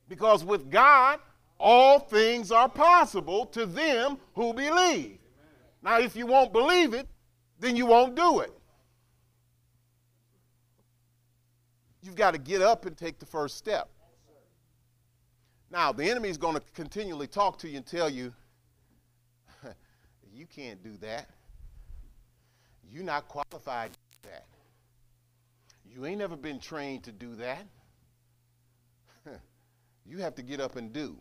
Because 0.08 0.46
with 0.46 0.70
God, 0.70 1.20
all 1.60 1.98
things 1.98 2.52
are 2.52 2.70
possible 2.70 3.48
to 3.48 3.66
them 3.66 4.20
who 4.36 4.54
believe. 4.54 5.18
Now, 5.82 6.00
if 6.00 6.16
you 6.16 6.28
won't 6.28 6.54
believe 6.54 6.94
it, 6.94 7.08
then 7.60 7.76
you 7.76 7.88
won't 7.88 8.14
do 8.14 8.42
it. 8.42 8.57
You've 12.08 12.16
got 12.16 12.32
to 12.32 12.38
get 12.38 12.62
up 12.62 12.86
and 12.86 12.96
take 12.96 13.20
the 13.20 13.26
first 13.26 13.58
step. 13.58 13.90
Now, 15.70 15.92
the 15.92 16.10
enemy 16.10 16.30
is 16.30 16.38
going 16.38 16.56
to 16.56 16.62
continually 16.74 17.28
talk 17.28 17.60
to 17.60 17.68
you 17.68 17.76
and 17.76 17.86
tell 17.86 18.10
you, 18.10 18.34
you 20.34 20.46
can't 20.46 20.82
do 20.82 20.96
that. 21.02 21.30
You're 22.90 23.04
not 23.04 23.28
qualified 23.28 23.92
to 23.92 24.00
do 24.00 24.30
that. 24.30 24.46
You 25.86 26.06
ain't 26.06 26.20
never 26.20 26.38
been 26.38 26.62
trained 26.62 27.04
to 27.04 27.12
do 27.12 27.36
that. 27.36 27.66
you 30.06 30.20
have 30.20 30.34
to 30.36 30.42
get 30.42 30.62
up 30.62 30.78
and 30.78 30.94
do. 30.94 31.18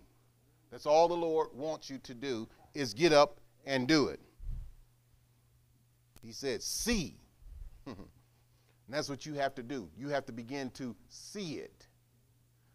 That's 0.70 0.87
all 0.87 1.09
the 1.09 1.14
Lord 1.14 1.49
wants 1.53 1.91
you 1.91 1.99
to 2.05 2.14
do 2.14 2.47
is 2.74 2.95
get 2.95 3.12
up 3.12 3.41
and 3.64 3.89
do 3.89 4.07
it. 4.07 4.20
He 6.22 6.30
said, 6.30 6.62
see. 6.62 7.16
and 8.87 8.95
that's 8.95 9.09
what 9.09 9.26
you 9.26 9.34
have 9.34 9.55
to 9.57 9.62
do. 9.62 9.89
You 9.97 10.09
have 10.09 10.24
to 10.26 10.32
begin 10.32 10.70
to 10.70 10.95
see 11.09 11.55
it. 11.55 11.87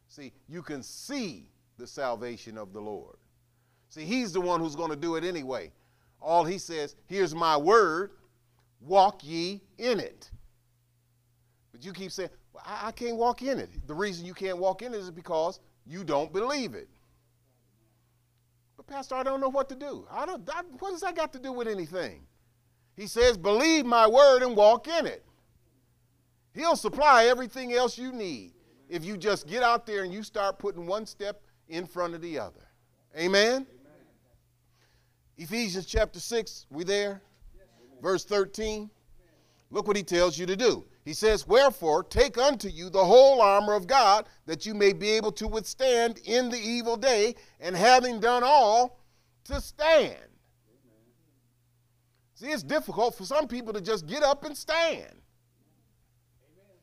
See, 0.07 0.33
you 0.49 0.61
can 0.61 0.83
see 0.83 1.49
the 1.77 1.87
salvation 1.87 2.57
of 2.57 2.73
the 2.73 2.81
Lord. 2.81 3.15
See, 3.89 4.03
He's 4.03 4.33
the 4.33 4.41
one 4.41 4.59
who's 4.59 4.75
going 4.75 4.89
to 4.89 4.97
do 4.97 5.15
it 5.15 5.23
anyway. 5.23 5.71
All 6.21 6.43
He 6.43 6.57
says, 6.57 6.95
here's 7.07 7.33
my 7.33 7.55
word, 7.55 8.11
walk 8.81 9.23
ye 9.23 9.61
in 9.77 9.99
it. 9.99 10.29
But 11.71 11.85
you 11.85 11.93
keep 11.93 12.11
saying, 12.11 12.29
well, 12.53 12.63
I, 12.65 12.91
can't 12.91 13.15
walk 13.15 13.41
in 13.41 13.57
it. 13.57 13.69
The 13.87 13.93
reason 13.93 14.25
you 14.25 14.33
can't 14.33 14.57
walk 14.57 14.81
in 14.81 14.93
it 14.93 14.97
is 14.97 15.11
because 15.11 15.61
you 15.85 16.03
don't 16.03 16.33
believe 16.33 16.73
it. 16.73 16.89
But, 18.75 18.87
Pastor, 18.87 19.15
I 19.15 19.23
don't 19.23 19.39
know 19.39 19.49
what 19.49 19.69
to 19.69 19.75
do. 19.75 20.05
I 20.11 20.25
don't, 20.25 20.47
I, 20.53 20.63
what 20.79 20.91
does 20.91 21.01
that 21.01 21.15
got 21.15 21.31
to 21.33 21.39
do 21.39 21.53
with 21.53 21.69
anything? 21.69 22.23
He 22.97 23.07
says, 23.07 23.37
believe 23.37 23.85
my 23.85 24.07
word 24.07 24.43
and 24.43 24.57
walk 24.57 24.89
in 24.89 25.07
it. 25.07 25.23
He'll 26.53 26.75
supply 26.75 27.25
everything 27.25 27.73
else 27.73 27.97
you 27.97 28.11
need 28.11 28.53
if 28.89 29.05
you 29.05 29.17
just 29.17 29.47
get 29.47 29.63
out 29.63 29.85
there 29.85 30.03
and 30.03 30.13
you 30.13 30.23
start 30.23 30.59
putting 30.59 30.85
one 30.85 31.05
step 31.05 31.41
in 31.69 31.85
front 31.85 32.13
of 32.13 32.21
the 32.21 32.37
other. 32.37 32.67
Amen? 33.15 33.45
Amen. 33.45 33.67
Ephesians 35.37 35.85
chapter 35.85 36.19
6, 36.19 36.65
we 36.69 36.83
there? 36.83 37.21
Verse 38.01 38.25
13. 38.25 38.89
Look 39.69 39.87
what 39.87 39.95
he 39.95 40.03
tells 40.03 40.37
you 40.37 40.45
to 40.45 40.55
do. 40.55 40.85
He 41.05 41.13
says, 41.13 41.47
Wherefore, 41.47 42.03
take 42.03 42.37
unto 42.37 42.67
you 42.67 42.89
the 42.89 43.03
whole 43.03 43.41
armor 43.41 43.73
of 43.73 43.87
God, 43.87 44.27
that 44.45 44.65
you 44.65 44.73
may 44.73 44.93
be 44.93 45.09
able 45.11 45.31
to 45.33 45.47
withstand 45.47 46.19
in 46.25 46.49
the 46.49 46.59
evil 46.59 46.97
day, 46.97 47.35
and 47.59 47.75
having 47.75 48.19
done 48.19 48.43
all, 48.43 48.99
to 49.45 49.59
stand. 49.61 50.17
See, 52.35 52.47
it's 52.47 52.63
difficult 52.63 53.15
for 53.15 53.23
some 53.23 53.47
people 53.47 53.73
to 53.73 53.81
just 53.81 54.05
get 54.05 54.23
up 54.23 54.43
and 54.43 54.55
stand. 54.55 55.21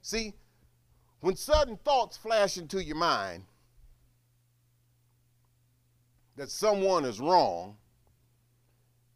See, 0.08 0.32
when 1.20 1.36
sudden 1.36 1.76
thoughts 1.84 2.16
flash 2.16 2.56
into 2.56 2.82
your 2.82 2.96
mind 2.96 3.44
that 6.34 6.50
someone 6.50 7.04
is 7.04 7.20
wrong, 7.20 7.76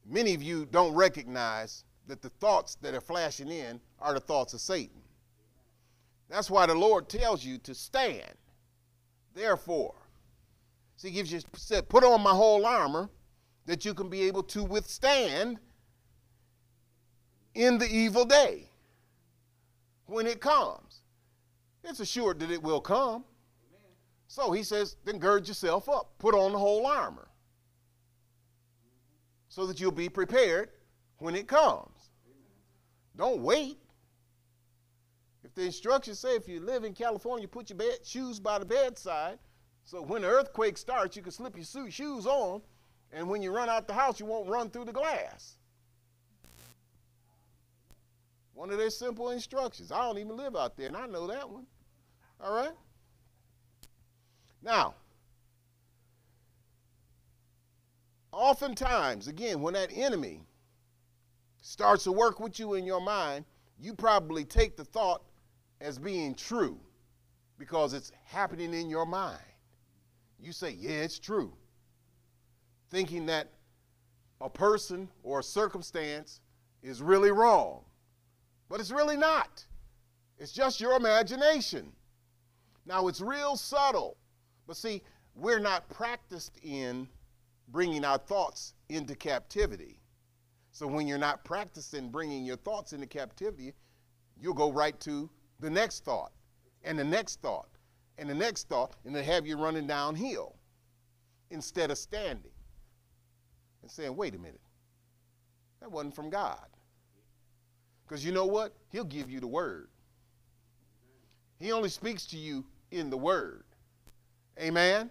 many 0.06 0.34
of 0.34 0.42
you 0.42 0.66
don't 0.66 0.94
recognize 0.94 1.84
that 2.08 2.20
the 2.20 2.28
thoughts 2.28 2.74
that 2.82 2.92
are 2.92 3.00
flashing 3.00 3.48
in 3.48 3.80
are 4.02 4.12
the 4.12 4.20
thoughts 4.20 4.52
of 4.52 4.60
Satan. 4.60 5.00
That's 6.28 6.50
why 6.50 6.66
the 6.66 6.74
Lord 6.74 7.08
tells 7.08 7.42
you 7.42 7.56
to 7.56 7.74
stand. 7.74 8.34
Therefore, 9.32 9.94
see, 10.96 11.08
he 11.08 11.14
gives 11.14 11.32
you 11.32 11.40
said, 11.54 11.88
put 11.88 12.04
on 12.04 12.20
my 12.20 12.32
whole 12.32 12.66
armor 12.66 13.08
that 13.64 13.86
you 13.86 13.94
can 13.94 14.10
be 14.10 14.24
able 14.24 14.42
to 14.42 14.62
withstand 14.62 15.58
in 17.54 17.78
the 17.78 17.88
evil 17.88 18.26
day 18.26 18.68
when 20.12 20.26
it 20.26 20.40
comes. 20.40 20.81
It's 21.84 22.00
assured 22.00 22.38
that 22.40 22.50
it 22.50 22.62
will 22.62 22.80
come. 22.80 23.24
So 24.28 24.52
he 24.52 24.62
says, 24.62 24.96
then 25.04 25.18
gird 25.18 25.46
yourself 25.46 25.88
up, 25.88 26.14
put 26.18 26.34
on 26.34 26.52
the 26.52 26.58
whole 26.58 26.86
armor 26.86 27.28
so 29.48 29.66
that 29.66 29.78
you'll 29.78 29.92
be 29.92 30.08
prepared 30.08 30.70
when 31.18 31.34
it 31.34 31.46
comes. 31.46 32.10
Don't 33.14 33.42
wait. 33.42 33.78
If 35.44 35.54
the 35.54 35.64
instructions 35.64 36.18
say 36.18 36.36
if 36.36 36.48
you 36.48 36.60
live 36.60 36.84
in 36.84 36.94
California, 36.94 37.46
put 37.46 37.68
your 37.68 37.76
bed, 37.76 37.98
shoes 38.04 38.40
by 38.40 38.58
the 38.58 38.64
bedside, 38.64 39.38
so 39.84 40.00
when 40.00 40.22
the 40.22 40.28
earthquake 40.28 40.78
starts, 40.78 41.16
you 41.16 41.22
can 41.22 41.32
slip 41.32 41.54
your 41.54 41.90
shoes 41.90 42.26
on, 42.26 42.62
and 43.12 43.28
when 43.28 43.42
you 43.42 43.54
run 43.54 43.68
out 43.68 43.86
the 43.86 43.92
house, 43.92 44.18
you 44.18 44.24
won't 44.24 44.48
run 44.48 44.70
through 44.70 44.86
the 44.86 44.92
glass. 44.92 45.58
One 48.54 48.70
of 48.70 48.78
their 48.78 48.90
simple 48.90 49.30
instructions. 49.30 49.90
I 49.90 50.02
don't 50.02 50.18
even 50.18 50.36
live 50.36 50.56
out 50.56 50.76
there, 50.76 50.86
and 50.86 50.96
I 50.96 51.06
know 51.06 51.26
that 51.26 51.48
one. 51.48 51.66
All 52.40 52.54
right? 52.54 52.72
Now, 54.62 54.94
oftentimes, 58.30 59.28
again, 59.28 59.60
when 59.60 59.74
that 59.74 59.90
enemy 59.92 60.44
starts 61.60 62.04
to 62.04 62.12
work 62.12 62.40
with 62.40 62.58
you 62.58 62.74
in 62.74 62.84
your 62.84 63.00
mind, 63.00 63.44
you 63.78 63.94
probably 63.94 64.44
take 64.44 64.76
the 64.76 64.84
thought 64.84 65.22
as 65.80 65.98
being 65.98 66.34
true 66.34 66.78
because 67.58 67.94
it's 67.94 68.12
happening 68.24 68.74
in 68.74 68.88
your 68.88 69.06
mind. 69.06 69.38
You 70.38 70.52
say, 70.52 70.70
yeah, 70.70 71.02
it's 71.02 71.18
true. 71.18 71.52
Thinking 72.90 73.26
that 73.26 73.48
a 74.40 74.50
person 74.50 75.08
or 75.22 75.40
a 75.40 75.42
circumstance 75.42 76.40
is 76.82 77.00
really 77.00 77.30
wrong. 77.30 77.84
But 78.72 78.80
it's 78.80 78.90
really 78.90 79.18
not. 79.18 79.66
It's 80.38 80.50
just 80.50 80.80
your 80.80 80.94
imagination. 80.94 81.92
Now, 82.86 83.06
it's 83.06 83.20
real 83.20 83.54
subtle. 83.54 84.16
But 84.66 84.78
see, 84.78 85.02
we're 85.34 85.58
not 85.58 85.90
practiced 85.90 86.56
in 86.62 87.06
bringing 87.68 88.02
our 88.02 88.16
thoughts 88.16 88.72
into 88.88 89.14
captivity. 89.14 90.00
So 90.70 90.86
when 90.86 91.06
you're 91.06 91.18
not 91.18 91.44
practicing 91.44 92.08
bringing 92.08 92.46
your 92.46 92.56
thoughts 92.56 92.94
into 92.94 93.06
captivity, 93.06 93.74
you'll 94.40 94.54
go 94.54 94.72
right 94.72 94.98
to 95.00 95.28
the 95.60 95.68
next 95.68 96.06
thought 96.06 96.32
and 96.82 96.98
the 96.98 97.04
next 97.04 97.42
thought 97.42 97.68
and 98.16 98.26
the 98.26 98.34
next 98.34 98.70
thought, 98.70 98.96
and 99.04 99.14
they 99.14 99.22
have 99.22 99.46
you 99.46 99.58
running 99.58 99.86
downhill 99.86 100.56
instead 101.50 101.90
of 101.90 101.98
standing 101.98 102.52
and 103.82 103.90
saying, 103.90 104.16
wait 104.16 104.34
a 104.34 104.38
minute, 104.38 104.62
that 105.80 105.92
wasn't 105.92 106.14
from 106.14 106.30
God. 106.30 106.71
Because 108.06 108.24
you 108.24 108.32
know 108.32 108.46
what? 108.46 108.74
He'll 108.90 109.04
give 109.04 109.30
you 109.30 109.40
the 109.40 109.46
word. 109.46 109.88
He 111.58 111.72
only 111.72 111.88
speaks 111.88 112.26
to 112.28 112.36
you 112.36 112.64
in 112.90 113.08
the 113.08 113.16
word. 113.16 113.64
Amen? 114.58 115.10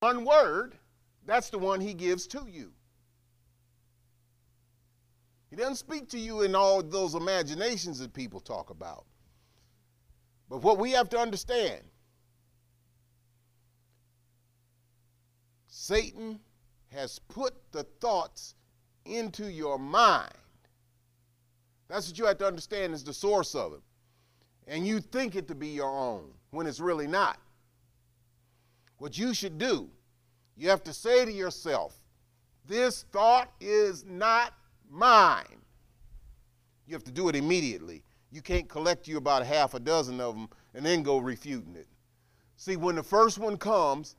One 0.00 0.24
word, 0.24 0.74
that's 1.26 1.50
the 1.50 1.58
one 1.58 1.80
he 1.80 1.94
gives 1.94 2.26
to 2.28 2.46
you. 2.48 2.72
He 5.50 5.56
doesn't 5.56 5.76
speak 5.76 6.08
to 6.10 6.18
you 6.18 6.42
in 6.42 6.54
all 6.54 6.82
those 6.82 7.14
imaginations 7.14 7.98
that 7.98 8.12
people 8.12 8.40
talk 8.40 8.70
about. 8.70 9.04
But 10.48 10.62
what 10.62 10.78
we 10.78 10.92
have 10.92 11.08
to 11.10 11.18
understand 11.18 11.82
Satan 15.66 16.40
has 16.92 17.18
put 17.18 17.54
the 17.72 17.84
thoughts 18.00 18.54
into 19.10 19.50
your 19.50 19.78
mind. 19.78 20.32
That's 21.88 22.08
what 22.08 22.18
you 22.18 22.26
have 22.26 22.38
to 22.38 22.46
understand 22.46 22.94
is 22.94 23.02
the 23.02 23.12
source 23.12 23.54
of 23.54 23.72
it. 23.72 23.80
And 24.66 24.86
you 24.86 25.00
think 25.00 25.34
it 25.34 25.48
to 25.48 25.54
be 25.54 25.68
your 25.68 25.90
own 25.90 26.30
when 26.50 26.66
it's 26.66 26.80
really 26.80 27.08
not. 27.08 27.38
What 28.98 29.18
you 29.18 29.34
should 29.34 29.58
do, 29.58 29.88
you 30.56 30.68
have 30.68 30.84
to 30.84 30.92
say 30.92 31.24
to 31.24 31.32
yourself, 31.32 32.00
this 32.66 33.04
thought 33.10 33.50
is 33.60 34.04
not 34.04 34.54
mine. 34.88 35.60
You 36.86 36.94
have 36.94 37.04
to 37.04 37.10
do 37.10 37.28
it 37.28 37.34
immediately. 37.34 38.04
You 38.30 38.42
can't 38.42 38.68
collect 38.68 39.08
you 39.08 39.16
about 39.16 39.44
half 39.44 39.74
a 39.74 39.80
dozen 39.80 40.20
of 40.20 40.34
them 40.34 40.48
and 40.74 40.86
then 40.86 41.02
go 41.02 41.18
refuting 41.18 41.74
it. 41.74 41.88
See, 42.56 42.76
when 42.76 42.94
the 42.94 43.02
first 43.02 43.38
one 43.38 43.56
comes 43.56 44.14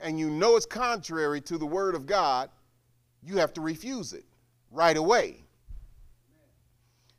and 0.00 0.18
you 0.18 0.30
know 0.30 0.56
it's 0.56 0.64
contrary 0.64 1.40
to 1.42 1.58
the 1.58 1.66
word 1.66 1.94
of 1.94 2.06
God, 2.06 2.50
you 3.22 3.36
have 3.38 3.52
to 3.54 3.60
refuse 3.60 4.12
it 4.12 4.24
right 4.70 4.96
away. 4.96 5.44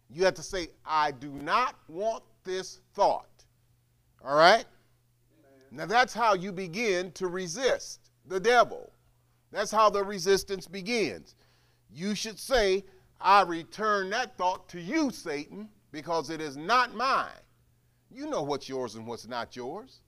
You 0.10 0.26
have 0.26 0.34
to 0.36 0.44
say, 0.44 0.70
I 0.86 1.12
do 1.12 1.30
not 1.30 1.76
want 1.88 2.24
this 2.44 2.80
thought. 2.94 3.28
All 4.24 4.36
right? 4.36 4.66
Now 5.72 5.86
that's 5.86 6.14
how 6.14 6.34
you 6.34 6.52
begin 6.52 7.12
to 7.14 7.28
resist 7.28 8.10
the 8.26 8.40
devil. 8.40 8.92
That's 9.52 9.72
how 9.72 9.90
the 9.90 10.04
resistance 10.04 10.68
begins. 10.68 11.36
You 11.92 12.16
should 12.16 12.40
say, 12.40 12.86
I 13.22 13.42
return 13.42 14.10
that 14.12 14.38
thought 14.38 14.70
to 14.70 14.80
you, 14.80 15.12
Satan, 15.12 15.70
because 15.92 16.30
it 16.30 16.42
is 16.42 16.56
not 16.58 16.96
mine. 16.96 17.30
You 18.12 18.28
know 18.28 18.42
what's 18.42 18.70
yours 18.70 18.96
and 18.96 19.06
what's 19.06 19.28
not 19.28 19.56
yours. 19.56 20.02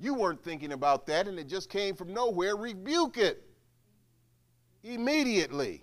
You 0.00 0.14
weren't 0.14 0.42
thinking 0.42 0.72
about 0.72 1.06
that 1.06 1.26
and 1.26 1.38
it 1.38 1.48
just 1.48 1.70
came 1.70 1.94
from 1.94 2.12
nowhere. 2.12 2.56
Rebuke 2.56 3.16
it 3.16 3.42
immediately. 4.84 5.82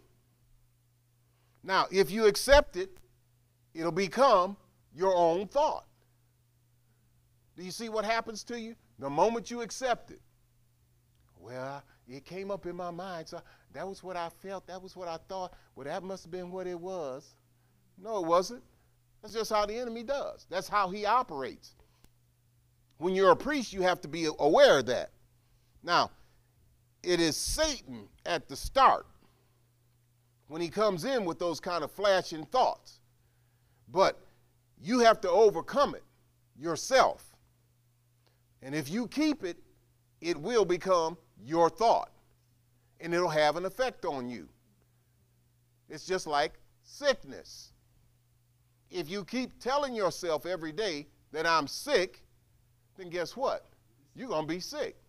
Now, 1.64 1.88
if 1.92 2.10
you 2.10 2.28
accept 2.28 2.78
it, 2.78 2.98
it'll 3.74 3.92
become 3.92 4.56
your 4.96 5.16
own 5.16 5.48
thought. 5.48 5.86
Do 7.58 7.64
you 7.64 7.72
see 7.72 7.90
what 7.90 8.06
happens 8.06 8.44
to 8.46 8.60
you? 8.60 8.76
The 9.00 9.10
moment 9.10 9.52
you 9.52 9.62
accept 9.62 10.12
it, 10.12 10.22
well, 11.38 11.84
it 12.08 12.24
came 12.24 12.52
up 12.52 12.66
in 12.66 12.76
my 12.76 12.92
mind, 12.92 13.28
so 13.28 13.42
that 13.74 13.88
was 13.88 14.04
what 14.04 14.16
I 14.16 14.30
felt, 14.30 14.68
that 14.68 14.82
was 14.82 14.96
what 14.96 15.08
I 15.08 15.18
thought. 15.28 15.54
Well, 15.76 15.86
that 15.86 16.04
must 16.04 16.24
have 16.24 16.32
been 16.32 16.52
what 16.52 16.68
it 16.68 16.80
was. 16.80 17.36
No, 17.98 18.24
it 18.24 18.28
wasn't. 18.28 18.64
That's 19.22 19.34
just 19.34 19.52
how 19.52 19.66
the 19.66 19.76
enemy 19.76 20.04
does. 20.04 20.46
That's 20.50 20.68
how 20.68 20.90
he 20.90 21.06
operates. 21.06 21.76
When 22.98 23.16
you're 23.16 23.32
a 23.32 23.36
priest, 23.36 23.74
you 23.74 23.82
have 23.82 24.02
to 24.02 24.08
be 24.08 24.28
aware 24.40 24.80
of 24.80 24.86
that. 24.88 25.12
Now, 25.84 26.12
it 27.04 27.20
is 27.20 27.36
Satan 27.36 28.08
at 28.26 28.48
the 28.48 28.56
start 28.56 29.06
when 30.48 30.62
he 30.62 30.70
comes 30.70 31.06
in 31.06 31.26
with 31.26 31.40
those 31.40 31.60
kind 31.60 31.84
of 31.84 31.92
flashing 31.92 32.46
thoughts. 32.46 33.00
But 33.92 34.20
you 34.82 35.00
have 35.00 35.22
to 35.22 35.30
overcome 35.30 35.96
it 35.96 36.04
yourself. 36.60 37.26
And 38.62 38.76
if 38.76 38.90
you 38.90 39.08
keep 39.08 39.44
it, 39.44 39.58
it 40.20 40.38
will 40.38 40.66
become 40.66 41.18
your 41.44 41.70
thought 41.70 42.12
and 43.00 43.14
it'll 43.14 43.30
have 43.30 43.58
an 43.58 43.66
effect 43.66 44.06
on 44.06 44.30
you. 44.30 44.48
It's 45.90 46.06
just 46.06 46.28
like 46.28 46.54
sickness. 46.84 47.74
If 48.90 49.10
you 49.10 49.26
keep 49.26 49.60
telling 49.60 49.96
yourself 49.96 50.46
every 50.46 50.72
day 50.72 51.08
that 51.32 51.48
I'm 51.48 51.68
sick, 51.68 52.24
then 52.98 53.10
guess 53.10 53.36
what? 53.36 53.66
You're 54.16 54.28
going 54.28 54.48
to 54.48 54.54
be 54.54 54.60
sick. 54.60 55.01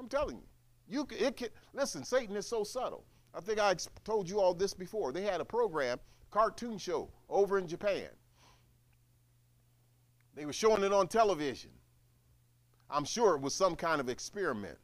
I'm 0.00 0.08
telling 0.08 0.36
you. 0.36 0.42
You 0.88 1.06
it 1.16 1.36
can, 1.36 1.48
listen, 1.74 2.04
Satan 2.04 2.34
is 2.34 2.46
so 2.46 2.64
subtle. 2.64 3.04
I 3.34 3.40
think 3.40 3.60
I 3.60 3.76
told 4.02 4.28
you 4.28 4.40
all 4.40 4.54
this 4.54 4.74
before. 4.74 5.12
They 5.12 5.22
had 5.22 5.40
a 5.40 5.44
program, 5.44 6.00
cartoon 6.30 6.78
show 6.78 7.10
over 7.28 7.58
in 7.58 7.68
Japan. 7.68 8.08
They 10.34 10.46
were 10.46 10.52
showing 10.52 10.82
it 10.82 10.92
on 10.92 11.06
television. 11.06 11.70
I'm 12.88 13.04
sure 13.04 13.36
it 13.36 13.42
was 13.42 13.54
some 13.54 13.76
kind 13.76 14.00
of 14.00 14.08
experiment. 14.08 14.78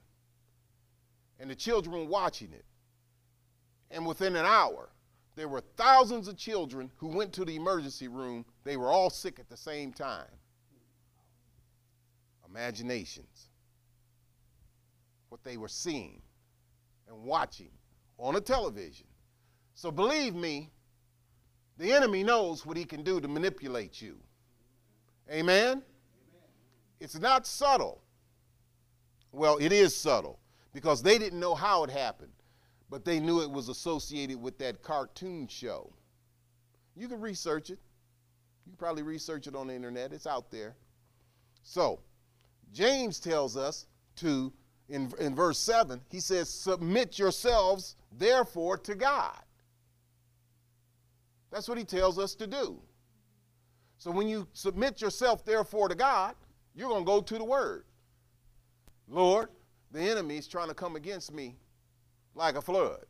And 1.40 1.50
the 1.50 1.56
children 1.56 1.96
were 1.96 2.04
watching 2.04 2.52
it. 2.52 2.64
And 3.90 4.06
within 4.06 4.36
an 4.36 4.46
hour, 4.46 4.90
there 5.34 5.48
were 5.48 5.62
thousands 5.76 6.28
of 6.28 6.36
children 6.36 6.90
who 6.96 7.08
went 7.08 7.32
to 7.34 7.44
the 7.44 7.56
emergency 7.56 8.06
room. 8.06 8.44
They 8.64 8.76
were 8.76 8.88
all 8.88 9.10
sick 9.10 9.40
at 9.40 9.48
the 9.48 9.56
same 9.56 9.92
time. 9.92 10.26
Imaginations. 12.48 13.48
What 15.28 15.42
they 15.42 15.56
were 15.56 15.68
seeing 15.68 16.22
and 17.08 17.24
watching 17.24 17.70
on 18.18 18.36
a 18.36 18.40
television. 18.40 19.06
So 19.74 19.90
believe 19.90 20.34
me, 20.34 20.70
the 21.78 21.92
enemy 21.92 22.22
knows 22.22 22.64
what 22.64 22.76
he 22.76 22.84
can 22.84 23.02
do 23.02 23.20
to 23.20 23.28
manipulate 23.28 24.00
you. 24.00 24.16
Amen? 25.30 25.82
It's 27.00 27.18
not 27.18 27.46
subtle. 27.46 28.00
Well, 29.32 29.58
it 29.58 29.72
is 29.72 29.94
subtle 29.94 30.38
because 30.72 31.02
they 31.02 31.18
didn't 31.18 31.40
know 31.40 31.54
how 31.54 31.84
it 31.84 31.90
happened, 31.90 32.32
but 32.88 33.04
they 33.04 33.20
knew 33.20 33.42
it 33.42 33.50
was 33.50 33.68
associated 33.68 34.40
with 34.40 34.58
that 34.58 34.82
cartoon 34.82 35.46
show. 35.48 35.92
You 36.94 37.08
can 37.08 37.20
research 37.20 37.68
it. 37.68 37.78
You 38.64 38.72
can 38.72 38.78
probably 38.78 39.02
research 39.02 39.46
it 39.46 39.54
on 39.54 39.66
the 39.66 39.74
internet, 39.74 40.12
it's 40.12 40.26
out 40.26 40.50
there. 40.50 40.74
So, 41.62 42.00
James 42.72 43.20
tells 43.20 43.56
us 43.56 43.86
to, 44.16 44.52
in, 44.88 45.12
in 45.18 45.34
verse 45.34 45.58
7, 45.58 46.00
he 46.10 46.20
says, 46.20 46.48
Submit 46.48 47.18
yourselves 47.18 47.96
therefore, 48.18 48.78
to 48.78 48.94
God. 48.94 49.38
That's 51.50 51.68
what 51.68 51.78
he 51.78 51.84
tells 51.84 52.18
us 52.18 52.34
to 52.36 52.46
do. 52.46 52.80
So 53.98 54.10
when 54.10 54.28
you 54.28 54.46
submit 54.52 55.00
yourself, 55.00 55.44
therefore, 55.44 55.88
to 55.88 55.94
God, 55.94 56.34
you're 56.74 56.88
going 56.88 57.04
to 57.04 57.06
go 57.06 57.20
to 57.20 57.38
the 57.38 57.44
Word. 57.44 57.84
Lord, 59.08 59.48
the 59.92 60.00
enemy 60.00 60.36
is 60.36 60.48
trying 60.48 60.68
to 60.68 60.74
come 60.74 60.96
against 60.96 61.32
me 61.32 61.56
like 62.34 62.56
a 62.56 62.62
flood. 62.62 63.06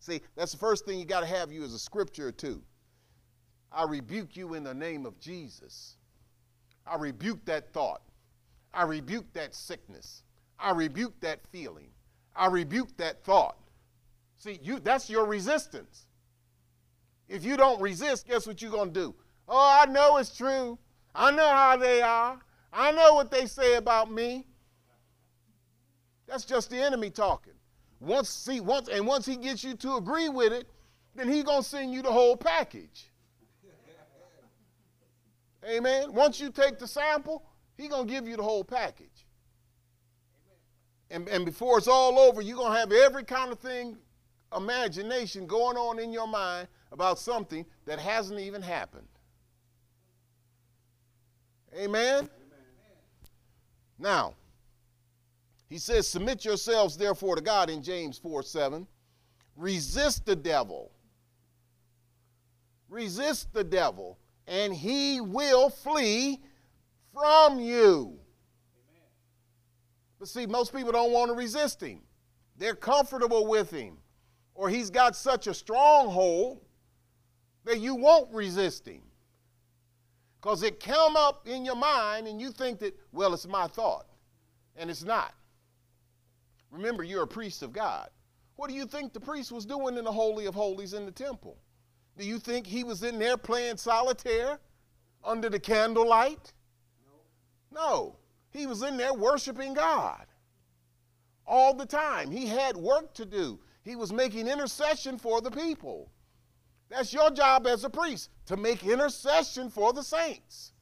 See, 0.00 0.20
that's 0.36 0.52
the 0.52 0.58
first 0.58 0.84
thing 0.84 0.98
you 0.98 1.04
got 1.04 1.20
to 1.20 1.26
have 1.26 1.52
you 1.52 1.64
as 1.64 1.72
a 1.72 1.78
scripture 1.78 2.32
too. 2.32 2.60
I 3.70 3.84
rebuke 3.84 4.36
you 4.36 4.54
in 4.54 4.64
the 4.64 4.74
name 4.74 5.06
of 5.06 5.18
Jesus. 5.18 5.96
I 6.86 6.96
rebuke 6.96 7.44
that 7.46 7.72
thought. 7.72 8.02
I 8.74 8.82
rebuke 8.82 9.32
that 9.32 9.54
sickness. 9.54 10.24
I 10.58 10.70
rebuke 10.72 11.18
that 11.20 11.40
feeling. 11.50 11.88
I 12.34 12.46
rebuke 12.46 12.96
that 12.96 13.24
thought. 13.24 13.56
See, 14.36 14.58
you 14.62 14.80
that's 14.80 15.08
your 15.08 15.26
resistance. 15.26 16.06
If 17.28 17.44
you 17.44 17.56
don't 17.56 17.80
resist, 17.80 18.26
guess 18.26 18.46
what 18.46 18.60
you're 18.60 18.70
going 18.70 18.92
to 18.92 19.00
do? 19.00 19.14
Oh, 19.48 19.80
I 19.82 19.90
know 19.90 20.16
it's 20.18 20.36
true. 20.36 20.78
I 21.14 21.30
know 21.30 21.48
how 21.48 21.76
they 21.76 22.02
are. 22.02 22.38
I 22.72 22.90
know 22.92 23.14
what 23.14 23.30
they 23.30 23.46
say 23.46 23.74
about 23.74 24.10
me. 24.10 24.46
That's 26.26 26.44
just 26.44 26.70
the 26.70 26.78
enemy 26.78 27.10
talking. 27.10 27.52
Once 28.00 28.30
see 28.30 28.60
once 28.60 28.88
and 28.88 29.06
once 29.06 29.26
he 29.26 29.36
gets 29.36 29.62
you 29.62 29.74
to 29.76 29.96
agree 29.96 30.28
with 30.28 30.52
it, 30.52 30.66
then 31.14 31.28
he's 31.28 31.44
gonna 31.44 31.62
send 31.62 31.92
you 31.92 32.02
the 32.02 32.10
whole 32.10 32.36
package. 32.36 33.10
Amen. 35.64 36.12
Once 36.12 36.40
you 36.40 36.50
take 36.50 36.78
the 36.78 36.88
sample, 36.88 37.44
he's 37.76 37.88
gonna 37.88 38.08
give 38.08 38.26
you 38.26 38.36
the 38.36 38.42
whole 38.42 38.64
package. 38.64 39.11
And, 41.12 41.28
and 41.28 41.44
before 41.44 41.76
it's 41.76 41.88
all 41.88 42.18
over, 42.18 42.40
you're 42.40 42.56
gonna 42.56 42.78
have 42.78 42.90
every 42.90 43.22
kind 43.22 43.52
of 43.52 43.58
thing, 43.58 43.98
imagination 44.56 45.46
going 45.46 45.76
on 45.76 45.98
in 45.98 46.10
your 46.10 46.26
mind 46.26 46.68
about 46.90 47.18
something 47.18 47.66
that 47.84 47.98
hasn't 47.98 48.40
even 48.40 48.62
happened. 48.62 49.06
Amen? 51.74 52.16
Amen. 52.16 52.30
Now, 53.98 54.34
he 55.68 55.76
says, 55.76 56.08
Submit 56.08 56.46
yourselves 56.46 56.96
therefore 56.96 57.36
to 57.36 57.42
God 57.42 57.68
in 57.68 57.82
James 57.82 58.16
4 58.16 58.42
7. 58.42 58.86
Resist 59.54 60.24
the 60.24 60.36
devil. 60.36 60.92
Resist 62.88 63.52
the 63.52 63.64
devil, 63.64 64.18
and 64.46 64.74
he 64.74 65.20
will 65.20 65.68
flee 65.68 66.40
from 67.12 67.60
you. 67.60 68.18
But 70.22 70.28
see, 70.28 70.46
most 70.46 70.72
people 70.72 70.92
don't 70.92 71.10
want 71.10 71.32
to 71.32 71.34
resist 71.34 71.82
him. 71.82 71.98
They're 72.56 72.76
comfortable 72.76 73.44
with 73.44 73.72
him, 73.72 73.96
or 74.54 74.68
he's 74.68 74.88
got 74.88 75.16
such 75.16 75.48
a 75.48 75.52
stronghold 75.52 76.60
that 77.64 77.80
you 77.80 77.96
won't 77.96 78.32
resist 78.32 78.86
him. 78.86 79.02
Because 80.40 80.62
it 80.62 80.78
come 80.78 81.16
up 81.16 81.48
in 81.48 81.64
your 81.64 81.74
mind 81.74 82.28
and 82.28 82.40
you 82.40 82.52
think 82.52 82.78
that, 82.78 82.96
well, 83.10 83.34
it's 83.34 83.48
my 83.48 83.66
thought. 83.66 84.06
And 84.76 84.90
it's 84.90 85.02
not. 85.02 85.34
Remember, 86.70 87.02
you're 87.02 87.24
a 87.24 87.26
priest 87.26 87.64
of 87.64 87.72
God. 87.72 88.08
What 88.54 88.70
do 88.70 88.76
you 88.76 88.86
think 88.86 89.12
the 89.12 89.18
priest 89.18 89.50
was 89.50 89.66
doing 89.66 89.98
in 89.98 90.04
the 90.04 90.12
Holy 90.12 90.46
of 90.46 90.54
Holies 90.54 90.92
in 90.92 91.04
the 91.04 91.10
temple? 91.10 91.56
Do 92.16 92.24
you 92.24 92.38
think 92.38 92.64
he 92.64 92.84
was 92.84 93.02
in 93.02 93.18
there 93.18 93.36
playing 93.36 93.76
solitaire 93.76 94.60
under 95.24 95.50
the 95.50 95.58
candlelight? 95.58 96.52
No. 97.72 97.80
no. 97.80 98.16
He 98.52 98.66
was 98.66 98.82
in 98.82 98.96
there 98.96 99.14
worshiping 99.14 99.74
God 99.74 100.26
all 101.46 101.74
the 101.74 101.86
time. 101.86 102.30
He 102.30 102.46
had 102.46 102.76
work 102.76 103.14
to 103.14 103.24
do. 103.24 103.58
He 103.82 103.96
was 103.96 104.12
making 104.12 104.46
intercession 104.46 105.18
for 105.18 105.40
the 105.40 105.50
people. 105.50 106.10
That's 106.88 107.12
your 107.12 107.30
job 107.30 107.66
as 107.66 107.84
a 107.84 107.90
priest, 107.90 108.30
to 108.46 108.56
make 108.56 108.84
intercession 108.84 109.70
for 109.70 109.92
the 109.92 110.02
saints. 110.02 110.72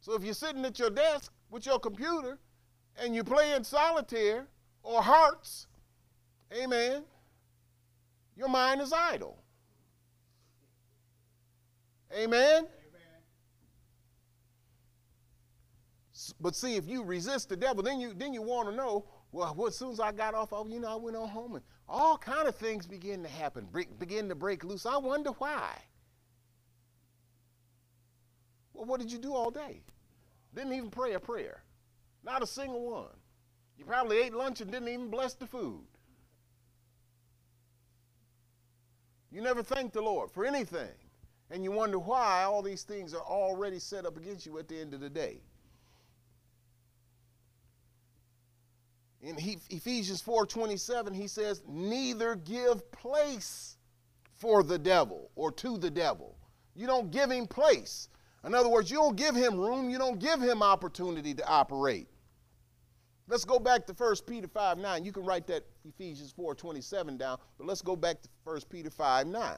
So 0.00 0.14
if 0.14 0.22
you're 0.22 0.34
sitting 0.34 0.64
at 0.64 0.78
your 0.78 0.90
desk 0.90 1.32
with 1.50 1.66
your 1.66 1.80
computer 1.80 2.38
and 2.96 3.14
you're 3.14 3.24
playing 3.24 3.64
solitaire 3.64 4.46
or 4.82 5.02
hearts, 5.02 5.66
amen, 6.56 7.02
your 8.36 8.48
mind 8.48 8.80
is 8.80 8.92
idle. 8.92 9.38
Amen? 12.16 12.68
But 16.40 16.54
see, 16.54 16.76
if 16.76 16.86
you 16.86 17.02
resist 17.02 17.48
the 17.48 17.56
devil, 17.56 17.82
then 17.82 18.00
you 18.00 18.14
then 18.14 18.32
you 18.32 18.42
want 18.42 18.68
to 18.68 18.74
know. 18.74 19.06
Well, 19.32 19.54
well, 19.56 19.66
as 19.66 19.76
soon 19.76 19.90
as 19.90 20.00
I 20.00 20.12
got 20.12 20.34
off, 20.34 20.52
you 20.68 20.78
know, 20.78 20.88
I 20.88 20.94
went 20.94 21.16
on 21.16 21.28
home, 21.28 21.56
and 21.56 21.64
all 21.88 22.16
kind 22.16 22.46
of 22.46 22.54
things 22.54 22.86
begin 22.86 23.22
to 23.24 23.28
happen, 23.28 23.66
break, 23.70 23.98
begin 23.98 24.28
to 24.28 24.34
break 24.34 24.62
loose. 24.62 24.86
I 24.86 24.96
wonder 24.96 25.30
why. 25.30 25.76
Well, 28.72 28.84
what 28.84 29.00
did 29.00 29.10
you 29.10 29.18
do 29.18 29.34
all 29.34 29.50
day? 29.50 29.82
Didn't 30.54 30.72
even 30.72 30.90
pray 30.90 31.14
a 31.14 31.20
prayer. 31.20 31.62
Not 32.22 32.42
a 32.42 32.46
single 32.46 32.90
one. 32.90 33.16
You 33.76 33.84
probably 33.84 34.18
ate 34.22 34.32
lunch 34.32 34.60
and 34.60 34.70
didn't 34.70 34.88
even 34.88 35.10
bless 35.10 35.34
the 35.34 35.46
food. 35.46 35.84
You 39.30 39.42
never 39.42 39.64
thank 39.64 39.92
the 39.92 40.00
Lord 40.00 40.30
for 40.30 40.44
anything. 40.44 40.92
And 41.50 41.64
you 41.64 41.72
wonder 41.72 41.98
why 41.98 42.44
all 42.44 42.62
these 42.62 42.84
things 42.84 43.12
are 43.14 43.22
already 43.22 43.78
set 43.78 44.06
up 44.06 44.16
against 44.16 44.46
you 44.46 44.58
at 44.58 44.68
the 44.68 44.80
end 44.80 44.94
of 44.94 45.00
the 45.00 45.10
day. 45.10 45.40
In 49.24 49.38
Ephesians 49.38 50.20
4:27 50.20 51.14
he 51.14 51.26
says, 51.26 51.62
"Neither 51.66 52.36
give 52.36 52.90
place 52.92 53.78
for 54.34 54.62
the 54.62 54.78
devil 54.78 55.30
or 55.34 55.50
to 55.52 55.78
the 55.78 55.90
devil." 55.90 56.36
You 56.74 56.86
don't 56.86 57.10
give 57.10 57.30
him 57.30 57.46
place. 57.46 58.10
In 58.44 58.54
other 58.54 58.68
words, 58.68 58.90
you 58.90 58.98
don't 58.98 59.16
give 59.16 59.34
him 59.34 59.58
room, 59.58 59.88
you 59.88 59.96
don't 59.96 60.18
give 60.18 60.42
him 60.42 60.62
opportunity 60.62 61.32
to 61.34 61.48
operate. 61.48 62.08
Let's 63.26 63.46
go 63.46 63.58
back 63.58 63.86
to 63.86 63.94
1 63.94 64.26
Peter 64.26 64.46
5 64.46 64.76
9. 64.76 65.04
You 65.04 65.12
can 65.12 65.24
write 65.24 65.46
that 65.46 65.64
Ephesians 65.86 66.30
4 66.32 66.54
27 66.54 67.16
down, 67.16 67.38
but 67.56 67.66
let's 67.66 67.80
go 67.80 67.96
back 67.96 68.20
to 68.20 68.28
1 68.44 68.60
Peter 68.68 68.90
5 68.90 69.26
9. 69.26 69.56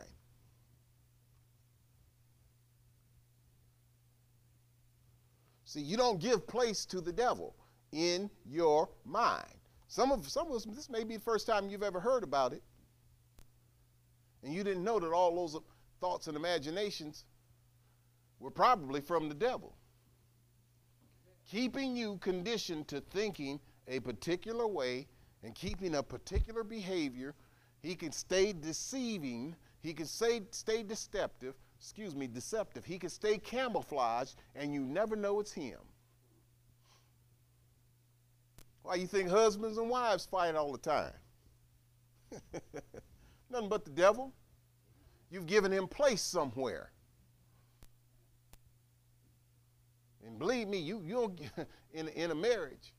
See, 5.65 5.81
you 5.81 5.97
don't 5.97 6.21
give 6.21 6.47
place 6.47 6.87
to 6.87 7.01
the 7.01 7.13
devil 7.13 7.57
in 7.91 8.31
your 8.45 8.89
mind. 9.05 9.56
Some 9.89 10.13
of, 10.13 10.29
some 10.29 10.49
of 10.49 10.55
us, 10.55 10.65
this 10.65 10.91
may 10.91 11.05
be 11.05 11.17
the 11.17 11.23
first 11.23 11.47
time 11.47 11.69
you've 11.69 11.83
ever 11.83 12.01
heard 12.01 12.23
about 12.23 12.53
it. 12.53 12.63
And 14.43 14.53
you 14.53 14.65
didn't 14.65 14.85
know 14.85 14.99
that 14.99 15.13
all 15.13 15.35
those 15.35 15.61
thoughts 16.01 16.27
and 16.27 16.37
imaginations 16.37 17.25
were 18.39 18.51
probably 18.51 19.01
from 19.01 19.29
the 19.29 19.35
devil 19.35 19.77
keeping 21.51 21.97
you 21.97 22.19
conditioned 22.19 22.89
to 22.89 23.01
thinking 23.01 23.61
a 23.89 24.01
particular 24.01 24.67
way 24.67 25.07
and 25.43 25.55
keeping 25.55 25.95
a 25.95 26.03
particular 26.03 26.65
behavior. 26.65 27.35
He 27.83 27.95
can 27.95 28.13
stay 28.13 28.53
deceiving, 28.53 29.55
he 29.81 29.95
can 29.95 30.07
stay, 30.07 30.43
stay 30.51 30.83
deceptive, 30.83 31.55
excuse 31.79 32.17
me, 32.17 32.27
deceptive. 32.27 32.85
He 32.85 32.99
can 32.99 33.11
stay 33.11 33.39
camouflaged 33.39 34.35
and 34.55 34.75
you 34.75 34.81
never 34.81 35.15
know 35.15 35.41
it's 35.41 35.53
him. 35.53 35.79
Why 38.87 38.95
you 38.95 39.09
think 39.09 39.29
husbands 39.29 39.79
and 39.79 39.91
wives 39.91 40.27
fight 40.27 40.55
all 40.55 40.71
the 40.71 40.79
time? 40.79 41.13
Nothing 43.51 43.69
but 43.69 43.85
the 43.85 43.91
devil. 43.91 44.33
You've 45.29 45.47
given 45.47 45.73
him 45.73 45.89
place 45.89 46.23
somewhere. 46.23 46.93
And 50.25 50.39
believe 50.39 50.69
me, 50.69 50.79
you 50.79 51.03
you 51.05 51.15
don't 51.15 51.41
in 51.93 52.07
in 52.11 52.31
a 52.31 52.35
marriage, 52.37 52.95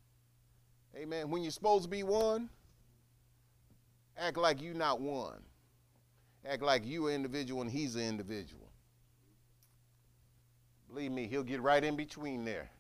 amen. 0.93 1.29
When 1.29 1.41
you're 1.41 1.53
supposed 1.53 1.83
to 1.85 1.89
be 1.89 2.03
one, 2.03 2.49
act 4.17 4.35
like 4.35 4.61
you're 4.61 4.73
not 4.73 4.99
one. 4.99 5.41
Act 6.45 6.63
like 6.63 6.81
you're 6.85 7.07
an 7.07 7.15
individual 7.15 7.61
and 7.61 7.71
he's 7.71 7.95
an 7.95 8.01
individual. 8.01 8.73
Believe 10.89 11.13
me, 11.13 11.27
he'll 11.27 11.43
get 11.43 11.61
right 11.61 11.83
in 11.83 11.95
between 11.95 12.43
there. 12.43 12.71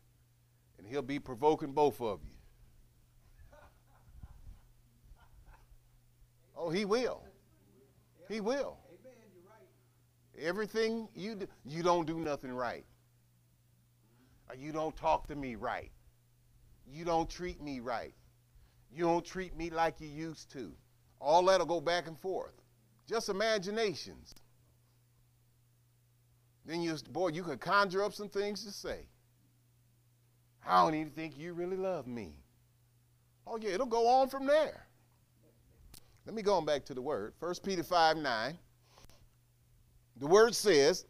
And 0.77 0.85
he'll 0.85 1.01
be 1.01 1.19
provoking 1.19 1.71
both 1.71 2.01
of 2.01 2.19
you. 2.29 2.36
Oh, 6.57 6.69
he 6.69 6.85
will. 6.85 7.23
He 8.27 8.41
will. 8.41 8.77
Everything 10.39 11.07
you 11.15 11.35
do, 11.35 11.47
you 11.65 11.83
don't 11.83 12.05
do 12.05 12.19
nothing 12.19 12.51
right 12.51 12.85
or 14.49 14.55
you 14.55 14.71
don't 14.71 14.95
talk 14.95 15.27
to 15.27 15.35
me 15.35 15.55
right. 15.55 15.91
You 16.89 17.05
don't 17.05 17.29
treat 17.29 17.61
me 17.61 17.79
right. 17.79 18.13
You 18.91 19.03
don't 19.05 19.25
treat 19.25 19.57
me 19.57 19.69
like 19.69 19.99
you 19.99 20.07
used 20.07 20.51
to. 20.53 20.71
All 21.19 21.43
that'll 21.45 21.65
go 21.65 21.81
back 21.81 22.07
and 22.07 22.17
forth. 22.17 22.53
Just 23.07 23.29
imaginations. 23.29 24.33
Then 26.65 26.81
you, 26.81 26.95
boy, 27.11 27.29
you 27.29 27.43
could 27.43 27.59
conjure 27.59 28.03
up 28.03 28.13
some 28.13 28.29
things 28.29 28.63
to 28.65 28.71
say. 28.71 29.07
I 30.65 30.83
don't 30.83 30.95
even 30.95 31.11
think 31.11 31.37
you 31.37 31.53
really 31.53 31.77
love 31.77 32.07
me. 32.07 32.43
Oh, 33.45 33.57
yeah, 33.57 33.71
it'll 33.71 33.85
go 33.85 34.07
on 34.07 34.29
from 34.29 34.45
there. 34.45 34.86
Let 36.27 36.35
me 36.35 36.41
go 36.41 36.55
on 36.55 36.65
back 36.65 36.83
to 36.85 36.93
the 36.93 37.01
word. 37.01 37.33
1 37.39 37.55
Peter 37.63 37.83
5 37.83 38.17
9. 38.17 38.57
The 40.17 40.27
word 40.27 40.53
says, 40.53 41.05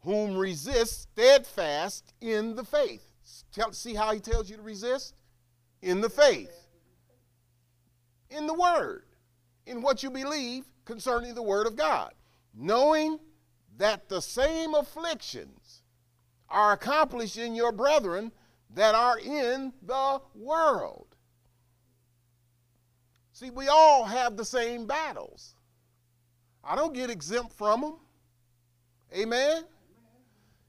Whom 0.00 0.38
resist 0.38 1.02
steadfast 1.02 2.14
in 2.22 2.56
the 2.56 2.64
faith. 2.64 3.04
Tell, 3.52 3.72
see 3.72 3.92
how 3.92 4.14
he 4.14 4.20
tells 4.20 4.48
you 4.48 4.56
to 4.56 4.62
resist? 4.62 5.14
In 5.82 6.00
the 6.00 6.08
faith. 6.08 6.66
In 8.30 8.46
the 8.46 8.54
word. 8.54 9.04
In 9.66 9.82
what 9.82 10.02
you 10.02 10.10
believe 10.10 10.64
concerning 10.86 11.34
the 11.34 11.42
word 11.42 11.66
of 11.66 11.76
God. 11.76 12.14
Knowing 12.54 13.18
that 13.76 14.08
the 14.08 14.22
same 14.22 14.72
afflictions 14.72 15.82
are 16.48 16.72
accomplished 16.72 17.36
in 17.36 17.54
your 17.54 17.70
brethren 17.70 18.32
that 18.70 18.94
are 18.94 19.18
in 19.18 19.74
the 19.82 20.22
world. 20.34 21.13
See, 23.34 23.50
we 23.50 23.66
all 23.66 24.04
have 24.04 24.36
the 24.36 24.44
same 24.44 24.86
battles. 24.86 25.56
I 26.62 26.76
don't 26.76 26.94
get 26.94 27.10
exempt 27.10 27.52
from 27.52 27.80
them. 27.80 27.96
Amen? 29.12 29.64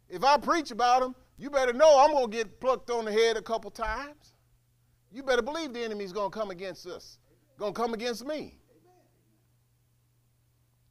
If 0.10 0.24
I 0.24 0.38
preach 0.38 0.72
about 0.72 1.02
them, 1.02 1.16
you 1.38 1.52
better 1.52 1.74
know 1.74 2.00
I'm 2.00 2.12
going 2.12 2.32
to 2.32 2.38
get 2.38 2.60
plucked 2.60 2.90
on 2.90 3.06
the 3.06 3.12
head 3.12 3.38
a 3.38 3.42
couple 3.42 3.70
times. 3.70 4.34
You 5.12 5.22
better 5.22 5.44
believe 5.44 5.74
the 5.74 5.84
enemy's 5.84 6.12
going 6.12 6.32
to 6.32 6.38
come 6.38 6.50
against 6.50 6.88
us, 6.88 7.20
going 7.60 7.74
to 7.74 7.80
come 7.80 7.94
against 7.94 8.26
me. 8.26 8.58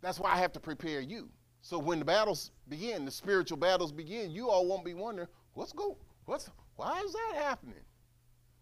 That's 0.00 0.20
why 0.20 0.32
I 0.32 0.36
have 0.36 0.52
to 0.52 0.60
prepare 0.60 1.00
you. 1.00 1.28
So 1.60 1.78
when 1.78 1.98
the 1.98 2.04
battles 2.04 2.52
begin, 2.68 3.04
the 3.04 3.10
spiritual 3.10 3.58
battles 3.58 3.90
begin, 3.90 4.30
you 4.30 4.48
all 4.48 4.66
won't 4.66 4.84
be 4.84 4.94
wondering, 4.94 5.28
what's 5.54 5.72
going, 5.72 5.96
what's 6.26 6.48
why 6.76 7.00
is 7.04 7.12
that 7.12 7.42
happening? 7.42 7.82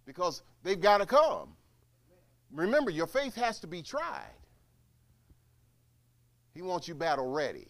Because 0.06 0.42
they've 0.62 0.80
got 0.80 0.98
to 0.98 1.06
come. 1.06 1.56
Remember, 2.52 2.90
your 2.90 3.06
faith 3.06 3.34
has 3.36 3.58
to 3.60 3.66
be 3.66 3.82
tried. 3.82 4.34
He 6.54 6.62
wants 6.62 6.86
you 6.86 6.94
battle 6.94 7.30
ready. 7.30 7.68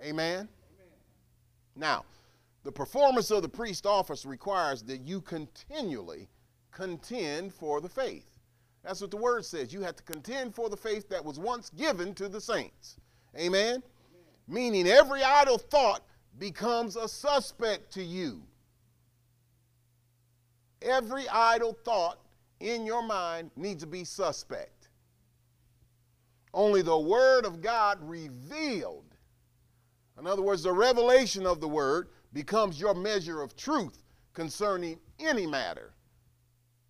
Amen? 0.00 0.36
Amen. 0.36 0.48
Now, 1.76 2.04
the 2.64 2.72
performance 2.72 3.30
of 3.30 3.42
the 3.42 3.48
priest 3.48 3.86
office 3.86 4.26
requires 4.26 4.82
that 4.82 5.02
you 5.02 5.20
continually 5.20 6.28
contend 6.72 7.54
for 7.54 7.80
the 7.80 7.88
faith. 7.88 8.26
That's 8.82 9.00
what 9.00 9.10
the 9.10 9.16
word 9.16 9.44
says. 9.44 9.72
You 9.72 9.82
have 9.82 9.96
to 9.96 10.02
contend 10.02 10.54
for 10.54 10.68
the 10.68 10.76
faith 10.76 11.08
that 11.10 11.24
was 11.24 11.38
once 11.38 11.70
given 11.70 12.14
to 12.14 12.28
the 12.28 12.40
saints. 12.40 12.96
Amen? 13.38 13.82
meaning 14.48 14.88
every 14.88 15.22
idle 15.22 15.58
thought 15.58 16.02
becomes 16.38 16.96
a 16.96 17.06
suspect 17.06 17.92
to 17.92 18.02
you. 18.02 18.42
Every 20.80 21.28
idle 21.28 21.76
thought 21.84 22.18
in 22.60 22.86
your 22.86 23.02
mind 23.02 23.50
needs 23.56 23.82
to 23.82 23.86
be 23.86 24.04
suspect. 24.04 24.88
Only 26.54 26.82
the 26.82 26.98
Word 26.98 27.44
of 27.44 27.60
God 27.60 27.98
revealed, 28.00 29.16
in 30.18 30.26
other 30.26 30.42
words, 30.42 30.62
the 30.62 30.72
revelation 30.72 31.46
of 31.46 31.60
the 31.60 31.68
Word 31.68 32.08
becomes 32.32 32.80
your 32.80 32.94
measure 32.94 33.42
of 33.42 33.56
truth 33.56 34.02
concerning 34.34 34.98
any 35.18 35.46
matter 35.46 35.92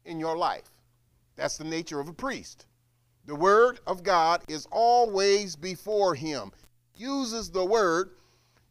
in 0.05 0.19
your 0.19 0.37
life. 0.37 0.71
That's 1.37 1.59
the 1.59 1.65
nature 1.65 2.01
of 2.01 2.09
a 2.09 2.15
priest. 2.15 2.67
The 3.27 3.35
Word 3.35 3.81
of 3.87 4.03
God 4.03 4.43
is 4.49 4.67
always 4.71 5.55
before 5.55 6.15
him 6.15 6.51
uses 6.99 7.51
the 7.51 7.65
word 7.65 8.11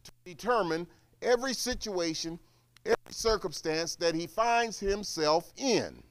to 0.04 0.12
determine 0.24 0.86
every 1.22 1.54
situation, 1.54 2.38
every 2.84 3.12
circumstance 3.12 3.96
that 3.96 4.14
he 4.14 4.26
finds 4.26 4.78
himself 4.78 5.52
in. 5.56 6.02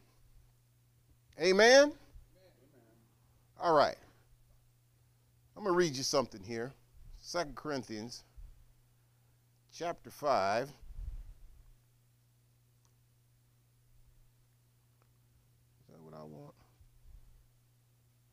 Amen? 1.40 1.94
All 3.60 3.76
right. 3.76 3.96
I'm 5.56 5.64
going 5.64 5.74
to 5.74 5.78
read 5.78 5.96
you 5.96 6.04
something 6.04 6.42
here. 6.42 6.74
Second 7.20 7.56
Corinthians 7.56 8.24
chapter 9.72 10.10
5. 10.10 10.64
Is 10.64 10.70
that 15.90 16.02
what 16.02 16.14
I 16.16 16.24
want? 16.24 16.56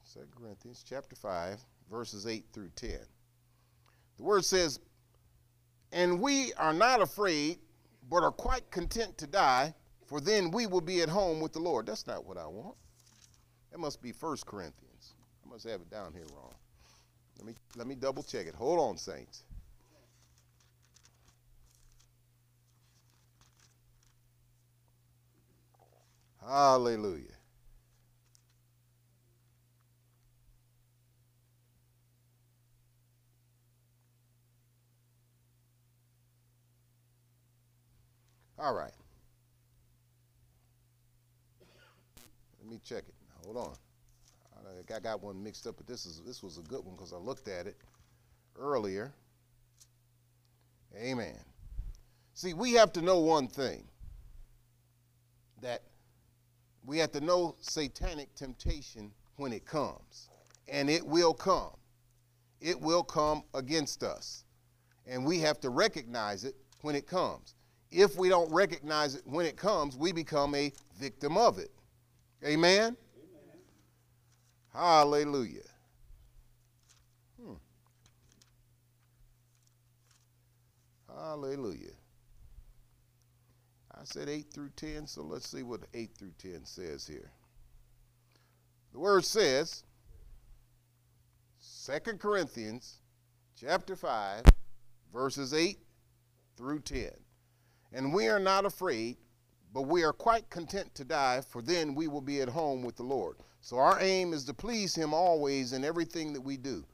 Second 0.04 0.30
Corinthians 0.34 0.82
chapter 0.88 1.16
5, 1.16 1.60
verses 1.90 2.26
8 2.26 2.46
through 2.52 2.70
10. 2.76 2.98
The 4.16 4.22
word 4.22 4.44
says, 4.46 4.80
And 5.92 6.20
we 6.20 6.54
are 6.54 6.72
not 6.72 7.02
afraid, 7.02 7.58
but 8.08 8.22
are 8.22 8.30
quite 8.30 8.70
content 8.70 9.18
to 9.18 9.26
die, 9.26 9.74
for 10.06 10.20
then 10.20 10.50
we 10.50 10.66
will 10.66 10.80
be 10.80 11.02
at 11.02 11.10
home 11.10 11.40
with 11.40 11.52
the 11.52 11.58
Lord. 11.58 11.86
That's 11.86 12.06
not 12.06 12.24
what 12.24 12.38
I 12.38 12.46
want. 12.46 12.76
That 13.74 13.80
must 13.80 14.00
be 14.00 14.12
1 14.12 14.36
Corinthians. 14.46 15.14
I 15.44 15.50
must 15.50 15.68
have 15.68 15.80
it 15.80 15.90
down 15.90 16.12
here 16.12 16.22
wrong. 16.36 16.54
Let 17.38 17.46
me, 17.48 17.54
let 17.74 17.88
me 17.88 17.96
double 17.96 18.22
check 18.22 18.46
it. 18.46 18.54
Hold 18.54 18.78
on, 18.78 18.96
saints. 18.96 19.42
Hallelujah. 26.40 27.24
All 38.56 38.72
right. 38.72 38.92
Let 42.62 42.70
me 42.70 42.78
check 42.84 43.02
it. 43.08 43.23
Hold 43.44 43.56
on. 43.56 43.74
I 44.94 45.00
got 45.00 45.22
one 45.22 45.42
mixed 45.42 45.66
up, 45.66 45.76
but 45.76 45.86
this 45.86 46.04
is 46.04 46.20
this 46.26 46.42
was 46.42 46.58
a 46.58 46.62
good 46.62 46.84
one 46.84 46.94
because 46.94 47.12
I 47.12 47.16
looked 47.16 47.48
at 47.48 47.66
it 47.66 47.76
earlier. 48.58 49.12
Amen. 50.96 51.38
See, 52.34 52.54
we 52.54 52.72
have 52.72 52.92
to 52.94 53.02
know 53.02 53.18
one 53.20 53.48
thing 53.48 53.84
that 55.62 55.82
we 56.84 56.98
have 56.98 57.12
to 57.12 57.20
know 57.20 57.56
satanic 57.60 58.34
temptation 58.34 59.10
when 59.36 59.52
it 59.52 59.64
comes, 59.64 60.28
and 60.68 60.90
it 60.90 61.04
will 61.04 61.34
come. 61.34 61.76
It 62.60 62.80
will 62.80 63.02
come 63.02 63.42
against 63.54 64.02
us, 64.02 64.44
and 65.06 65.24
we 65.24 65.40
have 65.40 65.60
to 65.60 65.70
recognize 65.70 66.44
it 66.44 66.54
when 66.82 66.94
it 66.94 67.06
comes 67.06 67.54
if 67.94 68.16
we 68.16 68.28
don't 68.28 68.52
recognize 68.52 69.14
it 69.14 69.22
when 69.24 69.46
it 69.46 69.56
comes, 69.56 69.96
we 69.96 70.12
become 70.12 70.54
a 70.54 70.72
victim 70.98 71.38
of 71.38 71.58
it. 71.58 71.70
Amen? 72.44 72.96
Hallelujah. 74.74 75.60
Hmm. 77.40 77.54
Hallelujah. 81.08 81.92
I 83.92 84.00
said 84.04 84.28
8 84.28 84.46
through 84.52 84.70
10, 84.76 85.06
so 85.06 85.22
let's 85.22 85.48
see 85.48 85.62
what 85.62 85.80
8 85.94 86.10
through 86.18 86.32
10 86.38 86.64
says 86.64 87.06
here. 87.06 87.30
The 88.92 88.98
word 88.98 89.24
says, 89.24 89.84
2 91.86 92.16
Corinthians 92.18 92.98
chapter 93.58 93.94
5, 93.94 94.42
verses 95.12 95.54
8 95.54 95.78
through 96.56 96.80
10. 96.80 97.10
And 97.92 98.12
we 98.12 98.26
are 98.26 98.40
not 98.40 98.64
afraid, 98.64 99.18
but 99.72 99.82
we 99.82 100.02
are 100.02 100.12
quite 100.12 100.50
content 100.50 100.94
to 100.96 101.04
die, 101.04 101.42
for 101.48 101.62
then 101.62 101.94
we 101.94 102.08
will 102.08 102.20
be 102.20 102.40
at 102.40 102.48
home 102.48 102.82
with 102.82 102.96
the 102.96 103.04
Lord. 103.04 103.36
So 103.64 103.78
our 103.78 103.98
aim 104.02 104.34
is 104.34 104.44
to 104.44 104.52
please 104.52 104.94
Him 104.94 105.14
always 105.14 105.72
in 105.72 105.86
everything 105.86 106.34
that 106.34 106.42
we 106.42 106.58
do, 106.58 106.84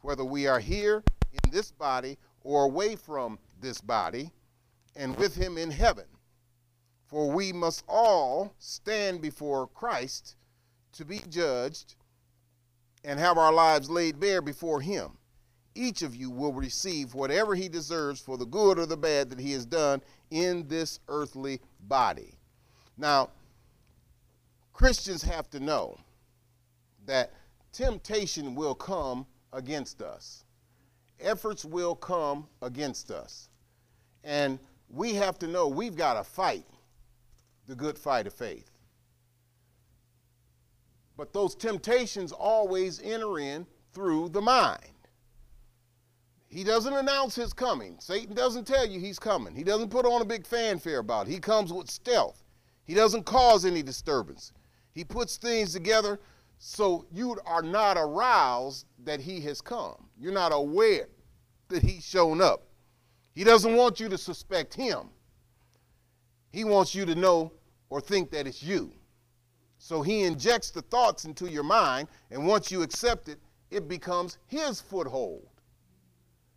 whether 0.00 0.24
we 0.24 0.46
are 0.46 0.58
here 0.58 1.04
in 1.32 1.50
this 1.50 1.70
body 1.70 2.16
or 2.42 2.64
away 2.64 2.96
from 2.96 3.38
this 3.60 3.82
body, 3.82 4.30
and 4.96 5.14
with 5.16 5.34
Him 5.34 5.58
in 5.58 5.70
heaven. 5.70 6.06
For 7.08 7.30
we 7.30 7.52
must 7.52 7.84
all 7.86 8.54
stand 8.58 9.20
before 9.20 9.66
Christ 9.66 10.36
to 10.92 11.04
be 11.04 11.20
judged 11.28 11.94
and 13.04 13.18
have 13.20 13.36
our 13.36 13.52
lives 13.52 13.90
laid 13.90 14.18
bare 14.18 14.40
before 14.40 14.80
Him 14.80 15.18
each 15.74 16.02
of 16.02 16.16
you 16.16 16.30
will 16.30 16.52
receive 16.54 17.14
whatever 17.14 17.54
he 17.54 17.68
deserves 17.68 18.20
for 18.20 18.38
the 18.38 18.46
good 18.46 18.78
or 18.78 18.86
the 18.86 18.96
bad 18.96 19.30
that 19.30 19.40
he 19.40 19.52
has 19.52 19.66
done 19.66 20.00
in 20.30 20.66
this 20.68 21.00
earthly 21.08 21.60
body. 21.80 22.38
Now, 22.96 23.30
Christians 24.72 25.22
have 25.22 25.50
to 25.50 25.60
know 25.60 25.98
that 27.06 27.32
temptation 27.72 28.54
will 28.54 28.74
come 28.74 29.26
against 29.52 30.02
us, 30.02 30.44
efforts 31.20 31.64
will 31.64 31.94
come 31.94 32.46
against 32.62 33.10
us. 33.10 33.48
And 34.22 34.58
we 34.88 35.14
have 35.14 35.38
to 35.40 35.46
know 35.46 35.68
we've 35.68 35.96
got 35.96 36.14
to 36.14 36.24
fight 36.24 36.66
the 37.66 37.74
good 37.74 37.98
fight 37.98 38.26
of 38.26 38.32
faith. 38.32 38.70
But 41.16 41.32
those 41.32 41.54
temptations 41.54 42.32
always 42.32 43.00
enter 43.02 43.38
in 43.38 43.66
through 43.92 44.30
the 44.30 44.42
mind. 44.42 44.80
He 46.48 46.64
doesn't 46.64 46.92
announce 46.92 47.34
his 47.34 47.52
coming. 47.52 47.96
Satan 47.98 48.34
doesn't 48.34 48.66
tell 48.66 48.86
you 48.86 49.00
he's 49.00 49.18
coming. 49.18 49.54
He 49.54 49.64
doesn't 49.64 49.90
put 49.90 50.06
on 50.06 50.22
a 50.22 50.24
big 50.24 50.46
fanfare 50.46 51.00
about 51.00 51.26
it. 51.26 51.32
He 51.32 51.38
comes 51.38 51.72
with 51.72 51.90
stealth. 51.90 52.44
He 52.84 52.94
doesn't 52.94 53.24
cause 53.24 53.64
any 53.64 53.82
disturbance. 53.82 54.52
He 54.92 55.04
puts 55.04 55.36
things 55.36 55.72
together 55.72 56.20
So 56.66 57.04
you 57.12 57.38
are 57.44 57.60
not 57.60 57.98
aroused 57.98 58.86
that 59.04 59.20
he 59.20 59.38
has 59.42 59.60
come. 59.60 60.08
You're 60.18 60.32
not 60.32 60.50
aware 60.50 61.08
that 61.68 61.82
he's 61.82 62.02
shown 62.02 62.40
up. 62.40 62.62
He 63.34 63.44
doesn't 63.44 63.76
want 63.76 64.00
you 64.00 64.08
to 64.08 64.16
suspect 64.16 64.72
him. 64.72 65.10
He 66.52 66.64
wants 66.64 66.94
you 66.94 67.04
to 67.04 67.14
know 67.14 67.52
or 67.90 68.00
think 68.00 68.30
that 68.30 68.46
it's 68.46 68.62
you. 68.62 68.94
So 69.76 70.00
he 70.00 70.22
injects 70.22 70.70
the 70.70 70.80
thoughts 70.80 71.26
into 71.26 71.50
your 71.50 71.64
mind, 71.64 72.08
and 72.30 72.46
once 72.46 72.72
you 72.72 72.80
accept 72.80 73.28
it, 73.28 73.40
it 73.70 73.86
becomes 73.86 74.38
his 74.46 74.80
foothold. 74.80 75.46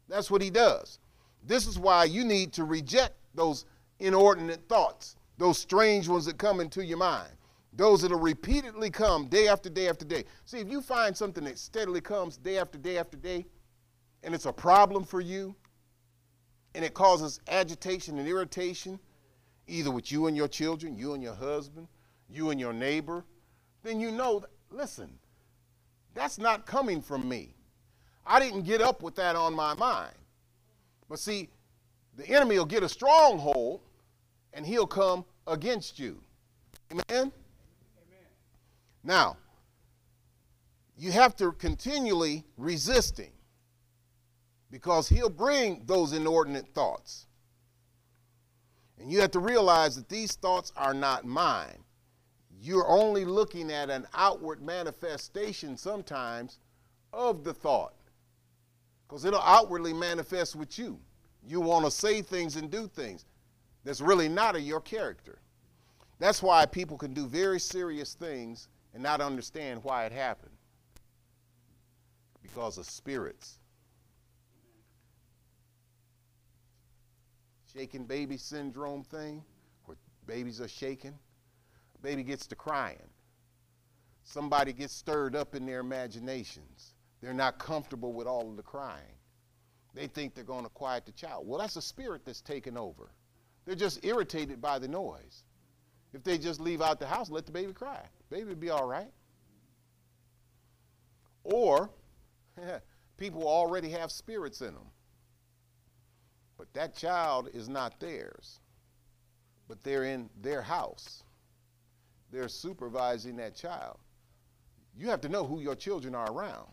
That's 0.08 0.32
what 0.32 0.42
he 0.42 0.50
does. 0.50 1.00
This 1.46 1.68
is 1.68 1.78
why 1.78 2.06
you 2.06 2.24
need 2.24 2.54
to 2.54 2.64
reject 2.64 3.16
those 3.36 3.66
inordinate 4.00 4.70
thoughts, 4.70 5.18
those 5.38 5.58
strange 5.58 6.08
ones 6.08 6.24
that 6.28 6.38
come 6.38 6.62
into 6.62 6.86
your 6.86 6.98
mind. 6.98 7.37
Those 7.78 8.02
that'll 8.02 8.20
repeatedly 8.20 8.90
come 8.90 9.28
day 9.28 9.48
after 9.48 9.70
day 9.70 9.88
after 9.88 10.04
day. 10.04 10.26
See, 10.46 10.58
if 10.58 10.68
you 10.68 10.82
find 10.82 11.16
something 11.16 11.44
that 11.44 11.60
steadily 11.60 12.02
comes 12.02 12.36
day 12.36 12.58
after 12.58 12.78
day 12.80 12.98
after 12.98 13.16
day, 13.16 13.46
and 14.24 14.34
it's 14.34 14.48
a 14.48 14.52
problem 14.52 15.04
for 15.04 15.22
you, 15.22 15.56
and 16.74 16.84
it 16.84 16.96
causes 16.96 17.40
agitation 17.48 18.18
and 18.18 18.28
irritation, 18.28 19.00
either 19.68 19.92
with 19.92 20.12
you 20.12 20.26
and 20.26 20.36
your 20.36 20.48
children, 20.48 20.98
you 20.98 21.14
and 21.14 21.22
your 21.22 21.36
husband, 21.36 21.88
you 22.28 22.50
and 22.50 22.60
your 22.60 22.74
neighbor, 22.74 23.24
then 23.84 24.00
you 24.00 24.10
know, 24.10 24.44
listen, 24.72 25.20
that's 26.16 26.40
not 26.40 26.66
coming 26.66 27.00
from 27.00 27.30
me. 27.30 27.54
I 28.26 28.40
didn't 28.40 28.64
get 28.64 28.82
up 28.82 29.04
with 29.04 29.16
that 29.16 29.36
on 29.36 29.54
my 29.54 29.76
mind. 29.76 30.16
But 31.08 31.20
see, 31.20 31.50
the 32.16 32.28
enemy 32.28 32.58
will 32.58 32.66
get 32.66 32.82
a 32.82 32.90
stronghold 32.90 33.82
and 34.52 34.66
he'll 34.66 34.88
come 34.88 35.26
against 35.46 36.00
you. 36.00 36.22
Amen? 36.92 37.32
Now, 39.08 39.38
you 40.98 41.14
have 41.14 41.34
to 41.38 41.54
continually 41.54 42.44
resisting 42.58 43.32
because 44.70 45.08
he'll 45.08 45.30
bring 45.30 45.84
those 45.86 46.12
inordinate 46.12 46.68
thoughts. 46.74 47.26
And 49.00 49.10
you 49.10 49.22
have 49.22 49.32
to 49.32 49.40
realize 49.40 49.96
that 49.96 50.10
these 50.10 50.34
thoughts 50.36 50.74
are 50.76 50.94
not 50.94 51.24
mine. 51.24 51.86
You're 52.60 52.90
only 52.90 53.24
looking 53.24 53.72
at 53.72 53.90
an 53.90 54.06
outward 54.14 54.62
manifestation 54.62 55.78
sometimes 55.78 56.60
of 57.14 57.46
the 57.46 57.54
thought 57.54 57.94
because 59.08 59.24
it'll 59.24 59.40
outwardly 59.40 59.94
manifest 59.94 60.54
with 60.54 60.78
you. 60.78 61.00
You 61.48 61.62
want 61.62 61.86
to 61.86 61.92
say 61.92 62.22
things 62.22 62.58
and 62.58 62.70
do 62.70 62.90
things 62.90 63.24
that's 63.86 64.02
really 64.02 64.28
not 64.28 64.58
of 64.58 64.64
your 64.64 64.82
character. 64.82 65.40
That's 66.20 66.44
why 66.44 66.66
people 66.66 66.98
can 66.98 67.14
do 67.14 67.26
very 67.26 67.62
serious 67.62 68.14
things 68.14 68.68
and 68.98 69.04
not 69.04 69.22
understand 69.22 69.84
why 69.84 70.06
it 70.06 70.12
happened. 70.12 70.58
Because 72.42 72.80
of 72.80 72.88
spirits. 72.88 73.60
Shaking 77.72 78.06
baby 78.06 78.38
syndrome 78.38 79.04
thing, 79.04 79.44
where 79.86 79.98
babies 80.26 80.60
are 80.62 80.68
shaken. 80.68 81.14
Baby 82.02 82.24
gets 82.24 82.48
to 82.48 82.56
crying. 82.56 82.98
Somebody 84.24 84.74
gets 84.74 84.96
stirred 84.96 85.36
up 85.36 85.54
in 85.54 85.68
their 85.68 85.82
imaginations. 85.82 86.96
They're 87.22 87.36
not 87.36 87.60
comfortable 87.60 88.14
with 88.14 88.26
all 88.26 88.50
of 88.50 88.58
the 88.58 88.64
crying. 88.64 89.20
They 89.94 90.08
think 90.08 90.34
they're 90.34 90.44
going 90.44 90.64
to 90.64 90.72
quiet 90.72 91.06
the 91.06 91.12
child. 91.12 91.48
Well, 91.48 91.60
that's 91.60 91.76
a 91.76 91.84
spirit 91.84 92.24
that's 92.26 92.42
taken 92.42 92.80
over. 92.80 93.12
They're 93.68 93.76
just 93.76 94.04
irritated 94.04 94.60
by 94.60 94.80
the 94.80 94.88
noise. 94.88 95.44
If 96.16 96.24
they 96.24 96.40
just 96.40 96.60
leave 96.60 96.82
out 96.82 97.00
the 97.00 97.06
house, 97.06 97.30
let 97.30 97.46
the 97.46 97.52
baby 97.52 97.74
cry. 97.74 98.02
Baby 98.30 98.54
be 98.56 98.70
all 98.70 98.88
right. 98.88 99.12
Or 101.44 101.90
people 103.18 103.48
already 103.48 103.90
have 103.90 104.12
spirits 104.12 104.62
in 104.62 104.74
them. 104.74 104.92
But 106.58 106.74
that 106.74 106.96
child 106.96 107.50
is 107.54 107.70
not 107.70 108.00
theirs. 108.00 108.60
But 109.68 109.84
they're 109.84 110.04
in 110.04 110.30
their 110.42 110.62
house. 110.62 111.24
They're 112.32 112.50
supervising 112.50 113.38
that 113.38 113.56
child. 113.56 113.98
You 114.98 115.10
have 115.10 115.22
to 115.22 115.30
know 115.30 115.46
who 115.46 115.62
your 115.62 115.76
children 115.76 116.16
are 116.16 116.32
around. 116.32 116.68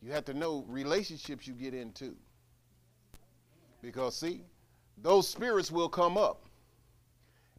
You 0.00 0.12
have 0.12 0.24
to 0.26 0.34
know 0.34 0.64
relationships 0.68 1.46
you 1.46 1.54
get 1.54 1.74
into. 1.74 2.14
Because, 3.82 4.16
see, 4.16 4.42
those 5.02 5.26
spirits 5.26 5.70
will 5.70 5.88
come 5.88 6.16
up. 6.16 6.44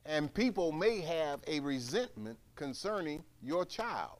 And 0.10 0.34
people 0.34 0.72
may 0.72 1.01
have 1.01 1.39
a 1.45 1.60
resentment 1.60 2.39
concerning 2.55 3.24
your 3.43 3.64
child, 3.64 4.18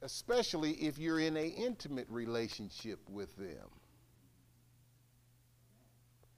especially 0.00 0.74
if 0.74 0.96
you're 0.96 1.18
in 1.18 1.36
an 1.36 1.50
intimate 1.50 2.06
relationship 2.08 3.00
with 3.10 3.36
them. 3.36 3.66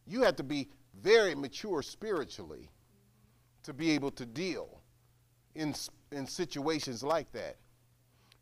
You 0.06 0.22
have 0.22 0.36
to 0.36 0.42
be 0.42 0.70
very 1.02 1.34
mature 1.34 1.82
spiritually 1.82 2.70
to 3.64 3.74
be 3.74 3.90
able 3.90 4.10
to 4.12 4.24
deal 4.24 4.80
in, 5.54 5.74
in 6.10 6.26
situations 6.26 7.02
like 7.02 7.30
that. 7.32 7.58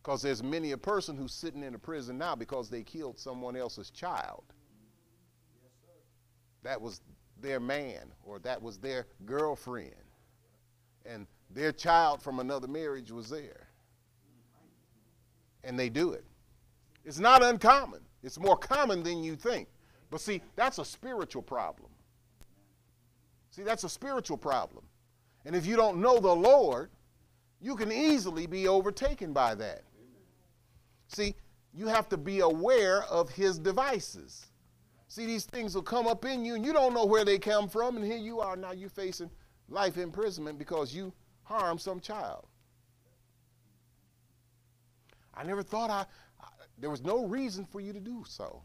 Because 0.01 0.23
there's 0.23 0.41
many 0.41 0.71
a 0.71 0.79
person 0.79 1.17
who's 1.17 1.35
sitting 1.35 1.65
in 1.65 1.75
a 1.75 1.79
prison 1.79 2.17
now 2.17 2.37
because 2.37 2.71
they 2.71 2.85
killed 2.85 3.19
someone 3.19 3.57
else's 3.57 3.91
child. 3.91 4.45
that 6.63 6.81
was 6.81 7.01
their 7.41 7.61
man 7.61 8.13
or 8.25 8.39
that 8.41 8.61
was 8.61 8.79
their 8.79 9.07
girlfriend. 9.25 9.95
And 11.05 11.27
their 11.51 11.73
child 11.73 12.23
from 12.23 12.41
another 12.41 12.69
marriage 12.69 13.11
was 13.11 13.29
there. 13.29 13.69
And 15.65 15.79
they 15.79 15.89
do 15.89 16.13
it. 16.13 16.25
It's 17.05 17.19
not 17.19 17.43
uncommon, 17.43 18.01
it's 18.23 18.39
more 18.39 18.57
common 18.57 19.03
than 19.03 19.25
you 19.25 19.37
think. 19.37 19.69
But 20.11 20.21
see, 20.21 20.43
that's 20.57 20.79
a 20.79 20.85
spiritual 20.85 21.43
problem. 21.43 21.91
See, 23.51 23.63
that's 23.63 23.85
a 23.85 23.89
spiritual 23.89 24.37
problem. 24.37 24.85
And 25.45 25.57
if 25.57 25.67
you 25.67 25.77
don't 25.77 26.01
know 26.01 26.19
the 26.21 26.35
Lord, 26.35 26.91
you 27.61 27.77
can 27.77 27.93
easily 27.93 28.47
be 28.47 28.69
overtaken 28.69 29.33
by 29.33 29.55
that. 29.57 29.83
See, 31.09 31.35
you 31.73 31.87
have 31.87 32.09
to 32.09 32.17
be 32.17 32.41
aware 32.41 33.05
of 33.05 33.31
his 33.31 33.59
devices. 33.59 34.47
See, 35.11 35.27
these 35.27 35.45
things 35.45 35.75
will 35.75 35.83
come 35.83 36.07
up 36.07 36.25
in 36.25 36.45
you 36.45 36.55
and 36.55 36.65
you 36.65 36.73
don't 36.73 36.95
know 36.95 37.05
where 37.05 37.25
they 37.25 37.37
come 37.37 37.69
from, 37.69 37.97
and 37.97 38.07
here 38.07 38.17
you 38.17 38.39
are 38.39 38.55
now 38.55 38.71
you're 38.71 38.89
facing 38.89 39.29
life 39.69 39.99
imprisonment 39.99 40.57
because 40.57 40.95
you 40.95 41.13
harmed 41.43 41.81
some 41.81 41.99
child. 41.99 42.47
I 45.35 45.43
never 45.43 45.65
thought 45.65 45.91
I, 45.91 46.07
I 46.41 46.47
there 46.79 46.91
was 46.91 47.03
no 47.03 47.25
reason 47.25 47.67
for 47.67 47.81
you 47.81 47.93
to 47.93 47.99
do 47.99 48.23
so. 48.25 48.63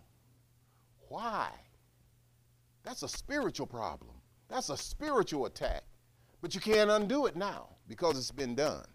Why? 1.09 1.49
That's 2.83 3.01
a 3.01 3.09
spiritual 3.09 3.65
problem. 3.65 4.13
That's 4.47 4.69
a 4.69 4.77
spiritual 4.77 5.47
attack. 5.47 5.81
But 6.43 6.53
you 6.53 6.61
can't 6.61 6.91
undo 6.91 7.25
it 7.25 7.35
now 7.35 7.69
because 7.87 8.19
it's 8.19 8.29
been 8.29 8.53
done. 8.53 8.85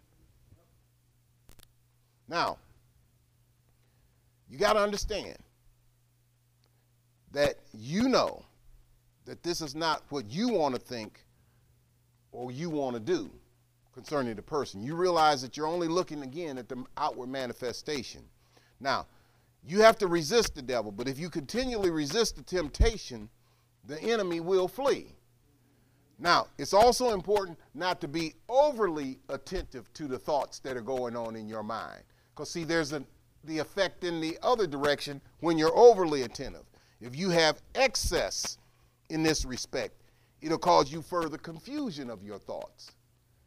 Now, 2.28 2.58
you 4.48 4.56
got 4.56 4.74
to 4.74 4.78
understand 4.78 5.38
that 7.32 7.56
you 7.72 8.08
know 8.08 8.44
that 9.24 9.42
this 9.42 9.60
is 9.60 9.74
not 9.74 10.02
what 10.08 10.30
you 10.30 10.48
want 10.48 10.74
to 10.74 10.80
think 10.80 11.24
or 12.32 12.50
you 12.50 12.70
want 12.70 12.94
to 12.94 13.00
do 13.00 13.30
concerning 13.92 14.34
the 14.34 14.42
person. 14.42 14.82
You 14.82 14.94
realize 14.94 15.42
that 15.42 15.56
you're 15.56 15.66
only 15.66 15.88
looking 15.88 16.22
again 16.22 16.58
at 16.58 16.68
the 16.68 16.84
outward 16.96 17.28
manifestation. 17.28 18.22
Now, 18.80 19.06
you 19.66 19.82
have 19.82 19.98
to 19.98 20.06
resist 20.06 20.54
the 20.54 20.62
devil, 20.62 20.90
but 20.90 21.08
if 21.08 21.18
you 21.18 21.28
continually 21.28 21.90
resist 21.90 22.36
the 22.36 22.42
temptation, 22.42 23.28
the 23.86 24.00
enemy 24.02 24.40
will 24.40 24.68
flee. 24.68 25.14
Now, 26.18 26.48
it's 26.58 26.74
also 26.74 27.14
important 27.14 27.58
not 27.74 28.00
to 28.02 28.08
be 28.08 28.34
overly 28.48 29.18
attentive 29.28 29.92
to 29.94 30.06
the 30.06 30.18
thoughts 30.18 30.58
that 30.60 30.76
are 30.76 30.82
going 30.82 31.16
on 31.16 31.34
in 31.34 31.48
your 31.48 31.62
mind. 31.62 32.02
Because, 32.34 32.50
see, 32.50 32.64
there's 32.64 32.92
the 33.44 33.58
effect 33.58 34.04
in 34.04 34.20
the 34.20 34.38
other 34.42 34.66
direction 34.66 35.20
when 35.40 35.56
you're 35.56 35.76
overly 35.76 36.22
attentive. 36.22 36.64
If 37.00 37.16
you 37.16 37.30
have 37.30 37.62
excess 37.74 38.58
in 39.08 39.22
this 39.22 39.44
respect, 39.44 39.94
it'll 40.42 40.58
cause 40.58 40.92
you 40.92 41.02
further 41.02 41.38
confusion 41.38 42.10
of 42.10 42.22
your 42.22 42.38
thoughts. 42.38 42.92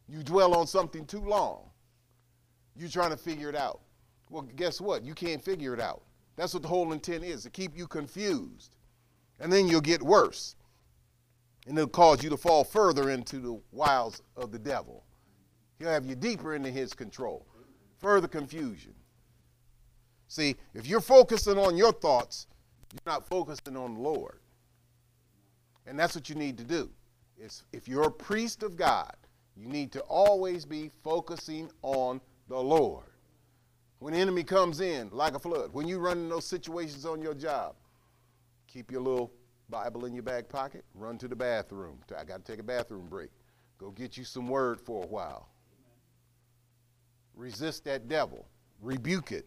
You 0.08 0.22
dwell 0.22 0.54
on 0.54 0.66
something 0.66 1.06
too 1.06 1.24
long. 1.24 1.70
You're 2.76 2.88
trying 2.88 3.10
to 3.10 3.16
figure 3.16 3.48
it 3.48 3.56
out. 3.56 3.80
Well, 4.30 4.42
guess 4.42 4.80
what? 4.80 5.04
You 5.04 5.14
can't 5.14 5.42
figure 5.42 5.74
it 5.74 5.80
out. 5.80 6.02
That's 6.36 6.52
what 6.52 6.62
the 6.62 6.68
whole 6.68 6.92
intent 6.92 7.24
is 7.24 7.44
to 7.44 7.50
keep 7.50 7.76
you 7.76 7.86
confused. 7.86 8.74
And 9.38 9.52
then 9.52 9.68
you'll 9.68 9.80
get 9.80 10.02
worse. 10.02 10.56
And 11.66 11.78
it'll 11.78 11.88
cause 11.88 12.22
you 12.22 12.30
to 12.30 12.36
fall 12.36 12.64
further 12.64 13.10
into 13.10 13.38
the 13.38 13.60
wiles 13.72 14.22
of 14.36 14.50
the 14.50 14.58
devil. 14.58 15.04
He'll 15.78 15.88
have 15.88 16.04
you 16.04 16.14
deeper 16.14 16.54
into 16.54 16.70
his 16.70 16.92
control. 16.92 17.46
Further 17.98 18.28
confusion. 18.28 18.94
See, 20.28 20.56
if 20.74 20.86
you're 20.86 21.00
focusing 21.00 21.58
on 21.58 21.76
your 21.76 21.92
thoughts, 21.92 22.46
you're 22.94 23.12
not 23.12 23.28
focusing 23.28 23.76
on 23.76 23.94
the 23.94 24.00
Lord. 24.00 24.38
And 25.86 25.98
that's 25.98 26.14
what 26.14 26.30
you 26.30 26.34
need 26.34 26.56
to 26.58 26.64
do. 26.64 26.90
If 27.72 27.88
you're 27.88 28.04
a 28.04 28.10
priest 28.10 28.62
of 28.62 28.76
God, 28.76 29.14
You 29.56 29.68
need 29.68 29.92
to 29.92 30.00
always 30.00 30.64
be 30.64 30.90
focusing 31.02 31.70
on 31.82 32.20
the 32.48 32.58
Lord. 32.58 33.06
When 34.00 34.12
the 34.12 34.18
enemy 34.20 34.42
comes 34.42 34.80
in 34.80 35.08
like 35.12 35.34
a 35.34 35.38
flood, 35.38 35.72
when 35.72 35.86
you 35.88 35.98
run 35.98 36.18
in 36.18 36.28
those 36.28 36.44
situations 36.44 37.06
on 37.06 37.22
your 37.22 37.34
job, 37.34 37.74
keep 38.66 38.90
your 38.90 39.00
little 39.00 39.32
Bible 39.70 40.04
in 40.04 40.12
your 40.12 40.22
back 40.22 40.48
pocket, 40.48 40.84
run 40.94 41.16
to 41.18 41.28
the 41.28 41.36
bathroom. 41.36 41.98
I 42.18 42.24
got 42.24 42.44
to 42.44 42.52
take 42.52 42.60
a 42.60 42.64
bathroom 42.64 43.06
break. 43.06 43.30
Go 43.78 43.90
get 43.90 44.16
you 44.16 44.24
some 44.24 44.48
word 44.48 44.80
for 44.80 45.04
a 45.04 45.06
while. 45.06 45.48
Resist 47.34 47.84
that 47.84 48.08
devil, 48.08 48.46
rebuke 48.80 49.32
it. 49.32 49.46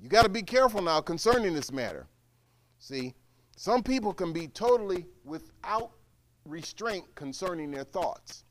You 0.00 0.08
got 0.08 0.22
to 0.22 0.28
be 0.28 0.42
careful 0.42 0.82
now 0.82 1.00
concerning 1.00 1.54
this 1.54 1.72
matter. 1.72 2.06
See, 2.78 3.14
some 3.56 3.82
people 3.82 4.12
can 4.12 4.32
be 4.32 4.48
totally 4.48 5.06
without 5.24 5.92
restraint 6.44 7.04
concerning 7.14 7.70
their 7.70 7.84
thoughts. 7.84 8.44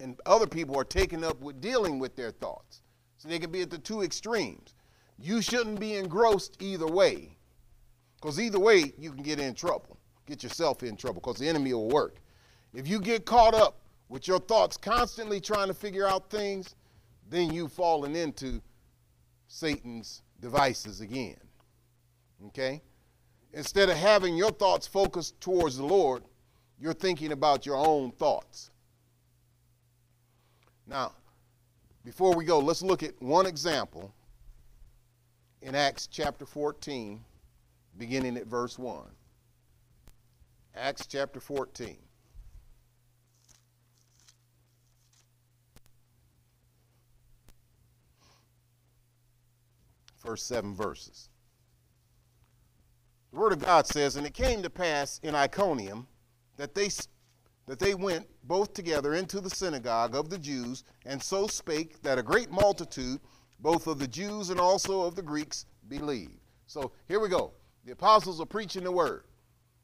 And 0.00 0.20
other 0.26 0.46
people 0.46 0.78
are 0.78 0.84
taken 0.84 1.24
up 1.24 1.40
with 1.40 1.60
dealing 1.60 1.98
with 1.98 2.16
their 2.16 2.30
thoughts. 2.30 2.82
So 3.16 3.28
they 3.28 3.38
can 3.38 3.50
be 3.50 3.62
at 3.62 3.70
the 3.70 3.78
two 3.78 4.02
extremes. 4.02 4.74
You 5.18 5.40
shouldn't 5.40 5.80
be 5.80 5.94
engrossed 5.94 6.62
either 6.62 6.86
way. 6.86 7.36
Because 8.20 8.38
either 8.40 8.58
way, 8.58 8.92
you 8.98 9.12
can 9.12 9.22
get 9.22 9.40
in 9.40 9.54
trouble, 9.54 9.98
get 10.26 10.42
yourself 10.42 10.82
in 10.82 10.96
trouble, 10.96 11.20
because 11.20 11.38
the 11.38 11.48
enemy 11.48 11.72
will 11.72 11.88
work. 11.88 12.16
If 12.74 12.88
you 12.88 13.00
get 13.00 13.24
caught 13.24 13.54
up 13.54 13.80
with 14.08 14.28
your 14.28 14.38
thoughts 14.38 14.76
constantly 14.76 15.40
trying 15.40 15.68
to 15.68 15.74
figure 15.74 16.06
out 16.06 16.30
things, 16.30 16.74
then 17.28 17.52
you've 17.52 17.72
fallen 17.72 18.14
into 18.14 18.60
Satan's 19.48 20.22
devices 20.40 21.00
again. 21.00 21.36
Okay? 22.48 22.82
Instead 23.56 23.88
of 23.88 23.96
having 23.96 24.36
your 24.36 24.50
thoughts 24.50 24.86
focused 24.86 25.40
towards 25.40 25.78
the 25.78 25.84
Lord, 25.84 26.22
you're 26.78 26.92
thinking 26.92 27.32
about 27.32 27.64
your 27.64 27.76
own 27.76 28.10
thoughts. 28.10 28.70
Now, 30.86 31.12
before 32.04 32.36
we 32.36 32.44
go, 32.44 32.58
let's 32.58 32.82
look 32.82 33.02
at 33.02 33.20
one 33.22 33.46
example 33.46 34.12
in 35.62 35.74
Acts 35.74 36.06
chapter 36.06 36.44
14, 36.44 37.24
beginning 37.96 38.36
at 38.36 38.46
verse 38.46 38.78
1. 38.78 39.06
Acts 40.74 41.06
chapter 41.06 41.40
14. 41.40 41.96
First 50.18 50.46
seven 50.46 50.74
verses. 50.74 51.30
The 53.36 53.42
Word 53.42 53.52
of 53.52 53.58
God 53.58 53.86
says, 53.86 54.16
And 54.16 54.26
it 54.26 54.32
came 54.32 54.62
to 54.62 54.70
pass 54.70 55.20
in 55.22 55.34
Iconium 55.34 56.06
that 56.56 56.74
they, 56.74 56.88
that 57.66 57.78
they 57.78 57.94
went 57.94 58.26
both 58.44 58.72
together 58.72 59.12
into 59.12 59.42
the 59.42 59.50
synagogue 59.50 60.16
of 60.16 60.30
the 60.30 60.38
Jews, 60.38 60.84
and 61.04 61.22
so 61.22 61.46
spake 61.46 62.00
that 62.00 62.18
a 62.18 62.22
great 62.22 62.50
multitude, 62.50 63.20
both 63.60 63.88
of 63.88 63.98
the 63.98 64.08
Jews 64.08 64.48
and 64.48 64.58
also 64.58 65.02
of 65.02 65.16
the 65.16 65.22
Greeks, 65.22 65.66
believed. 65.86 66.40
So 66.66 66.92
here 67.08 67.20
we 67.20 67.28
go. 67.28 67.52
The 67.84 67.92
apostles 67.92 68.40
are 68.40 68.46
preaching 68.46 68.84
the 68.84 68.90
word 68.90 69.24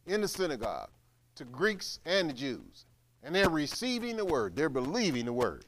in 0.06 0.22
the 0.22 0.28
synagogue 0.28 0.88
to 1.34 1.44
Greeks 1.44 2.00
and 2.06 2.30
the 2.30 2.34
Jews. 2.34 2.86
And 3.22 3.34
they're 3.34 3.50
receiving 3.50 4.16
the 4.16 4.24
word, 4.24 4.56
they're 4.56 4.70
believing 4.70 5.26
the 5.26 5.32
word. 5.34 5.66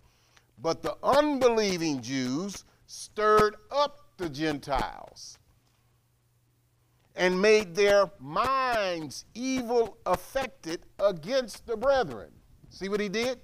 But 0.57 0.83
the 0.83 0.97
unbelieving 1.03 2.01
Jews 2.01 2.65
stirred 2.87 3.57
up 3.71 3.99
the 4.17 4.31
Gentiles 4.31 5.37
and 7.15 7.41
made 7.41 7.75
their 7.75 8.11
minds 8.19 9.25
evil 9.35 9.99
affected 10.05 10.81
against 10.99 11.67
the 11.67 11.77
brethren. 11.77 12.31
See 12.71 12.89
what 12.89 13.01
he 13.01 13.09
did? 13.09 13.39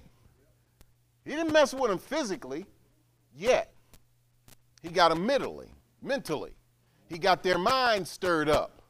He 1.23 1.31
didn't 1.31 1.53
mess 1.53 1.73
with 1.73 1.89
them 1.89 1.99
physically 1.99 2.65
yet. 3.33 3.73
He 4.81 4.89
got 4.89 5.09
them 5.09 5.25
mentally, 5.25 5.71
mentally. 6.01 6.51
He 7.07 7.17
got 7.17 7.43
their 7.43 7.57
minds 7.57 8.09
stirred 8.09 8.49
up. 8.49 8.81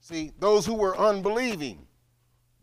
See, 0.00 0.32
those 0.38 0.66
who 0.66 0.74
were 0.74 0.96
unbelieving, 0.96 1.86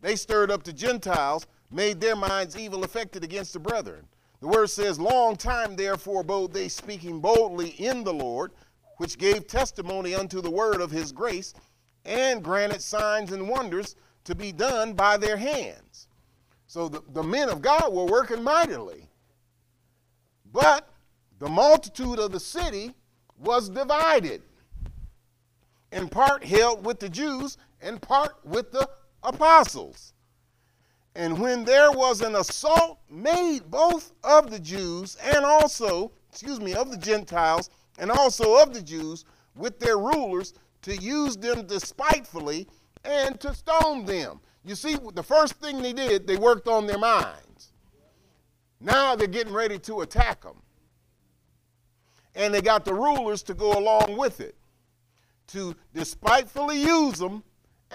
they 0.00 0.16
stirred 0.16 0.50
up 0.50 0.62
the 0.62 0.72
Gentiles, 0.72 1.46
made 1.70 2.00
their 2.00 2.16
minds 2.16 2.56
evil 2.56 2.84
affected 2.84 3.24
against 3.24 3.52
the 3.52 3.60
brethren. 3.60 4.06
The 4.40 4.48
word 4.48 4.70
says, 4.70 4.98
Long 4.98 5.36
time 5.36 5.76
therefore 5.76 6.20
abode 6.20 6.52
they 6.52 6.68
speaking 6.68 7.20
boldly 7.20 7.70
in 7.70 8.04
the 8.04 8.12
Lord, 8.12 8.52
which 9.02 9.18
gave 9.18 9.48
testimony 9.48 10.14
unto 10.14 10.40
the 10.40 10.48
word 10.48 10.80
of 10.80 10.92
his 10.92 11.10
grace, 11.10 11.54
and 12.04 12.40
granted 12.40 12.80
signs 12.80 13.32
and 13.32 13.48
wonders 13.48 13.96
to 14.22 14.32
be 14.32 14.52
done 14.52 14.92
by 14.92 15.16
their 15.16 15.36
hands. 15.36 16.06
So 16.68 16.88
the, 16.88 17.02
the 17.12 17.22
men 17.24 17.48
of 17.48 17.60
God 17.60 17.92
were 17.92 18.04
working 18.04 18.44
mightily. 18.44 19.08
But 20.52 20.88
the 21.40 21.48
multitude 21.48 22.20
of 22.20 22.30
the 22.30 22.38
city 22.38 22.94
was 23.40 23.68
divided, 23.68 24.40
in 25.90 26.08
part 26.08 26.44
held 26.44 26.86
with 26.86 27.00
the 27.00 27.08
Jews, 27.08 27.58
and 27.80 28.00
part 28.00 28.36
with 28.44 28.70
the 28.70 28.88
apostles. 29.24 30.12
And 31.16 31.40
when 31.40 31.64
there 31.64 31.90
was 31.90 32.20
an 32.20 32.36
assault 32.36 33.00
made 33.10 33.68
both 33.68 34.12
of 34.22 34.48
the 34.48 34.60
Jews 34.60 35.16
and 35.34 35.44
also, 35.44 36.12
excuse 36.30 36.60
me, 36.60 36.74
of 36.74 36.92
the 36.92 36.96
Gentiles, 36.96 37.68
and 38.02 38.10
also 38.10 38.60
of 38.60 38.74
the 38.74 38.82
Jews 38.82 39.24
with 39.54 39.78
their 39.78 39.96
rulers 39.96 40.54
to 40.82 40.96
use 40.96 41.36
them 41.36 41.66
despitefully 41.66 42.66
and 43.04 43.38
to 43.40 43.54
stone 43.54 44.04
them. 44.04 44.40
You 44.64 44.74
see, 44.74 44.98
the 45.14 45.22
first 45.22 45.54
thing 45.54 45.80
they 45.80 45.92
did, 45.92 46.26
they 46.26 46.36
worked 46.36 46.66
on 46.66 46.88
their 46.88 46.98
minds. 46.98 47.72
Now 48.80 49.14
they're 49.14 49.28
getting 49.28 49.52
ready 49.52 49.78
to 49.78 50.00
attack 50.00 50.42
them. 50.42 50.56
And 52.34 52.52
they 52.52 52.60
got 52.60 52.84
the 52.84 52.92
rulers 52.92 53.44
to 53.44 53.54
go 53.54 53.78
along 53.78 54.16
with 54.16 54.40
it, 54.40 54.56
to 55.48 55.76
despitefully 55.94 56.82
use 56.82 57.18
them 57.18 57.44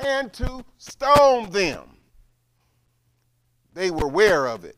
and 0.01 0.31
to 0.33 0.63
stone 0.77 1.49
them. 1.49 1.97
They 3.73 3.91
were 3.91 4.05
aware 4.05 4.47
of 4.47 4.63
it. 4.63 4.77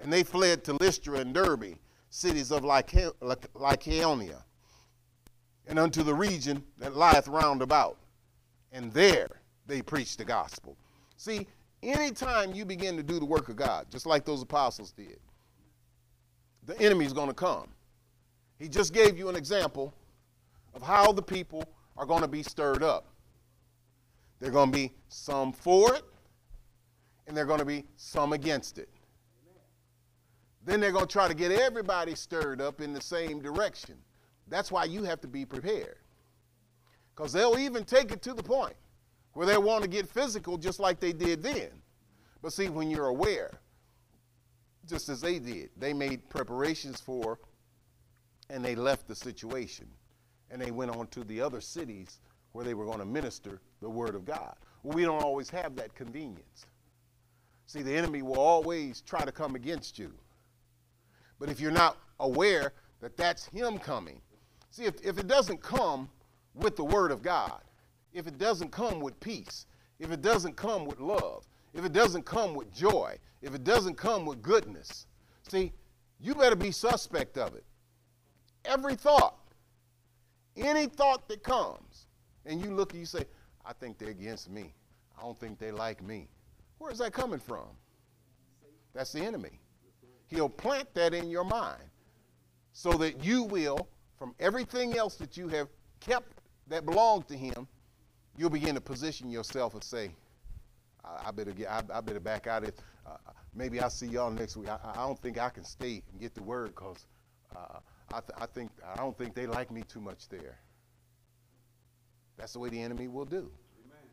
And 0.00 0.10
they 0.10 0.22
fled 0.22 0.64
to 0.64 0.72
Lystra 0.80 1.18
and 1.18 1.34
Derbe 1.34 1.76
cities 2.10 2.50
of 2.50 2.62
Lycaonia, 2.62 4.42
and 5.66 5.78
unto 5.78 6.02
the 6.02 6.14
region 6.14 6.62
that 6.78 6.96
lieth 6.96 7.28
round 7.28 7.62
about. 7.62 7.96
And 8.72 8.92
there 8.92 9.28
they 9.66 9.80
preach 9.80 10.16
the 10.16 10.24
gospel. 10.24 10.76
See, 11.16 11.46
anytime 11.82 12.52
you 12.52 12.64
begin 12.64 12.96
to 12.96 13.02
do 13.02 13.18
the 13.18 13.24
work 13.24 13.48
of 13.48 13.56
God, 13.56 13.86
just 13.90 14.06
like 14.06 14.24
those 14.24 14.42
apostles 14.42 14.92
did, 14.92 15.18
the 16.66 16.78
enemy 16.80 17.04
is 17.04 17.12
going 17.12 17.28
to 17.28 17.34
come. 17.34 17.68
He 18.58 18.68
just 18.68 18.92
gave 18.92 19.16
you 19.16 19.28
an 19.28 19.36
example 19.36 19.94
of 20.74 20.82
how 20.82 21.12
the 21.12 21.22
people 21.22 21.64
are 21.96 22.06
going 22.06 22.22
to 22.22 22.28
be 22.28 22.42
stirred 22.42 22.82
up. 22.82 23.06
They're 24.38 24.50
going 24.50 24.70
to 24.70 24.76
be 24.76 24.92
some 25.08 25.52
for 25.52 25.94
it, 25.94 26.02
and 27.26 27.36
they're 27.36 27.46
going 27.46 27.58
to 27.58 27.64
be 27.64 27.84
some 27.96 28.32
against 28.32 28.78
it. 28.78 28.88
Then 30.64 30.80
they're 30.80 30.92
going 30.92 31.06
to 31.06 31.12
try 31.12 31.28
to 31.28 31.34
get 31.34 31.52
everybody 31.52 32.14
stirred 32.14 32.60
up 32.60 32.80
in 32.80 32.92
the 32.92 33.00
same 33.00 33.40
direction. 33.40 33.96
That's 34.48 34.70
why 34.70 34.84
you 34.84 35.04
have 35.04 35.20
to 35.22 35.28
be 35.28 35.44
prepared. 35.44 35.98
Because 37.14 37.32
they'll 37.32 37.58
even 37.58 37.84
take 37.84 38.12
it 38.12 38.22
to 38.22 38.34
the 38.34 38.42
point 38.42 38.74
where 39.32 39.46
they 39.46 39.58
want 39.58 39.82
to 39.82 39.88
get 39.88 40.08
physical 40.08 40.58
just 40.58 40.80
like 40.80 41.00
they 41.00 41.12
did 41.12 41.42
then. 41.42 41.70
But 42.42 42.52
see, 42.52 42.68
when 42.68 42.90
you're 42.90 43.06
aware, 43.06 43.60
just 44.88 45.08
as 45.08 45.20
they 45.20 45.38
did, 45.38 45.70
they 45.76 45.92
made 45.92 46.28
preparations 46.28 47.00
for 47.00 47.38
and 48.48 48.64
they 48.64 48.74
left 48.74 49.06
the 49.06 49.14
situation 49.14 49.86
and 50.50 50.60
they 50.60 50.70
went 50.70 50.90
on 50.90 51.06
to 51.08 51.24
the 51.24 51.40
other 51.40 51.60
cities 51.60 52.18
where 52.52 52.64
they 52.64 52.74
were 52.74 52.84
going 52.84 52.98
to 52.98 53.04
minister 53.04 53.60
the 53.80 53.88
word 53.88 54.14
of 54.14 54.24
God. 54.24 54.54
Well, 54.82 54.96
we 54.96 55.04
don't 55.04 55.22
always 55.22 55.48
have 55.50 55.76
that 55.76 55.94
convenience. 55.94 56.66
See, 57.66 57.82
the 57.82 57.94
enemy 57.94 58.22
will 58.22 58.40
always 58.40 59.00
try 59.02 59.24
to 59.24 59.30
come 59.30 59.54
against 59.54 59.98
you. 59.98 60.12
But 61.40 61.48
if 61.48 61.58
you're 61.58 61.72
not 61.72 61.96
aware 62.20 62.74
that 63.00 63.16
that's 63.16 63.46
Him 63.46 63.78
coming, 63.78 64.20
see, 64.70 64.84
if, 64.84 64.94
if 65.04 65.18
it 65.18 65.26
doesn't 65.26 65.60
come 65.60 66.08
with 66.54 66.76
the 66.76 66.84
Word 66.84 67.10
of 67.10 67.22
God, 67.22 67.62
if 68.12 68.28
it 68.28 68.38
doesn't 68.38 68.70
come 68.70 69.00
with 69.00 69.18
peace, 69.18 69.66
if 69.98 70.12
it 70.12 70.20
doesn't 70.20 70.54
come 70.54 70.84
with 70.84 71.00
love, 71.00 71.46
if 71.74 71.84
it 71.84 71.92
doesn't 71.92 72.24
come 72.24 72.54
with 72.54 72.72
joy, 72.72 73.16
if 73.42 73.54
it 73.54 73.64
doesn't 73.64 73.96
come 73.96 74.26
with 74.26 74.42
goodness, 74.42 75.06
see, 75.48 75.72
you 76.20 76.34
better 76.34 76.56
be 76.56 76.70
suspect 76.70 77.38
of 77.38 77.54
it. 77.54 77.64
Every 78.64 78.94
thought, 78.94 79.38
any 80.56 80.86
thought 80.86 81.28
that 81.28 81.42
comes, 81.42 82.06
and 82.44 82.62
you 82.62 82.74
look 82.74 82.92
and 82.92 83.00
you 83.00 83.06
say, 83.06 83.24
I 83.64 83.72
think 83.72 83.98
they're 83.98 84.10
against 84.10 84.50
me. 84.50 84.74
I 85.18 85.22
don't 85.22 85.38
think 85.38 85.58
they 85.58 85.70
like 85.70 86.02
me. 86.02 86.28
Where's 86.78 86.98
that 86.98 87.12
coming 87.12 87.38
from? 87.38 87.66
That's 88.92 89.12
the 89.12 89.20
enemy. 89.20 89.59
He'll 90.30 90.48
plant 90.48 90.92
that 90.94 91.12
in 91.12 91.28
your 91.28 91.44
mind 91.44 91.82
so 92.72 92.92
that 92.92 93.24
you 93.24 93.42
will, 93.42 93.88
from 94.18 94.34
everything 94.38 94.96
else 94.96 95.16
that 95.16 95.36
you 95.36 95.48
have 95.48 95.68
kept 95.98 96.40
that 96.68 96.86
belongs 96.86 97.26
to 97.26 97.36
Him, 97.36 97.66
you'll 98.36 98.50
begin 98.50 98.74
to 98.76 98.80
position 98.80 99.28
yourself 99.28 99.74
and 99.74 99.82
say, 99.82 100.12
I, 101.04 101.28
I 101.28 101.30
better 101.32 101.50
get, 101.50 101.68
I, 101.68 101.82
I, 101.92 102.00
better 102.00 102.20
back 102.20 102.46
out 102.46 102.62
of 102.62 102.68
it. 102.68 102.78
uh, 103.06 103.16
maybe 103.54 103.80
I'll 103.80 103.90
see 103.90 104.06
y'all 104.06 104.30
next 104.30 104.56
week. 104.56 104.68
I, 104.68 104.78
I, 104.94 105.06
don't 105.06 105.18
think 105.20 105.38
I 105.38 105.48
can 105.48 105.64
stay 105.64 106.02
and 106.10 106.20
get 106.20 106.34
the 106.34 106.42
word 106.42 106.68
because 106.68 107.06
uh, 107.56 107.80
I, 108.12 108.20
th- 108.20 108.38
I 108.38 108.46
think 108.46 108.70
I 108.86 108.96
don't 108.96 109.16
think 109.18 109.34
they 109.34 109.46
like 109.46 109.70
me 109.70 109.82
too 109.82 110.00
much 110.00 110.28
there. 110.28 110.58
That's 112.36 112.52
the 112.52 112.60
way 112.60 112.68
the 112.68 112.80
enemy 112.80 113.08
will 113.08 113.24
do. 113.24 113.50
Amen. 113.84 114.08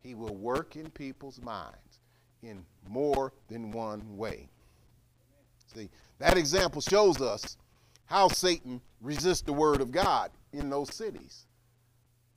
He 0.00 0.14
will 0.14 0.36
work 0.36 0.76
in 0.76 0.90
people's 0.90 1.40
minds 1.40 2.00
in 2.42 2.64
more 2.88 3.32
than 3.48 3.72
one 3.72 4.16
way. 4.16 4.48
See, 5.74 5.88
that 6.18 6.36
example 6.36 6.80
shows 6.80 7.20
us 7.20 7.56
how 8.06 8.28
Satan 8.28 8.80
resists 9.00 9.42
the 9.42 9.52
word 9.52 9.80
of 9.80 9.90
God 9.90 10.30
in 10.52 10.70
those 10.70 10.94
cities. 10.94 11.46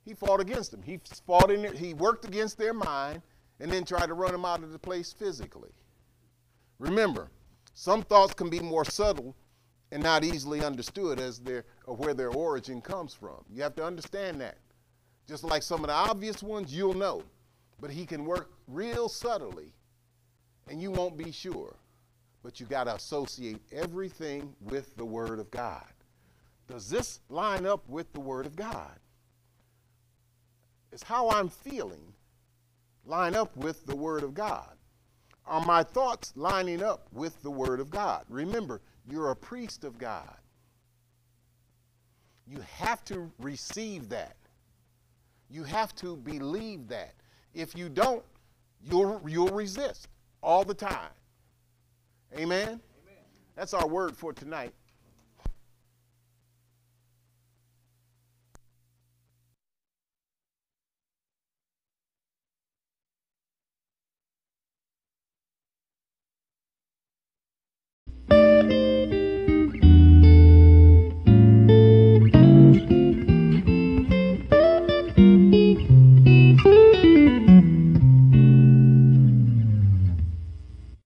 He 0.04 0.14
fought 0.14 0.40
against 0.40 0.70
them. 0.70 0.82
He 0.82 1.00
fought 1.26 1.50
in 1.50 1.64
it. 1.64 1.76
He 1.76 1.92
worked 1.92 2.24
against 2.24 2.58
their 2.58 2.72
mind 2.72 3.22
and 3.60 3.70
then 3.70 3.84
tried 3.84 4.06
to 4.06 4.14
run 4.14 4.32
them 4.32 4.44
out 4.44 4.62
of 4.62 4.72
the 4.72 4.78
place 4.78 5.12
physically. 5.12 5.72
Remember, 6.78 7.30
some 7.74 8.02
thoughts 8.02 8.34
can 8.34 8.48
be 8.48 8.60
more 8.60 8.84
subtle 8.84 9.34
and 9.92 10.02
not 10.02 10.24
easily 10.24 10.64
understood 10.64 11.20
as 11.20 11.38
their 11.40 11.64
or 11.86 11.96
where 11.96 12.14
their 12.14 12.30
origin 12.30 12.80
comes 12.80 13.14
from. 13.14 13.44
You 13.50 13.62
have 13.62 13.74
to 13.76 13.84
understand 13.84 14.40
that. 14.40 14.58
Just 15.28 15.44
like 15.44 15.62
some 15.62 15.80
of 15.80 15.88
the 15.88 15.92
obvious 15.92 16.42
ones, 16.42 16.74
you'll 16.74 16.94
know, 16.94 17.22
but 17.80 17.90
he 17.90 18.06
can 18.06 18.24
work 18.24 18.50
real 18.68 19.08
subtly, 19.08 19.72
and 20.68 20.80
you 20.80 20.90
won't 20.90 21.16
be 21.16 21.32
sure. 21.32 21.74
But 22.46 22.60
you 22.60 22.66
got 22.66 22.84
to 22.84 22.94
associate 22.94 23.58
everything 23.72 24.54
with 24.60 24.94
the 24.96 25.04
Word 25.04 25.40
of 25.40 25.50
God. 25.50 25.82
Does 26.68 26.88
this 26.88 27.18
line 27.28 27.66
up 27.66 27.82
with 27.88 28.12
the 28.12 28.20
Word 28.20 28.46
of 28.46 28.54
God? 28.54 29.00
Is 30.92 31.02
how 31.02 31.28
I'm 31.28 31.48
feeling 31.48 32.12
line 33.04 33.34
up 33.34 33.56
with 33.56 33.84
the 33.86 33.96
Word 33.96 34.22
of 34.22 34.32
God? 34.32 34.76
Are 35.44 35.66
my 35.66 35.82
thoughts 35.82 36.34
lining 36.36 36.84
up 36.84 37.08
with 37.12 37.42
the 37.42 37.50
Word 37.50 37.80
of 37.80 37.90
God? 37.90 38.24
Remember, 38.28 38.80
you're 39.10 39.32
a 39.32 39.36
priest 39.36 39.82
of 39.82 39.98
God. 39.98 40.36
You 42.46 42.60
have 42.74 43.04
to 43.06 43.28
receive 43.40 44.08
that. 44.10 44.36
You 45.50 45.64
have 45.64 45.96
to 45.96 46.16
believe 46.16 46.86
that. 46.86 47.14
If 47.54 47.76
you 47.76 47.88
don't, 47.88 48.22
you'll, 48.88 49.20
you'll 49.26 49.48
resist 49.48 50.06
all 50.44 50.62
the 50.62 50.74
time. 50.74 51.10
Amen? 52.38 52.68
Amen. 52.68 52.80
That's 53.54 53.72
our 53.72 53.86
word 53.86 54.16
for 54.16 54.32
tonight. 54.32 54.74